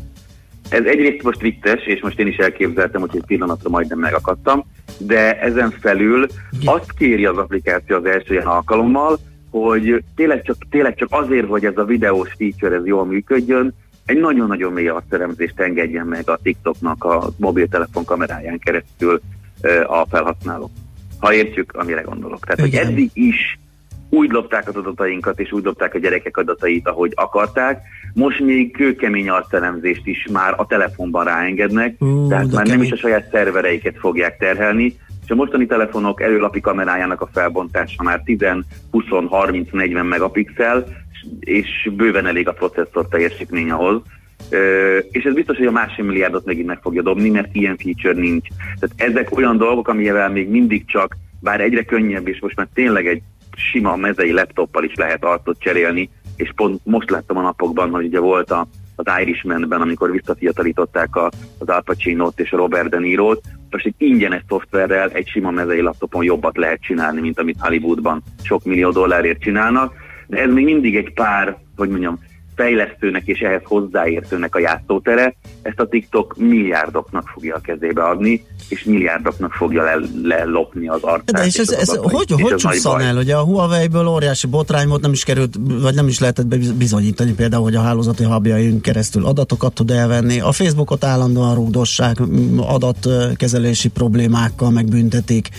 Ez 0.69 0.86
egyrészt 0.86 1.23
most 1.23 1.41
vicces, 1.41 1.86
és 1.86 2.01
most 2.01 2.19
én 2.19 2.27
is 2.27 2.38
elképzeltem, 2.38 3.01
hogy 3.01 3.15
egy 3.15 3.25
pillanatra 3.25 3.69
majdnem 3.69 3.99
megakadtam, 3.99 4.65
de 4.97 5.39
ezen 5.41 5.69
felül 5.69 6.27
azt 6.65 6.91
kéri 6.97 7.25
az 7.25 7.38
applikáció 7.38 7.95
az 7.95 8.05
első 8.05 8.34
ilyen 8.34 8.47
alkalommal, 8.47 9.19
hogy 9.49 10.03
tényleg 10.15 10.41
csak, 10.43 10.55
tényleg 10.69 10.95
csak 10.95 11.07
azért, 11.11 11.47
hogy 11.47 11.65
ez 11.65 11.77
a 11.77 11.84
videós 11.84 12.34
feature 12.38 12.75
ez 12.75 12.86
jól 12.86 13.05
működjön, 13.05 13.73
egy 14.05 14.19
nagyon-nagyon 14.19 14.73
mély 14.73 14.88
arcteremzést 14.88 15.59
engedjen 15.59 16.07
meg 16.07 16.29
a 16.29 16.39
TikToknak 16.43 17.03
a 17.03 17.29
mobiltelefon 17.38 18.05
kameráján 18.05 18.59
keresztül 18.59 19.21
a 19.88 20.05
felhasználó. 20.09 20.71
Ha 21.22 21.34
értjük, 21.34 21.74
amire 21.74 22.01
gondolok. 22.01 22.45
Tehát, 22.45 22.67
Igen. 22.67 22.84
hogy 22.84 22.93
eddig 22.93 23.09
is 23.13 23.59
úgy 24.09 24.32
lopták 24.32 24.67
az 24.67 24.76
adatainkat, 24.76 25.39
és 25.39 25.51
úgy 25.51 25.63
lopták 25.63 25.93
a 25.93 25.97
gyerekek 25.97 26.38
adatait, 26.38 26.88
ahogy 26.88 27.11
akarták. 27.15 27.82
Most 28.13 28.39
még 28.39 28.72
kőkemény 28.72 29.30
arcteremzést 29.30 30.07
is 30.07 30.28
már 30.32 30.53
a 30.57 30.65
telefonban 30.65 31.26
ráengednek, 31.26 31.95
uh, 31.99 32.30
tehát 32.30 32.45
már 32.45 32.63
kemény. 32.63 32.72
nem 32.72 32.82
is 32.82 32.91
a 32.91 32.95
saját 32.95 33.30
szervereiket 33.32 33.97
fogják 33.97 34.38
terhelni, 34.38 34.95
és 35.24 35.30
a 35.30 35.36
mostani 35.36 35.65
telefonok 35.65 36.22
előlapi 36.22 36.59
kamerájának 36.59 37.22
a 37.22 37.30
felbontása 37.34 38.03
már 38.03 38.22
10, 38.26 38.39
20, 38.91 39.03
30, 39.30 39.72
40 39.72 40.05
megapixel, 40.05 40.86
és 41.39 41.89
bőven 41.95 42.26
elég 42.26 42.47
a 42.47 42.53
processzor 42.53 43.07
teljesítmény 43.07 43.72
ahhoz, 43.72 44.01
és 45.11 45.23
ez 45.23 45.33
biztos, 45.33 45.57
hogy 45.57 45.65
a 45.65 45.71
másfél 45.71 46.05
milliárdot 46.05 46.45
megint 46.45 46.67
meg 46.67 46.79
fogja 46.81 47.01
dobni, 47.01 47.29
mert 47.29 47.55
ilyen 47.55 47.77
feature 47.77 48.19
nincs. 48.19 48.47
Tehát 48.79 49.11
ezek 49.11 49.37
olyan 49.37 49.57
dolgok, 49.57 49.87
amivel 49.87 50.29
még 50.29 50.49
mindig 50.49 50.85
csak, 50.85 51.17
bár 51.39 51.61
egyre 51.61 51.83
könnyebb, 51.83 52.27
és 52.27 52.39
most 52.41 52.55
már 52.55 52.67
tényleg 52.73 53.07
egy 53.07 53.21
sima 53.55 53.95
mezei 53.95 54.31
laptoppal 54.31 54.83
is 54.83 54.95
lehet 54.95 55.23
arcot 55.23 55.59
cserélni, 55.59 56.09
és 56.35 56.51
pont 56.55 56.81
most 56.83 57.09
láttam 57.09 57.37
a 57.37 57.41
napokban, 57.41 57.89
hogy 57.89 58.05
ugye 58.05 58.19
volt 58.19 58.51
a, 58.51 58.67
az 58.95 59.05
Irishmanben, 59.21 59.81
amikor 59.81 60.11
visszafiatalították 60.11 61.15
a, 61.15 61.31
az 61.57 61.67
Al 61.67 61.81
Pacino-t 61.81 62.39
és 62.39 62.51
a 62.51 62.57
Robert 62.57 62.89
De 62.89 62.99
Niro-t, 62.99 63.41
most 63.69 63.85
egy 63.85 63.93
ingyenes 63.97 64.41
szoftverrel 64.47 65.09
egy 65.09 65.27
sima 65.27 65.51
mezei 65.51 65.81
laptopon 65.81 66.23
jobbat 66.23 66.57
lehet 66.57 66.81
csinálni, 66.81 67.21
mint 67.21 67.39
amit 67.39 67.59
Hollywoodban 67.59 68.23
sok 68.43 68.63
millió 68.63 68.91
dollárért 68.91 69.41
csinálnak, 69.41 69.93
de 70.27 70.37
ez 70.37 70.51
még 70.51 70.65
mindig 70.65 70.95
egy 70.95 71.13
pár, 71.13 71.57
hogy 71.75 71.89
mondjam, 71.89 72.19
fejlesztőnek 72.62 73.26
és 73.26 73.39
ehhez 73.39 73.62
hozzáértőnek 73.64 74.55
a 74.55 74.59
játszótere, 74.59 75.36
ezt 75.62 75.80
a 75.80 75.88
TikTok 75.88 76.36
milliárdoknak 76.38 77.28
fogja 77.34 77.55
a 77.55 77.59
kezébe 77.59 78.03
adni, 78.03 78.45
és 78.70 78.84
milliárdoknak 78.84 79.51
fogja 79.51 79.84
lelopni 80.24 80.88
az 80.88 81.01
arcát. 81.01 81.32
De 81.32 81.45
és, 81.45 81.55
ez, 81.55 81.70
ez 81.70 81.89
hogy, 81.89 82.32
hogy 82.32 82.55
csúszan 82.55 83.01
el? 83.01 83.18
Ugye 83.18 83.36
a 83.36 83.43
Huawei-ből 83.43 84.07
óriási 84.07 84.47
botrány 84.47 84.88
volt, 84.88 85.01
nem 85.01 85.12
is 85.12 85.24
került, 85.24 85.55
vagy 85.82 85.95
nem 85.95 86.07
is 86.07 86.20
lehetett 86.20 86.45
bizonyítani 86.76 87.34
például, 87.34 87.64
hogy 87.64 87.76
a 87.76 87.82
hálózati 87.82 88.24
habjaink 88.24 88.82
keresztül 88.82 89.26
adatokat 89.26 89.74
tud 89.74 89.91
elvenni. 89.91 90.39
A 90.39 90.51
Facebookot 90.51 91.03
állandóan 91.03 91.55
rúgdossák, 91.55 92.18
adatkezelési 92.57 93.89
problémákkal 93.89 94.72
megbüntetik. 94.72 95.49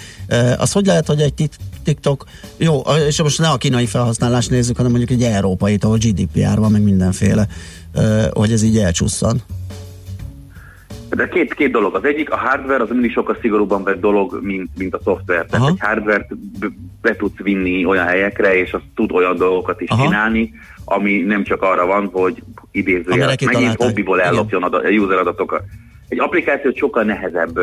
Az 0.59 0.73
hogy 0.73 0.87
lehet, 0.87 1.07
hogy 1.07 1.21
egy 1.21 1.35
TikTok, 1.83 2.25
jó, 2.57 2.81
és 3.09 3.23
most 3.23 3.39
ne 3.39 3.49
a 3.49 3.57
kínai 3.57 3.87
felhasználást 3.87 4.51
nézzük, 4.51 4.77
hanem 4.77 4.91
mondjuk 4.91 5.21
egy 5.21 5.23
európai, 5.23 5.79
ahol 5.81 5.97
GDPR 5.97 6.59
van, 6.59 6.71
meg 6.71 6.83
mindenféle, 6.83 7.47
hogy 8.33 8.53
ez 8.53 8.63
így 8.63 8.79
elcsusszan. 8.79 9.43
De 11.17 11.29
két, 11.29 11.55
két 11.55 11.71
dolog. 11.71 11.95
Az 11.95 12.05
egyik, 12.05 12.31
a 12.31 12.37
hardware 12.37 12.83
az 12.83 12.89
mindig 12.89 13.13
sokkal 13.13 13.37
szigorúbban 13.41 13.85
vett 13.85 14.01
dolog, 14.01 14.39
mint, 14.43 14.71
mint 14.77 14.95
a 14.95 15.01
szoftver. 15.05 15.47
Tehát 15.47 15.67
Aha. 15.67 15.69
egy 15.69 15.81
hardware 15.81 16.27
be 17.01 17.17
tudsz 17.17 17.39
vinni 17.43 17.85
olyan 17.85 18.07
helyekre, 18.07 18.57
és 18.57 18.73
az 18.73 18.81
tud 18.95 19.13
olyan 19.13 19.37
dolgokat 19.37 19.81
is 19.81 19.89
Aha. 19.89 20.03
csinálni, 20.05 20.53
ami 20.85 21.17
nem 21.17 21.45
csak 21.45 21.63
arra 21.63 21.87
van, 21.87 22.09
hogy 22.13 22.43
idézőjel 22.71 23.35
megint 23.45 23.75
hobbiból 23.83 24.21
ellopjon 24.21 24.63
a 24.63 24.79
user 24.89 25.19
adatokat. 25.19 25.63
Egy 26.13 26.21
applikációt 26.21 26.77
sokkal 26.77 27.03
nehezebb 27.03 27.61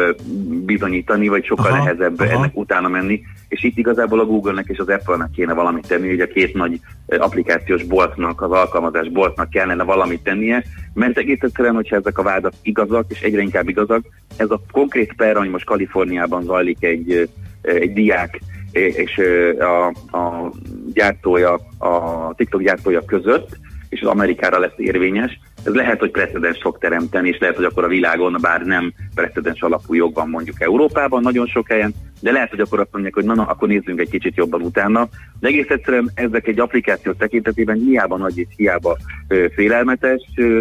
bizonyítani, 0.65 1.27
vagy 1.27 1.45
sokkal 1.45 1.71
aha, 1.71 1.83
nehezebb 1.83 2.19
aha. 2.19 2.29
ennek 2.29 2.57
utána 2.57 2.87
menni, 2.87 3.21
és 3.47 3.63
itt 3.63 3.77
igazából 3.77 4.19
a 4.19 4.25
Google-nek 4.25 4.65
és 4.67 4.77
az 4.77 4.89
Apple-nek 4.89 5.29
kéne 5.35 5.53
valamit 5.53 5.87
tenni, 5.87 6.09
hogy 6.09 6.19
a 6.19 6.27
két 6.27 6.53
nagy 6.53 6.79
applikációs 7.07 7.83
boltnak, 7.83 8.41
az 8.41 8.51
alkalmazás 8.51 9.09
boltnak 9.09 9.49
kellene 9.49 9.83
valamit 9.83 10.23
tennie, 10.23 10.63
mert 10.93 11.17
egész 11.17 11.41
egyszerűen, 11.41 11.75
hogyha 11.75 11.95
ezek 11.95 12.17
a 12.17 12.23
vádak 12.23 12.53
igazak, 12.61 13.05
és 13.09 13.21
egyre 13.21 13.41
inkább 13.41 13.69
igazak, 13.69 14.03
ez 14.37 14.51
a 14.51 14.61
konkrét 14.71 15.13
per, 15.13 15.37
ami 15.37 15.47
most 15.47 15.65
Kaliforniában 15.65 16.43
zajlik 16.43 16.83
egy, 16.83 17.29
egy 17.61 17.93
diák 17.93 18.39
és 18.71 19.21
a, 19.59 19.85
a 20.17 20.51
gyártója, 20.93 21.53
a 21.77 22.33
TikTok 22.35 22.61
gyártója 22.61 23.05
között, 23.05 23.57
és 23.89 24.01
az 24.01 24.07
Amerikára 24.07 24.59
lesz 24.59 24.77
érvényes, 24.77 25.39
ez 25.63 25.73
lehet, 25.73 25.99
hogy 25.99 26.11
precedens 26.11 26.59
fog 26.61 26.77
teremteni, 26.77 27.29
és 27.29 27.37
lehet, 27.39 27.55
hogy 27.55 27.65
akkor 27.65 27.83
a 27.83 27.87
világon, 27.87 28.37
bár 28.41 28.65
nem 28.65 28.93
precedens 29.15 29.61
alapú 29.61 29.93
jog 29.93 30.13
van 30.13 30.29
mondjuk 30.29 30.61
Európában 30.61 31.21
nagyon 31.21 31.47
sok 31.47 31.67
helyen, 31.67 31.93
de 32.21 32.31
lehet, 32.31 32.49
hogy 32.49 32.59
akkor 32.59 32.79
azt 32.79 32.91
mondják, 32.91 33.13
hogy 33.13 33.23
na, 33.23 33.33
na 33.33 33.43
akkor 33.43 33.67
nézzünk 33.67 33.99
egy 33.99 34.09
kicsit 34.09 34.35
jobban 34.35 34.61
utána. 34.61 35.09
De 35.39 35.47
egész 35.47 35.69
egyszerűen 35.69 36.11
ezek 36.13 36.47
egy 36.47 36.59
applikáció 36.59 37.11
tekintetében 37.11 37.77
hiába 37.77 38.17
nagy 38.17 38.37
és 38.37 38.47
hiába 38.55 38.97
ö, 39.27 39.45
félelmetes, 39.53 40.21
ö, 40.35 40.59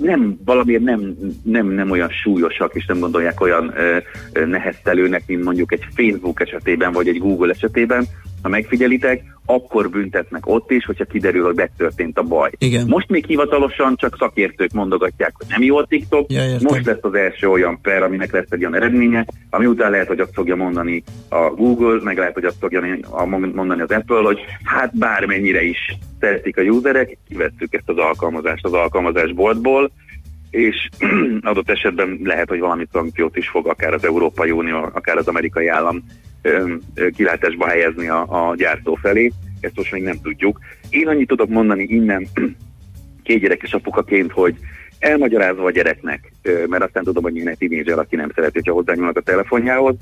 nem, 0.00 0.38
valamiért 0.44 0.82
nem, 0.82 1.14
nem, 1.42 1.66
nem 1.66 1.90
olyan 1.90 2.08
súlyosak, 2.08 2.74
és 2.74 2.86
nem 2.86 2.98
gondolják 2.98 3.40
olyan 3.40 3.72
ö, 3.76 3.96
ö, 4.32 4.46
neheztelőnek, 4.46 5.22
mint 5.26 5.44
mondjuk 5.44 5.72
egy 5.72 5.86
Facebook 5.94 6.40
esetében, 6.40 6.92
vagy 6.92 7.08
egy 7.08 7.18
Google 7.18 7.50
esetében, 7.50 8.04
ha 8.42 8.48
megfigyelitek, 8.48 9.22
akkor 9.46 9.90
büntetnek 9.90 10.46
ott 10.46 10.70
is, 10.70 10.84
hogyha 10.84 11.04
kiderül, 11.04 11.44
hogy 11.44 11.54
betörtént 11.54 12.18
a 12.18 12.22
baj. 12.22 12.50
Igen. 12.58 12.86
Most 12.88 13.08
még 13.08 13.26
hivatalosan 13.26 13.96
csak 13.96 14.16
szakértők 14.18 14.72
mondogatják, 14.72 15.32
hogy 15.36 15.46
nem 15.48 15.62
jó 15.62 15.76
a 15.76 15.86
TikTok, 15.86 16.32
ja, 16.32 16.42
most 16.60 16.86
lesz 16.86 16.98
az 17.00 17.14
első 17.14 17.48
olyan 17.48 17.80
per, 17.80 18.02
aminek 18.02 18.32
lesz 18.32 18.50
egy 18.50 18.60
olyan 18.60 18.74
eredménye, 18.74 19.26
ami 19.50 19.66
után 19.66 19.90
lehet, 19.90 20.06
hogy 20.06 20.20
azt 20.20 20.34
fogja 20.34 20.56
mondani 20.56 21.02
a 21.28 21.50
Google, 21.50 22.00
meg 22.02 22.18
lehet, 22.18 22.34
hogy 22.34 22.44
azt 22.44 22.58
fogja 22.60 22.98
mondani 23.54 23.80
az 23.80 23.90
Apple, 23.90 24.22
hogy 24.22 24.38
hát 24.64 24.98
bármennyire 24.98 25.62
is 25.62 25.96
szeretik 26.20 26.56
a 26.56 26.62
userek, 26.62 27.18
kivettük 27.28 27.74
ezt 27.74 27.88
az 27.88 27.96
alkalmazást 27.96 28.64
az 28.64 28.72
alkalmazásboltból, 28.72 29.90
és 30.50 30.88
adott 31.40 31.70
esetben 31.70 32.20
lehet, 32.24 32.48
hogy 32.48 32.58
valami 32.58 32.86
szankciót 32.92 33.36
is 33.36 33.48
fog 33.48 33.66
akár 33.66 33.94
az 33.94 34.04
Európai 34.04 34.50
Unió, 34.50 34.76
akár 34.76 35.16
az 35.16 35.28
amerikai 35.28 35.68
állam 35.68 36.04
kilátásba 37.16 37.66
helyezni 37.66 38.08
a, 38.08 38.48
a 38.48 38.54
gyártó 38.56 38.94
felé. 38.94 39.32
Ezt 39.60 39.76
most 39.76 39.92
még 39.92 40.02
nem 40.02 40.20
tudjuk. 40.22 40.60
Én 40.90 41.08
annyit 41.08 41.28
tudok 41.28 41.48
mondani 41.48 41.82
innen 41.82 42.26
két 43.22 43.40
gyerekes 43.40 43.72
apukaként, 43.72 44.32
hogy 44.32 44.56
elmagyarázva 44.98 45.64
a 45.64 45.70
gyereknek, 45.70 46.32
mert 46.68 46.82
aztán 46.82 47.04
tudom, 47.04 47.22
hogy 47.22 47.36
én 47.36 47.48
egy 47.48 47.58
tínézser, 47.58 47.98
aki 47.98 48.16
nem 48.16 48.30
szereti, 48.34 48.54
hogyha 48.54 48.72
hozzányúlnak 48.72 49.16
a 49.16 49.20
telefonjához, 49.20 49.96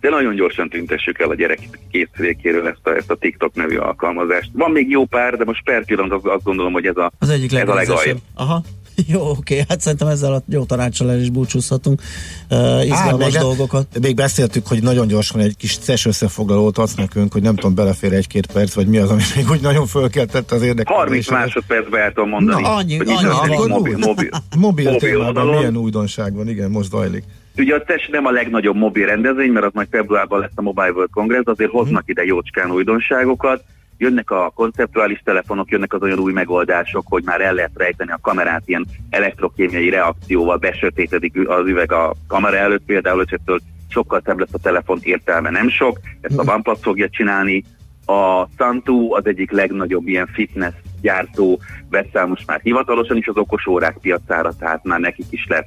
de 0.00 0.10
nagyon 0.10 0.34
gyorsan 0.34 0.68
tüntessük 0.68 1.18
el 1.18 1.30
a 1.30 1.34
gyerek 1.34 1.58
készülékéről 1.90 2.66
ezt 2.66 2.86
a, 2.86 2.90
ezt 2.90 3.10
a 3.10 3.16
TikTok 3.16 3.54
nevű 3.54 3.76
alkalmazást. 3.76 4.50
Van 4.52 4.70
még 4.70 4.90
jó 4.90 5.04
pár, 5.04 5.36
de 5.36 5.44
most 5.44 5.64
per 5.64 5.84
pillanat 5.84 6.26
azt 6.26 6.44
gondolom, 6.44 6.72
hogy 6.72 6.86
ez 6.86 6.96
a, 6.96 7.12
az 7.18 7.28
egyik 7.28 7.52
ez 7.52 7.68
a 7.68 7.74
legaljabb. 7.74 8.18
Aha. 8.34 8.62
Jó, 9.12 9.30
oké, 9.30 9.64
hát 9.68 9.80
szerintem 9.80 10.08
ezzel 10.08 10.32
a 10.32 10.42
jó 10.48 10.64
tanácsal 10.64 11.10
el 11.10 11.20
is 11.20 11.30
búcsúzhatunk. 11.30 12.02
Uh, 12.50 12.84
izgalmas 12.84 13.32
még, 13.32 13.40
dolgokat. 13.40 13.98
Még 14.00 14.14
beszéltük, 14.14 14.66
hogy 14.66 14.82
nagyon 14.82 15.06
gyorsan 15.06 15.40
egy 15.40 15.56
kis 15.56 15.72
szes 15.80 16.06
összefoglalót 16.06 16.78
adsz 16.78 16.94
nekünk, 16.94 17.32
hogy 17.32 17.42
nem 17.42 17.54
tudom, 17.54 17.74
belefér 17.74 18.12
egy-két 18.12 18.46
perc, 18.46 18.74
vagy 18.74 18.86
mi 18.86 18.98
az, 18.98 19.10
ami 19.10 19.22
még 19.36 19.50
úgy 19.50 19.60
nagyon 19.60 19.86
fölkeltette 19.86 20.54
az 20.54 20.62
érdeklődést. 20.62 21.28
30 21.28 21.30
másodpercben 21.30 22.00
el 22.00 22.12
tudom 22.12 22.28
mondani. 22.28 22.62
Na, 22.62 22.74
annyi, 22.74 22.98
annyi, 22.98 23.12
annyi 23.12 23.54
akkor 23.54 23.68
mobil, 23.68 23.98
mobil, 23.98 24.28
mobil, 24.58 24.90
mobil 24.90 24.96
témában 24.96 25.46
milyen 25.46 25.76
újdonság 25.76 26.34
van, 26.34 26.48
igen, 26.48 26.70
most 26.70 26.90
zajlik. 26.90 27.24
Ugye 27.56 27.74
a 27.74 27.82
TES 27.82 28.08
nem 28.10 28.26
a 28.26 28.30
legnagyobb 28.30 28.76
mobil 28.76 29.06
rendezvény, 29.06 29.50
mert 29.50 29.66
az 29.66 29.72
majd 29.74 29.88
februárban 29.90 30.40
lesz 30.40 30.50
a 30.54 30.62
Mobile 30.62 30.90
World 30.90 31.10
Congress, 31.10 31.42
azért 31.44 31.70
hoznak 31.70 32.02
ide 32.06 32.24
jócskán 32.24 32.70
újdonságokat 32.70 33.64
jönnek 33.98 34.30
a 34.30 34.52
konceptuális 34.54 35.22
telefonok, 35.24 35.70
jönnek 35.70 35.92
az 35.92 36.02
olyan 36.02 36.18
új 36.18 36.32
megoldások, 36.32 37.04
hogy 37.08 37.22
már 37.24 37.40
el 37.40 37.54
lehet 37.54 37.70
rejteni 37.74 38.10
a 38.10 38.18
kamerát 38.22 38.62
ilyen 38.64 38.86
elektrokémiai 39.10 39.90
reakcióval, 39.90 40.56
besötétedik 40.56 41.48
az 41.48 41.66
üveg 41.66 41.92
a 41.92 42.14
kamera 42.28 42.56
előtt 42.56 42.84
például, 42.84 43.16
hogy 43.16 43.28
ettől 43.30 43.60
sokkal 43.88 44.22
szebb 44.24 44.38
lesz 44.38 44.52
a 44.54 44.58
telefon, 44.58 44.98
értelme 45.02 45.50
nem 45.50 45.68
sok, 45.68 46.00
ezt 46.20 46.38
a. 46.38 46.52
OnePlus 46.52 46.78
fogja 46.82 47.08
csinálni, 47.08 47.64
a 48.06 48.48
Santu 48.58 49.14
az 49.14 49.26
egyik 49.26 49.50
legnagyobb 49.50 50.06
ilyen 50.06 50.26
fitness 50.26 50.74
gyártó 51.00 51.60
vesz 51.90 52.26
most 52.26 52.46
már 52.46 52.60
hivatalosan 52.62 53.16
is 53.16 53.28
az 53.28 53.36
okos 53.36 53.66
órák 53.66 53.96
piacára, 54.00 54.52
tehát 54.58 54.84
már 54.84 55.00
nekik 55.00 55.26
is 55.30 55.46
lesz 55.48 55.66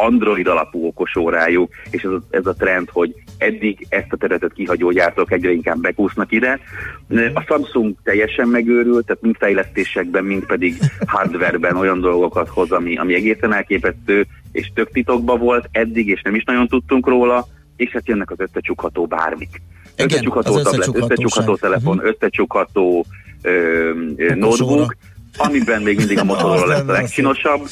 Android 0.00 0.46
alapú 0.46 0.86
okosórájuk, 0.86 1.70
és 1.90 2.02
ez 2.02 2.10
a, 2.10 2.20
ez 2.30 2.46
a 2.46 2.54
trend, 2.54 2.88
hogy 2.92 3.14
eddig 3.38 3.86
ezt 3.88 4.12
a 4.12 4.16
területet 4.16 4.52
kihagyó 4.52 4.90
gyártók 4.90 5.32
egyre 5.32 5.50
inkább 5.50 5.80
bekúsznak 5.80 6.32
ide. 6.32 6.60
A 7.34 7.40
Samsung 7.40 7.94
teljesen 8.02 8.48
megőrült, 8.48 9.06
tehát 9.06 9.22
mind 9.22 9.36
fejlesztésekben, 9.38 10.24
mind 10.24 10.46
pedig 10.46 10.76
hardwareben 11.06 11.76
olyan 11.76 12.00
dolgokat 12.00 12.48
hoz, 12.48 12.72
ami, 12.72 12.96
ami 12.96 13.14
egészen 13.14 13.52
elképesztő, 13.52 14.26
és 14.52 14.70
tök 14.74 14.90
titokba 14.90 15.36
volt 15.36 15.68
eddig, 15.72 16.08
és 16.08 16.22
nem 16.22 16.34
is 16.34 16.44
nagyon 16.44 16.66
tudtunk 16.66 17.06
róla, 17.06 17.46
és 17.76 17.90
hát 17.90 18.08
jönnek 18.08 18.30
az 18.30 18.40
összecsukható 18.40 19.06
bármik. 19.06 19.62
Összecsukható 19.96 20.60
tablet, 20.60 20.96
összecsukható 20.96 21.56
telefon, 21.56 21.96
uh-huh. 21.96 22.10
összecsukható 22.10 23.04
ö, 23.42 23.90
notebook, 24.34 24.96
amiben 25.38 25.82
még 25.82 25.96
mindig 25.96 26.18
a 26.18 26.24
motorról 26.34 26.66
lesz 26.66 26.88
a 26.88 26.92
legcsinosabb. 26.92 27.68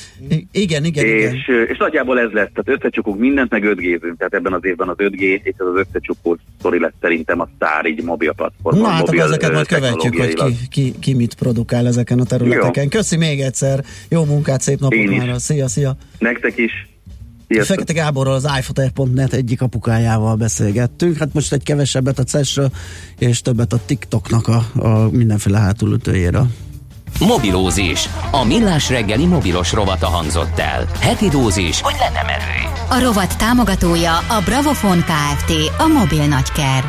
Igen, 0.53 0.85
igen, 0.85 1.05
és, 1.05 1.13
igen. 1.13 1.67
És 1.69 1.77
nagyjából 1.79 2.21
ez 2.21 2.31
lesz, 2.31 2.49
tehát 2.55 2.81
összecsukunk 2.81 3.19
mindent, 3.19 3.51
meg 3.51 3.65
5 3.65 3.77
g 3.77 4.01
tehát 4.19 4.35
ebben 4.35 4.53
az 4.53 4.65
évben 4.65 4.89
az 4.89 4.97
5G, 4.99 5.21
és 5.21 5.55
ez 5.57 5.67
az 5.67 5.87
összecsukó 5.89 6.39
sztori 6.59 6.81
lesz 6.81 6.93
szerintem 7.01 7.41
a 7.41 7.49
sztár 7.55 7.87
így 7.87 8.03
mobil 8.03 8.33
platformon. 8.33 8.83
Na 8.83 8.89
hát 8.89 9.07
mobil 9.07 9.23
ezeket 9.23 9.53
majd 9.53 9.67
követjük, 9.67 10.17
hogy 10.17 10.35
ki, 10.35 10.55
ki, 10.71 10.95
ki, 11.01 11.15
mit 11.15 11.35
produkál 11.35 11.87
ezeken 11.87 12.19
a 12.21 12.25
területeken. 12.25 12.83
Jó. 12.83 12.89
Köszi 12.89 13.17
még 13.17 13.41
egyszer, 13.41 13.85
jó 14.09 14.25
munkát, 14.25 14.61
szép 14.61 14.81
napot 14.81 15.05
már. 15.05 15.41
Szia, 15.41 15.69
szia. 15.69 15.97
Nektek 16.19 16.59
is. 16.59 16.73
Sziasztok. 17.49 17.77
Fekete 17.77 17.93
Gáborral 17.93 18.35
az 18.35 18.49
iPhoto.net 18.59 19.33
egyik 19.33 19.63
apukájával 19.63 20.37
beszélgettünk. 20.37 21.17
Hát 21.17 21.35
most 21.35 21.53
egy 21.53 21.63
kevesebbet 21.63 22.19
a 22.19 22.23
ces 22.23 22.61
és 23.19 23.41
többet 23.41 23.73
a 23.73 23.79
TikToknak 23.87 24.49
a, 24.49 24.63
a 24.79 25.11
mindenféle 25.11 25.59
hátulütőjéről. 25.59 26.47
Mobilózis. 27.21 28.09
A 28.31 28.45
millás 28.45 28.89
reggeli 28.89 29.27
mobilos 29.27 29.73
rovata 29.73 30.07
hangzott 30.07 30.59
el. 30.59 30.87
Heti 31.01 31.29
dózis, 31.29 31.81
hogy 31.81 31.95
lenne 31.99 32.23
merő. 32.27 32.79
A 32.89 33.05
rovat 33.05 33.39
támogatója 33.39 34.17
a 34.17 34.43
Bravofon 34.45 34.99
Kft. 34.99 35.53
A 35.79 35.87
mobil 35.87 36.27
nagyker. 36.27 36.85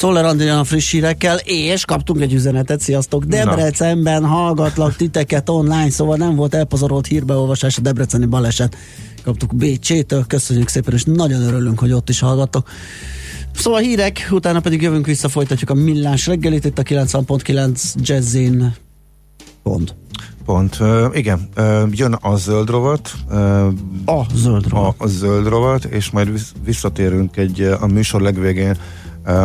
Andrián 0.00 0.58
a 0.58 0.64
friss 0.64 0.90
hírekkel, 0.90 1.36
és 1.44 1.84
kaptunk 1.84 2.20
egy 2.20 2.32
üzenetet, 2.32 2.80
sziasztok, 2.80 3.24
Debrecenben 3.24 4.24
hallgatlak 4.24 4.96
titeket 4.96 5.48
online, 5.48 5.90
szóval 5.90 6.16
nem 6.16 6.34
volt 6.34 6.54
elpazorolt 6.54 7.06
hírbeolvasás 7.06 7.78
a 7.78 7.80
debreceni 7.80 8.26
baleset. 8.26 8.76
Kaptuk 9.24 9.56
Bécsétől, 9.56 10.24
köszönjük 10.26 10.68
szépen, 10.68 10.94
és 10.94 11.04
nagyon 11.04 11.42
örülünk, 11.42 11.78
hogy 11.78 11.92
ott 11.92 12.08
is 12.08 12.20
hallgattok. 12.20 12.68
Szóval 13.54 13.80
hírek, 13.80 14.28
utána 14.30 14.60
pedig 14.60 14.82
jövünk 14.82 15.06
vissza, 15.06 15.28
folytatjuk 15.28 15.70
a 15.70 15.74
millás 15.74 16.26
reggelit, 16.26 16.64
itt 16.64 16.78
a 16.78 16.82
90.9 16.82 17.94
Jazzin. 17.94 18.74
Pont. 19.62 19.94
Pont. 20.44 20.80
Uh, 20.80 21.06
igen, 21.12 21.48
uh, 21.56 21.82
jön 21.90 22.12
a 22.12 22.36
zöld 22.36 22.70
rovat. 22.70 23.12
Uh, 23.30 23.66
a 24.04 24.26
zöld 24.34 24.68
rovat. 24.68 24.94
A, 24.98 25.04
a 25.04 25.06
zöld 25.06 25.48
rovat, 25.48 25.84
és 25.84 26.10
majd 26.10 26.40
visszatérünk 26.64 27.36
egy 27.36 27.60
a 27.60 27.86
műsor 27.86 28.20
legvégén 28.20 28.76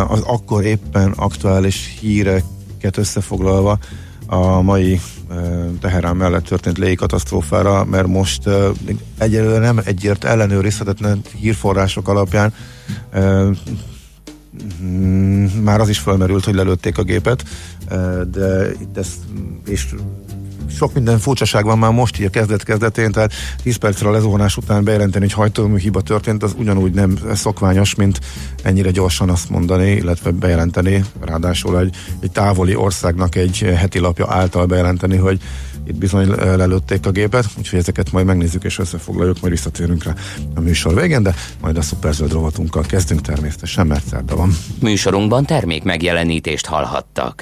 az 0.07 0.22
akkor 0.22 0.66
éppen 0.66 1.12
aktuális 1.12 1.97
híreket 1.99 2.97
összefoglalva 2.97 3.80
a 4.26 4.62
mai 4.62 5.01
Teherán 5.82 6.16
mellett 6.16 6.43
történt 6.43 6.78
légikatasztrófára, 6.78 7.86
mert 7.86 8.07
most 8.07 8.49
egyelőre 9.18 9.60
nem 9.60 9.82
egyért 9.84 10.24
ellenőrizhetetlen 10.24 11.22
hírforrások 11.39 12.07
alapján 12.07 12.53
mm, 13.20 13.51
már 15.62 15.80
az 15.80 15.89
is 15.89 16.00
felmerült, 16.00 16.45
hogy 16.45 16.56
lelőtték 16.56 16.97
a 16.97 17.04
gépet, 17.04 17.43
de 18.32 18.72
itt 18.82 18.97
ez, 18.97 19.08
és 19.66 19.86
sok 20.76 20.93
minden 20.93 21.20
furcsaság 21.20 21.66
van 21.66 21.78
már 21.78 21.91
most 21.91 22.20
így 22.20 22.26
a 22.26 22.30
kezdet-kezdetén, 22.30 23.12
tehát 23.12 23.34
10 23.64 23.76
percre 23.76 24.08
a 24.08 24.12
lezuhanás 24.12 24.58
után 24.58 24.84
bejelenteni, 24.84 25.26
hogy 25.26 25.34
hajtómű 25.34 25.78
hiba 25.78 26.02
történt, 26.02 26.43
az 26.43 26.56
ugyanúgy 26.58 26.93
nem 26.93 27.18
szokványos, 27.34 27.95
mint 27.95 28.20
ennyire 28.64 28.91
gyorsan 28.91 29.30
azt 29.30 29.50
mondani, 29.50 29.91
illetve 29.91 30.32
bejelenteni, 30.32 31.04
ráadásul 31.20 31.80
egy, 31.80 31.95
egy 32.20 32.32
távoli 32.32 32.76
országnak 32.76 33.36
egy 33.36 33.58
heti 33.58 34.00
lapja 34.00 34.26
által 34.30 34.66
bejelenteni, 34.66 35.18
hogy 35.18 35.39
itt 35.88 35.95
bizony 35.95 36.27
lelőtték 36.30 37.05
a 37.05 37.11
gépet, 37.11 37.45
úgyhogy 37.57 37.80
ezeket 37.80 38.11
majd 38.11 38.25
megnézzük 38.25 38.63
és 38.63 38.80
összefoglaljuk, 38.80 39.39
majd 39.41 39.53
visszatérünk 39.53 40.03
rá 40.03 40.13
a 40.55 40.59
műsor 40.59 40.95
végén, 40.95 41.23
de 41.23 41.36
majd 41.61 41.77
a 41.77 41.82
szuperzöld 41.82 42.32
rovatunkkal 42.32 42.84
kezdünk 42.84 43.21
természetesen, 43.21 43.88
mert 43.88 44.07
szerda 44.07 44.36
van. 44.36 44.57
Műsorunkban 44.82 45.45
termék 45.45 45.84
megjelenítést 45.84 46.65
hallhattak. 46.65 47.38